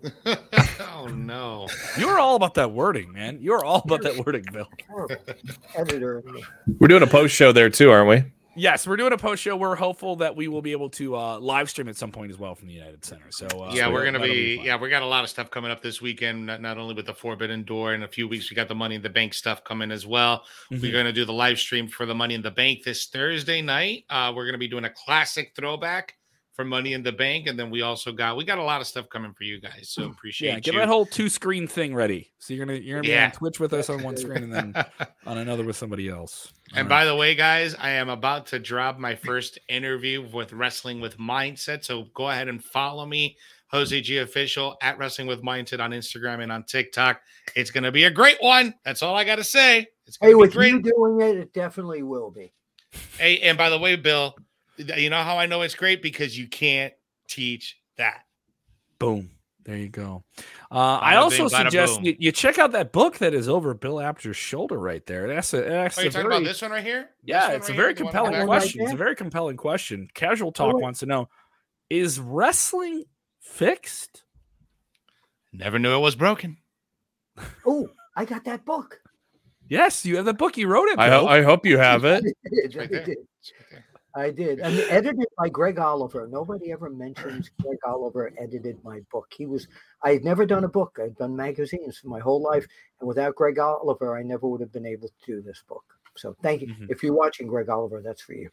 oh 0.27 1.09
no! 1.13 1.67
You're 1.99 2.19
all 2.19 2.37
about 2.37 2.55
that 2.55 2.71
wording, 2.71 3.13
man. 3.13 3.39
You're 3.41 3.65
all 3.65 3.83
about 3.85 4.03
that 4.03 4.25
wording, 4.25 4.45
Bill. 4.53 4.69
Editor. 5.75 6.23
We're 6.79 6.89
doing 6.89 7.03
a 7.03 7.07
post 7.07 7.35
show 7.35 7.53
there 7.53 7.71
too, 7.71 7.91
aren't 7.91 8.09
we? 8.09 8.33
Yes, 8.57 8.87
we're 8.87 8.97
doing 8.97 9.13
a 9.13 9.19
post 9.19 9.43
show. 9.43 9.55
We're 9.55 9.77
hopeful 9.77 10.17
that 10.17 10.35
we 10.35 10.49
will 10.49 10.63
be 10.63 10.73
able 10.73 10.89
to 10.91 11.17
uh, 11.17 11.39
live 11.39 11.69
stream 11.69 11.89
at 11.89 11.97
some 11.97 12.11
point 12.11 12.31
as 12.31 12.39
well 12.39 12.55
from 12.55 12.69
the 12.69 12.75
United 12.75 13.05
Center. 13.05 13.27
So 13.31 13.47
uh, 13.47 13.73
yeah, 13.75 13.89
we're 13.89 14.05
gonna 14.05 14.19
be, 14.19 14.57
be 14.57 14.63
yeah, 14.65 14.77
we 14.77 14.89
got 14.89 15.03
a 15.03 15.07
lot 15.07 15.25
of 15.25 15.31
stuff 15.31 15.51
coming 15.51 15.71
up 15.71 15.83
this 15.83 16.01
weekend. 16.01 16.47
Not, 16.47 16.63
not 16.63 16.79
only 16.79 16.95
with 16.95 17.07
the 17.07 17.15
Forbidden 17.15 17.65
Door 17.65 17.95
in 17.95 18.03
a 18.03 18.09
few 18.09 18.27
weeks, 18.27 18.51
we 18.51 18.55
got 18.55 18.69
the 18.69 18.75
Money 18.75 18.95
in 18.95 19.03
the 19.03 19.11
Bank 19.11 19.35
stuff 19.35 19.63
coming 19.63 19.91
as 19.91 20.07
well. 20.07 20.45
Mm-hmm. 20.73 20.83
We're 20.83 20.93
gonna 20.93 21.13
do 21.13 21.25
the 21.25 21.33
live 21.33 21.59
stream 21.59 21.87
for 21.87 22.07
the 22.07 22.15
Money 22.15 22.35
in 22.35 22.43
the 22.43 22.51
Bank 22.51 22.83
this 22.83 23.07
Thursday 23.07 23.61
night. 23.61 24.05
Uh, 24.09 24.33
we're 24.35 24.47
gonna 24.47 24.59
be 24.59 24.69
doing 24.69 24.85
a 24.85 24.91
classic 24.91 25.53
throwback 25.55 26.15
for 26.57 26.65
Money 26.65 26.95
in 26.95 27.03
the 27.03 27.13
Bank, 27.13 27.47
and 27.47 27.59
then 27.59 27.69
we 27.69 27.83
also 27.83 28.11
got 28.11 28.37
we 28.37 28.45
got 28.45 28.57
a 28.57 28.63
lot 28.63 28.81
of 28.81 28.87
stuff 28.87 29.09
coming 29.11 29.35
for 29.35 29.45
you 29.45 29.61
guys. 29.61 29.91
So 29.91 30.03
mm. 30.03 30.11
appreciate 30.11 30.55
yeah, 30.55 30.61
get 30.61 30.75
that 30.75 30.89
whole 30.89 31.05
two 31.05 31.29
screen 31.29 31.69
thing 31.69 31.95
ready. 31.95 32.33
So 32.39 32.55
you're 32.55 32.65
gonna 32.65 32.79
you're 32.79 33.03
gonna 33.03 33.13
yeah. 33.13 33.29
be 33.29 33.33
on 33.35 33.39
Twitch 33.39 33.61
with 33.61 33.75
us 33.75 33.91
on 33.91 34.03
one 34.03 34.17
screen 34.17 34.45
and 34.45 34.53
then 34.53 34.75
on 35.27 35.39
another 35.39 35.65
with 35.65 35.77
somebody 35.77 36.09
else. 36.09 36.53
All 36.73 36.81
and 36.81 36.91
right. 36.91 37.03
by 37.03 37.05
the 37.05 37.15
way, 37.15 37.35
guys, 37.35 37.77
I 37.79 37.91
am 37.91 38.09
about 38.09 38.47
to 38.47 38.59
drop 38.59 38.99
my 38.99 39.15
first 39.15 39.59
interview 39.69 40.27
with 40.33 40.55
Wrestling 40.55 41.01
with 41.01 41.19
Mindset. 41.19 41.85
So 41.85 42.07
go 42.15 42.31
ahead 42.31 42.49
and 42.49 42.65
follow 42.65 43.05
me, 43.05 43.37
Jose 43.69 44.01
G 44.01 44.19
official 44.19 44.79
at 44.81 44.97
Wrestling 44.97 45.29
with 45.29 45.43
Mindset 45.43 45.81
on 45.81 45.91
Instagram 45.91 46.43
and 46.43 46.51
on 46.51 46.65
TikTok. 46.65 47.21
It's 47.55 47.71
gonna 47.71 47.93
be 47.93 48.05
a 48.05 48.11
great 48.11 48.39
one. 48.41 48.75
That's 48.83 49.03
all 49.03 49.15
I 49.15 49.25
gotta 49.25 49.45
say. 49.45 49.87
It's 50.07 50.17
hey, 50.21 50.35
with 50.35 50.55
great. 50.55 50.73
you 50.73 50.81
doing 50.81 51.21
it, 51.21 51.37
it 51.37 51.53
definitely 51.53 52.03
will 52.03 52.31
be. 52.31 52.53
Hey, 53.19 53.41
and 53.41 53.59
by 53.59 53.69
the 53.69 53.79
way, 53.79 53.97
Bill, 53.97 54.35
you 54.79 55.11
know 55.11 55.23
how 55.23 55.39
I 55.39 55.47
know 55.47 55.63
it's 55.63 55.75
great 55.75 56.03
because 56.03 56.39
you 56.39 56.49
can't 56.49 56.93
teach 57.29 57.79
that. 57.97 58.23
Boom. 58.99 59.31
There 59.67 59.77
you 59.77 59.89
go. 59.89 60.23
Uh, 60.71 60.99
I 61.03 61.17
also 61.17 61.49
bing, 61.49 61.59
suggest 61.59 62.01
you, 62.01 62.15
you, 62.21 62.31
check 62.31 62.57
out 62.57 62.71
that 62.71 62.93
book 62.93 63.19
that 63.19 63.35
is 63.35 63.49
over 63.49 63.75
Bill 63.75 64.01
Apter's 64.01 64.37
shoulder 64.37 64.79
right 64.79 65.05
there. 65.07 65.27
That's 65.27 65.53
a, 65.55 65.63
that's 65.63 65.99
oh, 65.99 66.03
you're 66.03 66.13
talking 66.13 66.29
very, 66.29 66.37
about 66.37 66.47
this 66.47 66.63
one 66.63 66.71
right 66.71 66.85
here? 66.85 67.11
Yeah, 67.25 67.51
it's 67.51 67.69
right 67.69 67.77
a 67.77 67.81
very 67.83 67.95
compelling 67.95 68.47
question. 68.47 68.79
Right 68.79 68.85
it's 68.85 68.95
a 68.95 68.97
very 68.97 69.17
compelling 69.17 69.57
question. 69.57 70.09
Casual 70.15 70.53
Talk 70.53 70.73
oh, 70.77 70.79
wants 70.79 71.01
to 71.01 71.07
know 71.07 71.29
Is 71.91 72.21
wrestling 72.21 73.07
fixed? 73.41 74.23
Never 75.53 75.81
knew 75.81 75.97
it 75.97 76.01
was 76.01 76.15
broken. 76.15 76.59
Oh, 77.67 77.89
I 78.17 78.25
got 78.25 78.45
that 78.45 78.65
book. 78.65 79.01
Yes, 79.69 80.07
you 80.07 80.17
have 80.17 80.25
the 80.25 80.33
book. 80.33 80.57
You 80.57 80.69
wrote 80.69 80.89
it. 80.89 80.99
I, 80.99 81.11
ho- 81.11 81.27
I, 81.27 81.43
hope 81.43 81.67
you 81.67 81.77
have 81.77 82.05
it. 82.07 82.25
I 84.17 84.31
did. 84.31 84.61
And 84.61 84.79
edited 84.91 85.27
by 85.37 85.49
Greg 85.49 85.79
Oliver. 85.79 86.27
Nobody 86.27 86.73
ever 86.73 86.91
mentions 86.91 87.51
Greg 87.63 87.79
Oliver 87.87 88.33
edited 88.41 88.83
my 88.83 89.01
book. 89.13 89.33
He 89.37 89.47
was, 89.47 89.69
I 90.03 90.13
had 90.13 90.25
never 90.25 90.47
done 90.47 90.65
a 90.65 90.69
book. 90.69 90.99
I'd 91.01 91.17
done 91.17 91.37
magazines 91.37 91.99
for 91.99 92.09
my 92.09 92.19
whole 92.19 92.43
life. 92.43 92.67
And 93.01 93.07
without 93.07 93.35
Greg 93.35 93.59
Oliver, 93.59 94.17
I 94.17 94.23
never 94.23 94.49
would 94.49 94.61
have 94.63 94.73
been 94.73 94.87
able 94.87 95.09
to 95.09 95.15
do 95.27 95.43
this 95.43 95.63
book. 95.69 95.85
So 96.17 96.35
thank 96.43 96.63
you. 96.63 96.69
Mm-hmm. 96.69 96.87
If 96.89 97.03
you're 97.03 97.15
watching 97.15 97.47
Greg 97.47 97.69
Oliver, 97.69 98.03
that's 98.03 98.23
for 98.23 98.33
you. 98.33 98.49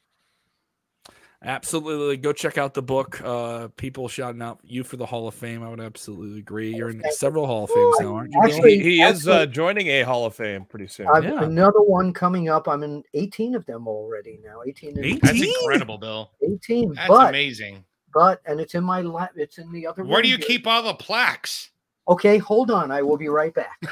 Absolutely. 1.43 2.17
Go 2.17 2.31
check 2.31 2.57
out 2.57 2.73
the 2.73 2.81
book. 2.81 3.21
Uh, 3.23 3.67
people 3.75 4.07
shouting 4.07 4.41
out 4.41 4.59
you 4.63 4.83
for 4.83 4.97
the 4.97 5.05
Hall 5.05 5.27
of 5.27 5.35
Fame. 5.35 5.61
I 5.61 5.69
would 5.69 5.81
absolutely 5.81 6.39
agree. 6.39 6.73
You're 6.73 6.89
in 6.89 7.03
several 7.11 7.45
Hall 7.45 7.65
of 7.65 7.69
Fames 7.69 7.95
now, 7.99 8.15
aren't 8.15 8.33
you? 8.33 8.41
Actually, 8.43 8.77
he, 8.77 8.83
he 8.83 9.01
is 9.01 9.27
uh, 9.27 9.45
joining 9.45 9.87
a 9.87 10.03
Hall 10.03 10.25
of 10.25 10.35
Fame 10.35 10.65
pretty 10.65 10.87
soon. 10.87 11.07
Yeah. 11.21 11.43
Another 11.43 11.81
one 11.81 12.13
coming 12.13 12.49
up. 12.49 12.67
I'm 12.67 12.83
in 12.83 13.03
18 13.13 13.55
of 13.55 13.65
them 13.65 13.87
already 13.87 14.39
now. 14.43 14.61
18. 14.65 14.97
18? 14.99 15.19
That's 15.21 15.41
incredible, 15.41 15.97
Bill. 15.97 16.31
18. 16.41 16.93
That's 16.93 17.07
but, 17.09 17.29
amazing. 17.29 17.83
But, 18.13 18.41
and 18.45 18.61
it's 18.61 18.75
in 18.75 18.83
my 18.83 19.01
lap. 19.01 19.31
It's 19.35 19.57
in 19.57 19.71
the 19.71 19.85
other 19.85 20.03
Where 20.03 20.21
do 20.21 20.29
you 20.29 20.37
here. 20.37 20.45
keep 20.47 20.67
all 20.67 20.83
the 20.83 20.93
plaques? 20.93 21.71
Okay, 22.07 22.37
hold 22.37 22.69
on. 22.69 22.91
I 22.91 23.01
will 23.01 23.17
be 23.17 23.29
right 23.29 23.53
back. 23.53 23.79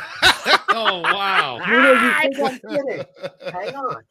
oh 0.70 1.02
wow! 1.02 1.60
you 1.66 1.72
know, 1.72 1.94
you 1.94 2.34
think 2.34 2.40
I'm 2.40 2.86
kidding? 2.86 3.06
Hang 3.54 3.76
on. 3.76 4.04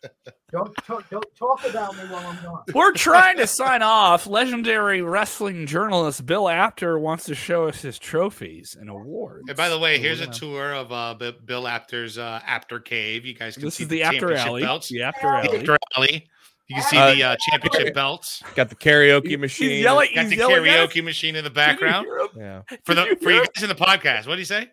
Don't 0.53 0.75
talk, 0.85 1.09
don't 1.11 1.37
talk 1.37 1.65
about 1.69 1.95
me 1.97 2.03
while 2.05 2.27
I'm 2.27 2.43
gone. 2.43 2.63
We're 2.75 2.93
trying 2.93 3.37
to 3.37 3.47
sign 3.47 3.83
off. 3.83 4.27
Legendary 4.27 5.01
wrestling 5.01 5.67
journalist 5.67 6.27
Bill 6.27 6.49
Apter 6.49 6.99
wants 6.99 7.25
to 7.27 7.35
show 7.35 7.69
us 7.69 7.83
his 7.83 7.99
trophies 7.99 8.77
and 8.79 8.91
awards. 8.91 9.45
And 9.49 9.57
by 9.57 9.69
the 9.69 9.79
way, 9.79 9.99
here's 9.99 10.21
a 10.21 10.27
tour 10.27 10.75
of 10.75 10.91
uh, 10.91 11.33
Bill 11.45 11.69
Apter's 11.69 12.19
uh, 12.19 12.41
Apter 12.45 12.81
Cave. 12.81 13.25
You 13.27 13.35
guys 13.35 13.55
can 13.55 13.67
this 13.67 13.77
see 13.77 13.85
is 13.85 13.89
the, 13.89 13.99
the 13.99 14.03
Apter 14.05 14.35
Alley. 14.35 14.63
Belts. 14.63 14.89
The 14.89 15.03
Apter 15.03 15.27
Alley. 15.27 15.59
Apter 15.59 15.79
Alley. 15.97 16.29
You 16.71 16.77
can 16.77 16.85
see 16.85 16.97
uh, 16.99 17.15
the 17.15 17.23
uh, 17.25 17.37
championship 17.41 17.95
belts. 17.95 18.45
Got 18.55 18.69
the 18.69 18.77
karaoke 18.77 19.37
machine. 19.37 19.71
He's 19.71 19.83
yelling, 19.83 20.11
got 20.15 20.27
he's 20.27 20.39
the 20.39 20.45
karaoke 20.45 21.03
machine 21.03 21.35
in 21.35 21.43
the 21.43 21.51
background. 21.51 22.07
Yeah. 22.37 22.63
For 22.85 22.95
the 22.95 23.19
for 23.21 23.33
you 23.33 23.45
guys 23.45 23.65
in 23.65 23.69
the 23.69 23.75
podcast, 23.75 24.29
what 24.29 24.37
do 24.37 24.39
you 24.39 24.45
say? 24.45 24.71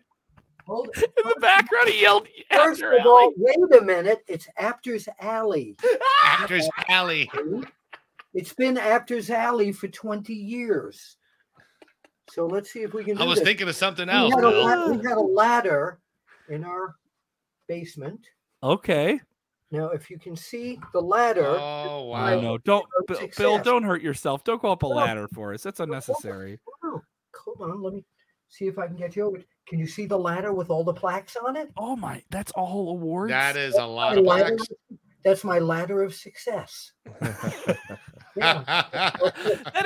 Hold 0.68 0.90
in 0.96 1.02
the 1.24 1.36
background, 1.40 1.88
he 1.88 2.00
yelled. 2.00 2.28
First 2.52 2.82
of 2.82 3.04
all, 3.04 3.32
wait 3.36 3.80
a 3.80 3.84
minute. 3.84 4.20
It's 4.28 4.46
Apter's 4.56 5.08
Alley. 5.18 5.76
Apter's 6.24 6.68
Alley. 6.88 7.28
It's 8.32 8.52
been 8.52 8.78
Apter's 8.78 9.28
Alley 9.28 9.72
for 9.72 9.88
20 9.88 10.32
years. 10.32 11.16
So 12.30 12.46
let's 12.46 12.70
see 12.70 12.82
if 12.82 12.94
we 12.94 13.02
can. 13.02 13.18
I 13.20 13.24
was 13.24 13.40
this. 13.40 13.44
thinking 13.44 13.68
of 13.68 13.74
something 13.74 14.08
else. 14.08 14.32
We 14.36 14.40
had, 14.40 14.78
a, 14.78 14.92
we 14.92 14.96
had 14.98 15.16
a 15.16 15.20
ladder 15.20 15.98
in 16.48 16.62
our 16.62 16.94
basement. 17.66 18.20
Okay. 18.62 19.20
Now, 19.70 19.90
if 19.90 20.08
you 20.08 20.18
can 20.18 20.34
see 20.34 20.80
the 20.92 21.00
ladder. 21.00 21.46
Oh 21.46 22.04
wow! 22.04 22.40
No, 22.40 22.58
don't, 22.58 22.86
Bill, 23.06 23.28
Bill, 23.36 23.58
Don't 23.58 23.82
hurt 23.82 24.00
yourself. 24.00 24.42
Don't 24.42 24.62
go 24.62 24.72
up 24.72 24.82
a 24.82 24.86
ladder 24.86 25.28
for 25.34 25.52
us. 25.52 25.62
That's 25.62 25.80
unnecessary. 25.80 26.58
Oh, 26.82 27.02
hold 27.36 27.60
on. 27.60 27.82
Let 27.82 27.92
me 27.92 28.04
see 28.48 28.66
if 28.66 28.78
I 28.78 28.86
can 28.86 28.96
get 28.96 29.14
you 29.14 29.24
over. 29.26 29.38
Can 29.66 29.78
you 29.78 29.86
see 29.86 30.06
the 30.06 30.18
ladder 30.18 30.54
with 30.54 30.70
all 30.70 30.84
the 30.84 30.94
plaques 30.94 31.36
on 31.36 31.56
it? 31.56 31.70
Oh 31.76 31.96
my! 31.96 32.22
That's 32.30 32.50
all 32.52 32.90
awards. 32.90 33.30
That 33.30 33.56
is 33.56 33.74
a 33.74 33.84
lot 33.84 34.16
of 34.16 34.24
plaques. 34.24 34.66
That's 35.22 35.44
my 35.44 35.58
ladder 35.58 36.02
of 36.02 36.14
success. 36.14 36.92
that 38.36 38.96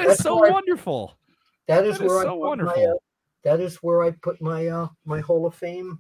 is 0.01 0.19
so 0.19 0.37
wonderful. 0.37 1.19
That 1.67 1.85
is 1.85 1.99
that 1.99 2.07
where 2.07 2.19
is 2.19 2.23
I 2.23 2.27
so 2.29 2.35
wonderful. 2.37 2.77
My, 2.77 2.85
uh, 2.85 2.95
that 3.43 3.59
is 3.59 3.77
where 3.77 4.05
I 4.05 4.13
put 4.13 4.41
my 4.41 4.69
uh, 4.69 4.89
my 5.05 5.21
Hall 5.21 5.47
of 5.47 5.57
Fame 5.57 5.99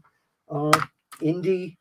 uh, 0.49 0.71
indie 1.21 1.77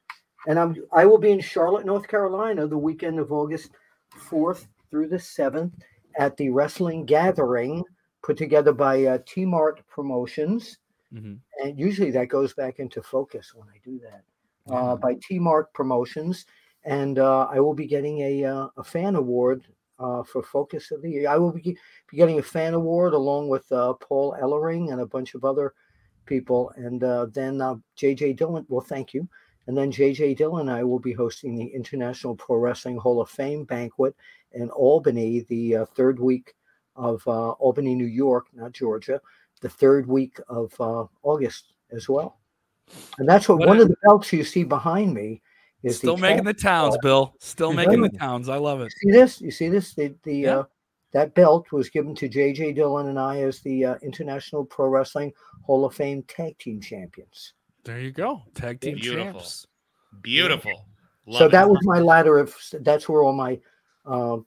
and 0.48 0.60
I'm 0.60 0.76
I 0.92 1.06
will 1.06 1.18
be 1.18 1.32
in 1.32 1.40
Charlotte, 1.40 1.86
North 1.86 2.08
Carolina, 2.08 2.68
the 2.68 2.78
weekend 2.78 3.20
of 3.20 3.32
August 3.32 3.72
fourth 4.18 4.68
through 4.90 5.08
the 5.08 5.20
seventh 5.20 5.74
at 6.18 6.36
the 6.38 6.50
Wrestling 6.50 7.06
Gathering 7.06 7.84
put 8.24 8.38
together 8.38 8.74
by 8.74 9.06
uh, 9.06 9.18
T 9.26 9.46
Mart 9.46 9.82
Promotions, 9.88 10.78
mm-hmm. 11.14 11.36
and 11.64 11.80
usually 11.80 12.12
that 12.12 12.28
goes 12.28 12.54
back 12.54 12.80
into 12.80 13.02
focus 13.02 13.54
when 13.56 13.68
I 13.68 13.78
do 13.84 14.00
that 14.00 14.74
uh, 14.74 14.96
by 14.96 15.18
T 15.22 15.40
Mart 15.40 15.74
Promotions, 15.74 16.46
and 16.84 17.20
uh, 17.20 17.48
I 17.50 17.60
will 17.60 17.74
be 17.74 17.88
getting 17.88 18.20
a 18.20 18.46
uh, 18.46 18.68
a 18.78 18.84
fan 18.84 19.16
award. 19.16 19.64
Uh, 20.00 20.24
for 20.24 20.42
Focus 20.42 20.90
of 20.90 21.04
the 21.04 21.12
Year, 21.12 21.30
I 21.30 21.38
will 21.38 21.52
be, 21.52 21.78
be 22.10 22.18
getting 22.18 22.40
a 22.40 22.42
fan 22.42 22.74
award 22.74 23.14
along 23.14 23.50
with 23.50 23.72
uh, 23.72 23.94
Paul 24.02 24.36
Ellering 24.42 24.92
and 24.92 25.00
a 25.00 25.06
bunch 25.06 25.36
of 25.36 25.46
other 25.46 25.76
people, 26.26 26.74
and 26.76 27.00
then 27.00 27.60
JJ 27.96 28.36
Dillon. 28.36 28.66
Well, 28.68 28.82
thank 28.82 29.14
you. 29.14 29.30
And 29.68 29.78
then 29.78 29.92
JJ 29.92 30.38
Dillon 30.38 30.70
and 30.70 30.78
I 30.78 30.84
will 30.84 31.00
be 31.00 31.14
hosting 31.14 31.56
the 31.56 31.68
International 31.68 32.36
Pro 32.36 32.58
Wrestling 32.58 32.98
Hall 32.98 33.22
of 33.22 33.30
Fame 33.30 33.64
banquet 33.64 34.16
in 34.54 34.70
Albany 34.70 35.42
the 35.50 35.78
uh, 35.78 35.86
third 35.86 36.20
week 36.20 36.54
of 36.96 37.26
uh, 37.28 37.52
Albany, 37.52 37.96
New 37.96 38.06
York, 38.06 38.48
not 38.54 38.74
Georgia, 38.74 39.22
the 39.62 39.70
third 39.70 40.08
week 40.08 40.40
of 40.50 40.74
uh, 40.80 41.06
August 41.24 41.74
as 41.92 42.10
well. 42.10 42.40
And 43.20 43.30
that's 43.30 43.48
what, 43.48 43.60
what 43.60 43.70
one 43.70 43.80
of 43.80 43.88
the 43.88 43.96
belts 44.04 44.34
you 44.34 44.44
see 44.44 44.64
behind 44.64 45.14
me 45.14 45.42
is. 45.84 45.98
Still 45.98 46.16
the 46.16 46.22
making 46.22 46.44
the 46.44 46.54
towns, 46.54 46.98
Bill. 47.02 47.34
Still 47.40 47.74
making 47.74 48.02
the 48.02 48.10
towns. 48.10 48.50
I 48.50 48.58
love 48.58 48.82
it. 48.82 48.92
You 49.04 49.14
see 49.14 49.20
this? 49.20 49.42
You 49.42 49.52
see 49.52 49.70
this? 49.70 49.94
The 49.94 50.14
the 50.24 50.36
yeah. 50.36 50.58
uh, 50.58 50.64
that 51.14 51.34
belt 51.34 51.72
was 51.72 51.90
given 51.90 52.16
to 52.16 52.28
J.J. 52.28 52.74
Dillon 52.74 53.08
and 53.08 53.20
I 53.20 53.42
as 53.42 53.60
the 53.60 53.86
uh, 53.86 53.96
International 54.02 54.66
Pro 54.66 54.88
Wrestling 54.88 55.34
Hall 55.64 55.86
of 55.86 55.94
Fame 55.94 56.24
Tag 56.24 56.58
Team 56.58 56.82
Champions. 56.82 57.54
There 57.84 58.00
you 58.00 58.12
go, 58.12 58.44
tag 58.54 58.80
team 58.80 58.96
Beautiful. 58.96 59.34
champs. 59.34 59.68
Beautiful. 60.22 60.86
Love 61.26 61.40
so 61.40 61.46
it. 61.46 61.52
that 61.52 61.70
was 61.70 61.80
my 61.84 62.00
ladder 62.00 62.38
of. 62.38 62.56
That's 62.82 63.08
where 63.08 63.24
all 63.24 63.34
my 63.34 63.60
uh, 64.06 64.38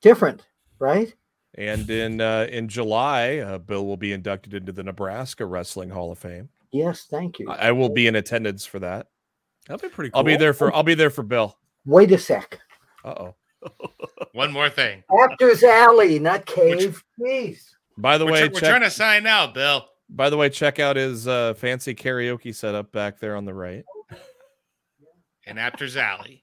different, 0.00 0.46
right? 0.78 1.14
And 1.54 1.88
in 1.90 2.20
uh, 2.20 2.46
in 2.50 2.68
July, 2.68 3.38
uh, 3.38 3.58
Bill 3.58 3.86
will 3.86 3.96
be 3.96 4.12
inducted 4.12 4.54
into 4.54 4.72
the 4.72 4.82
Nebraska 4.82 5.44
Wrestling 5.46 5.90
Hall 5.90 6.12
of 6.12 6.18
Fame. 6.18 6.48
Yes, 6.72 7.06
thank 7.10 7.38
you. 7.38 7.48
I 7.50 7.72
will 7.72 7.88
be 7.88 8.06
in 8.06 8.16
attendance 8.16 8.66
for 8.66 8.78
that. 8.80 9.08
That'd 9.66 9.82
be 9.82 9.88
pretty. 9.94 10.10
cool. 10.10 10.18
I'll 10.18 10.24
be 10.24 10.36
there 10.36 10.52
for 10.52 10.74
I'll 10.74 10.82
be 10.82 10.94
there 10.94 11.10
for 11.10 11.22
Bill. 11.22 11.56
Wait 11.84 12.12
a 12.12 12.18
sec. 12.18 12.60
Uh 13.04 13.14
oh. 13.18 13.34
One 14.32 14.52
more 14.52 14.68
thing. 14.68 15.02
Apter's 15.22 15.62
Alley, 15.62 16.18
not 16.18 16.46
Cave. 16.46 17.02
Please. 17.18 17.74
By 17.96 18.18
the 18.18 18.26
We're, 18.26 18.32
way, 18.32 18.48
tr- 18.48 18.54
we're 18.54 18.60
trying 18.60 18.82
to 18.82 18.90
sign 18.90 19.26
out, 19.26 19.54
Bill. 19.54 19.86
By 20.08 20.30
the 20.30 20.36
way, 20.36 20.48
check 20.50 20.78
out 20.78 20.96
his 20.96 21.26
uh, 21.26 21.54
fancy 21.54 21.94
karaoke 21.94 22.54
setup 22.54 22.92
back 22.92 23.18
there 23.18 23.36
on 23.36 23.44
the 23.44 23.54
right. 23.54 23.84
And 25.48 25.60
Apter's 25.60 25.96
Alley. 25.96 26.40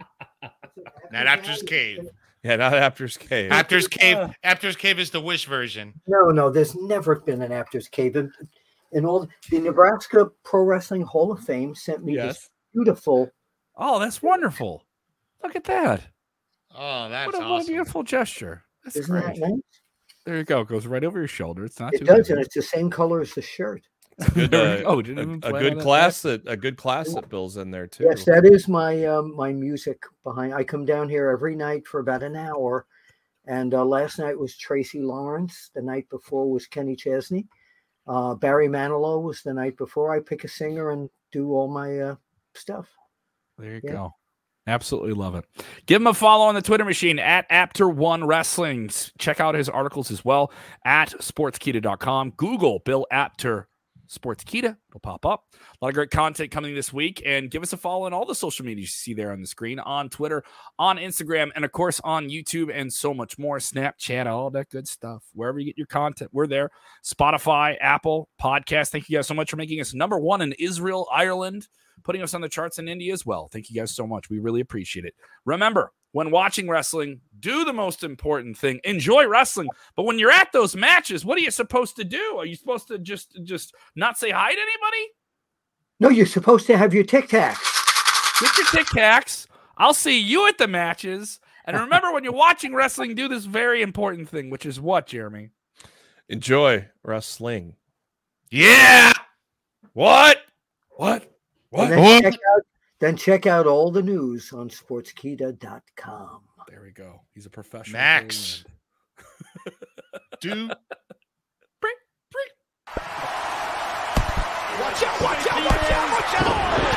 Not 1.12 1.28
Apter's 1.28 1.62
Cave. 1.62 2.08
Yeah, 2.42 2.56
not 2.56 2.74
Apter's 2.74 3.18
Cave. 3.18 3.52
Apter's 3.52 3.88
Cave. 3.88 4.34
Apter's 4.44 4.78
Cave 4.78 4.98
is 4.98 5.10
the 5.12 5.20
wish 5.20 5.46
version. 5.46 5.94
No, 6.08 6.30
no, 6.30 6.50
there's 6.50 6.74
never 6.76 7.20
been 7.20 7.42
an 7.42 7.52
Apter's 7.52 7.90
Cave. 7.90 8.16
In, 8.16 8.32
in 8.94 9.06
all 9.06 9.28
the 9.50 9.60
Nebraska 9.60 10.30
Pro 10.46 10.64
Wrestling 10.64 11.02
Hall 11.02 11.34
of 11.34 11.42
Fame 11.42 11.76
sent 11.76 12.06
me 12.06 12.16
this 12.16 12.50
beautiful. 12.74 13.30
Oh, 13.76 14.00
that's 14.00 14.22
wonderful. 14.22 14.86
Look 15.44 15.58
at 15.58 15.66
that. 15.66 16.02
Oh, 16.74 17.10
that's 17.10 17.34
what 17.34 17.44
a, 17.44 17.50
what 17.50 17.64
a 17.64 17.68
beautiful 17.68 18.04
gesture. 18.04 18.64
That's 18.84 18.96
Isn't 18.96 19.12
great. 19.20 19.36
that 19.36 19.50
nice? 19.50 19.60
There 20.26 20.38
you 20.38 20.44
go. 20.44 20.62
It 20.62 20.68
goes 20.70 20.86
right 20.88 21.04
over 21.04 21.20
your 21.20 21.28
shoulder. 21.28 21.66
It's 21.66 21.80
not 21.80 21.94
It 21.94 22.00
too 22.00 22.06
does, 22.06 22.28
heavy. 22.28 22.34
and 22.34 22.42
it's 22.42 22.56
the 22.56 22.62
same 22.62 22.90
color 22.90 23.22
as 23.22 23.34
the 23.34 23.42
shirt. 23.42 23.82
Good, 24.36 24.52
There 24.52 24.78
we 24.78 24.84
uh, 24.86 24.90
go. 24.96 25.02
Didn't 25.02 25.44
a, 25.44 25.54
a 25.54 25.60
good 25.60 25.80
class 25.80 26.22
that 26.22 26.48
a 26.48 26.56
good 26.56 26.78
class 26.78 27.14
that 27.14 27.30
Bill's 27.30 27.58
in 27.58 27.72
there 27.72 27.88
too. 27.88 28.04
Yes, 28.06 28.26
that 28.26 28.46
is 28.46 28.68
my 28.68 29.06
um, 29.06 29.36
my 29.36 29.52
music 29.52 30.04
behind. 30.24 30.54
I 30.54 30.64
come 30.64 30.86
down 30.86 31.10
here 31.10 31.30
every 31.30 31.56
night 31.56 31.88
for 31.88 32.00
about 32.00 32.22
an 32.22 32.36
hour, 32.36 32.86
and 33.48 33.74
uh, 33.74 33.84
last 33.84 34.20
night 34.20 34.38
was 34.38 34.56
Tracy 34.56 35.02
Lawrence. 35.02 35.72
The 35.74 35.82
night 35.82 36.08
before 36.10 36.50
was 36.50 36.68
Kenny 36.68 36.96
Chesney. 36.96 37.48
Uh, 38.06 38.36
Barry 38.36 38.68
Manilow 38.68 39.22
was 39.22 39.42
the 39.42 39.54
night 39.54 39.78
before. 39.78 40.14
I 40.16 40.20
pick 40.20 40.44
a 40.44 40.48
singer 40.48 40.92
and 40.92 41.10
do 41.32 41.52
all 41.54 41.68
my 41.68 42.00
uh, 42.00 42.16
stuff. 42.54 42.88
There 43.58 43.74
you 43.76 43.82
Yeah. 43.84 43.92
go. 43.94 44.16
Absolutely 44.66 45.12
love 45.12 45.36
it. 45.36 45.46
Give 45.86 46.02
him 46.02 46.08
a 46.08 46.14
follow 46.14 46.46
on 46.46 46.56
the 46.56 46.62
Twitter 46.62 46.86
machine 46.86 47.20
at 47.20 47.46
Apter 47.50 47.90
One 47.90 48.26
Wrestling. 48.26 48.90
Check 49.18 49.42
out 49.42 49.56
his 49.56 49.68
articles 49.68 50.10
as 50.10 50.24
well 50.24 50.54
at 50.86 51.10
sportskeeda.com. 51.20 52.32
Google 52.38 52.80
Bill 52.80 53.06
Apter 53.12 53.68
Sportskeeda. 54.10 54.78
It'll 54.90 55.00
pop 55.02 55.26
up. 55.26 55.46
A 55.54 55.84
lot 55.84 55.90
of 55.90 55.96
great 55.96 56.12
content 56.12 56.52
coming 56.52 56.76
this 56.76 56.94
week. 56.94 57.22
And 57.26 57.52
give 57.52 57.64
us 57.64 57.74
a 57.74 57.78
follow 57.78 58.06
on 58.06 58.14
all 58.14 58.26
the 58.26 58.36
social 58.36 58.66
media 58.66 58.82
you 58.82 58.88
see 58.88 59.14
there 59.14 59.32
on 59.32 59.42
the 59.42 59.48
screen 59.48 59.80
on 59.80 60.10
Twitter, 60.10 60.44
on 60.80 60.98
Instagram, 60.98 61.52
and 61.56 61.66
of 61.66 61.72
course 61.72 62.00
on 62.04 62.30
YouTube 62.30 62.72
and 62.74 62.92
so 62.92 63.14
much 63.14 63.38
more. 63.38 63.58
Snapchat, 63.58 64.28
all 64.28 64.50
that 64.52 64.70
good 64.70 64.88
stuff. 64.88 65.24
Wherever 65.34 65.60
you 65.60 65.66
get 65.66 65.78
your 65.78 65.88
content, 65.88 66.32
we're 66.34 66.48
there. 66.48 66.70
Spotify, 67.04 67.76
Apple, 67.82 68.30
podcast. 68.42 68.92
Thank 68.92 69.10
you 69.10 69.18
guys 69.18 69.28
so 69.28 69.34
much 69.34 69.50
for 69.50 69.58
making 69.58 69.82
us 69.82 69.94
number 69.94 70.20
one 70.20 70.42
in 70.42 70.54
Israel, 70.54 71.08
Ireland 71.12 71.68
putting 72.04 72.22
us 72.22 72.34
on 72.34 72.42
the 72.42 72.50
charts 72.50 72.80
in 72.80 72.88
India 72.88 73.14
as 73.14 73.26
well. 73.26 73.50
Thank 73.52 73.70
you 73.70 73.76
guys 73.76 73.96
so 73.96 74.06
much. 74.06 74.30
We 74.30 74.40
really 74.40 74.62
appreciate 74.62 75.06
it. 75.06 75.16
Remember, 75.46 75.92
when 76.14 76.30
watching 76.30 76.70
wrestling, 76.70 77.22
do 77.40 77.66
the 77.66 77.74
most 77.74 78.04
important 78.04 78.58
thing. 78.58 78.80
Enjoy 78.84 79.28
wrestling. 79.28 79.68
But 79.96 80.04
when 80.04 80.20
you're 80.20 80.32
at 80.32 80.52
those 80.52 80.76
matches, 80.76 81.26
what 81.26 81.38
are 81.38 81.42
you 81.42 81.52
supposed 81.52 81.96
to 81.98 82.04
do? 82.04 82.38
Are 82.38 82.46
you 82.46 82.56
supposed 82.56 82.88
to 82.90 83.00
just 83.00 83.38
just 83.44 83.74
not 83.96 84.18
say 84.18 84.30
hi 84.30 84.54
to 84.54 84.62
anybody? 84.62 85.12
No, 86.00 86.10
you're 86.10 86.26
supposed 86.26 86.68
to 86.68 86.78
have 86.78 86.94
your 86.94 87.04
Tic 87.04 87.28
Tacs. 87.28 88.40
Get 88.40 88.58
your 88.58 88.68
Tic 88.68 88.88
Tacs. 88.88 89.48
I'll 89.78 89.94
see 89.94 90.20
you 90.20 90.48
at 90.48 90.58
the 90.58 90.68
matches. 90.68 91.40
And 91.66 91.80
remember, 91.80 92.12
when 92.12 92.24
you're 92.24 92.34
watching 92.34 92.76
wrestling, 92.76 93.16
do 93.16 93.28
this 93.28 93.46
very 93.46 93.82
important 93.82 94.30
thing, 94.30 94.50
which 94.50 94.66
is 94.66 94.80
what, 94.80 95.08
Jeremy? 95.08 95.50
Enjoy 96.30 96.88
wrestling. 97.04 97.76
Yeah. 98.52 99.14
What? 99.94 100.38
What? 100.92 101.33
And 101.74 101.90
What? 101.90 101.90
then 101.90 102.22
check 102.24 102.34
out 102.56 102.62
then 103.00 103.18
check 103.18 103.46
out 103.46 103.68
all 103.68 103.92
the 103.92 104.02
news 104.04 104.54
on 104.54 104.70
sportskeeda.com. 104.70 106.42
There 106.70 106.82
we 106.82 106.92
go. 106.92 107.22
He's 107.34 107.46
a 107.46 107.50
professional. 107.50 108.00
Max. 108.00 108.64
Do 110.42 110.70
Watch 114.80 115.04
out, 115.04 115.22
watch 115.22 115.48
out, 115.48 115.66
watch 115.66 115.92
out, 115.92 116.12
watch 116.12 116.42
out! 116.42 116.93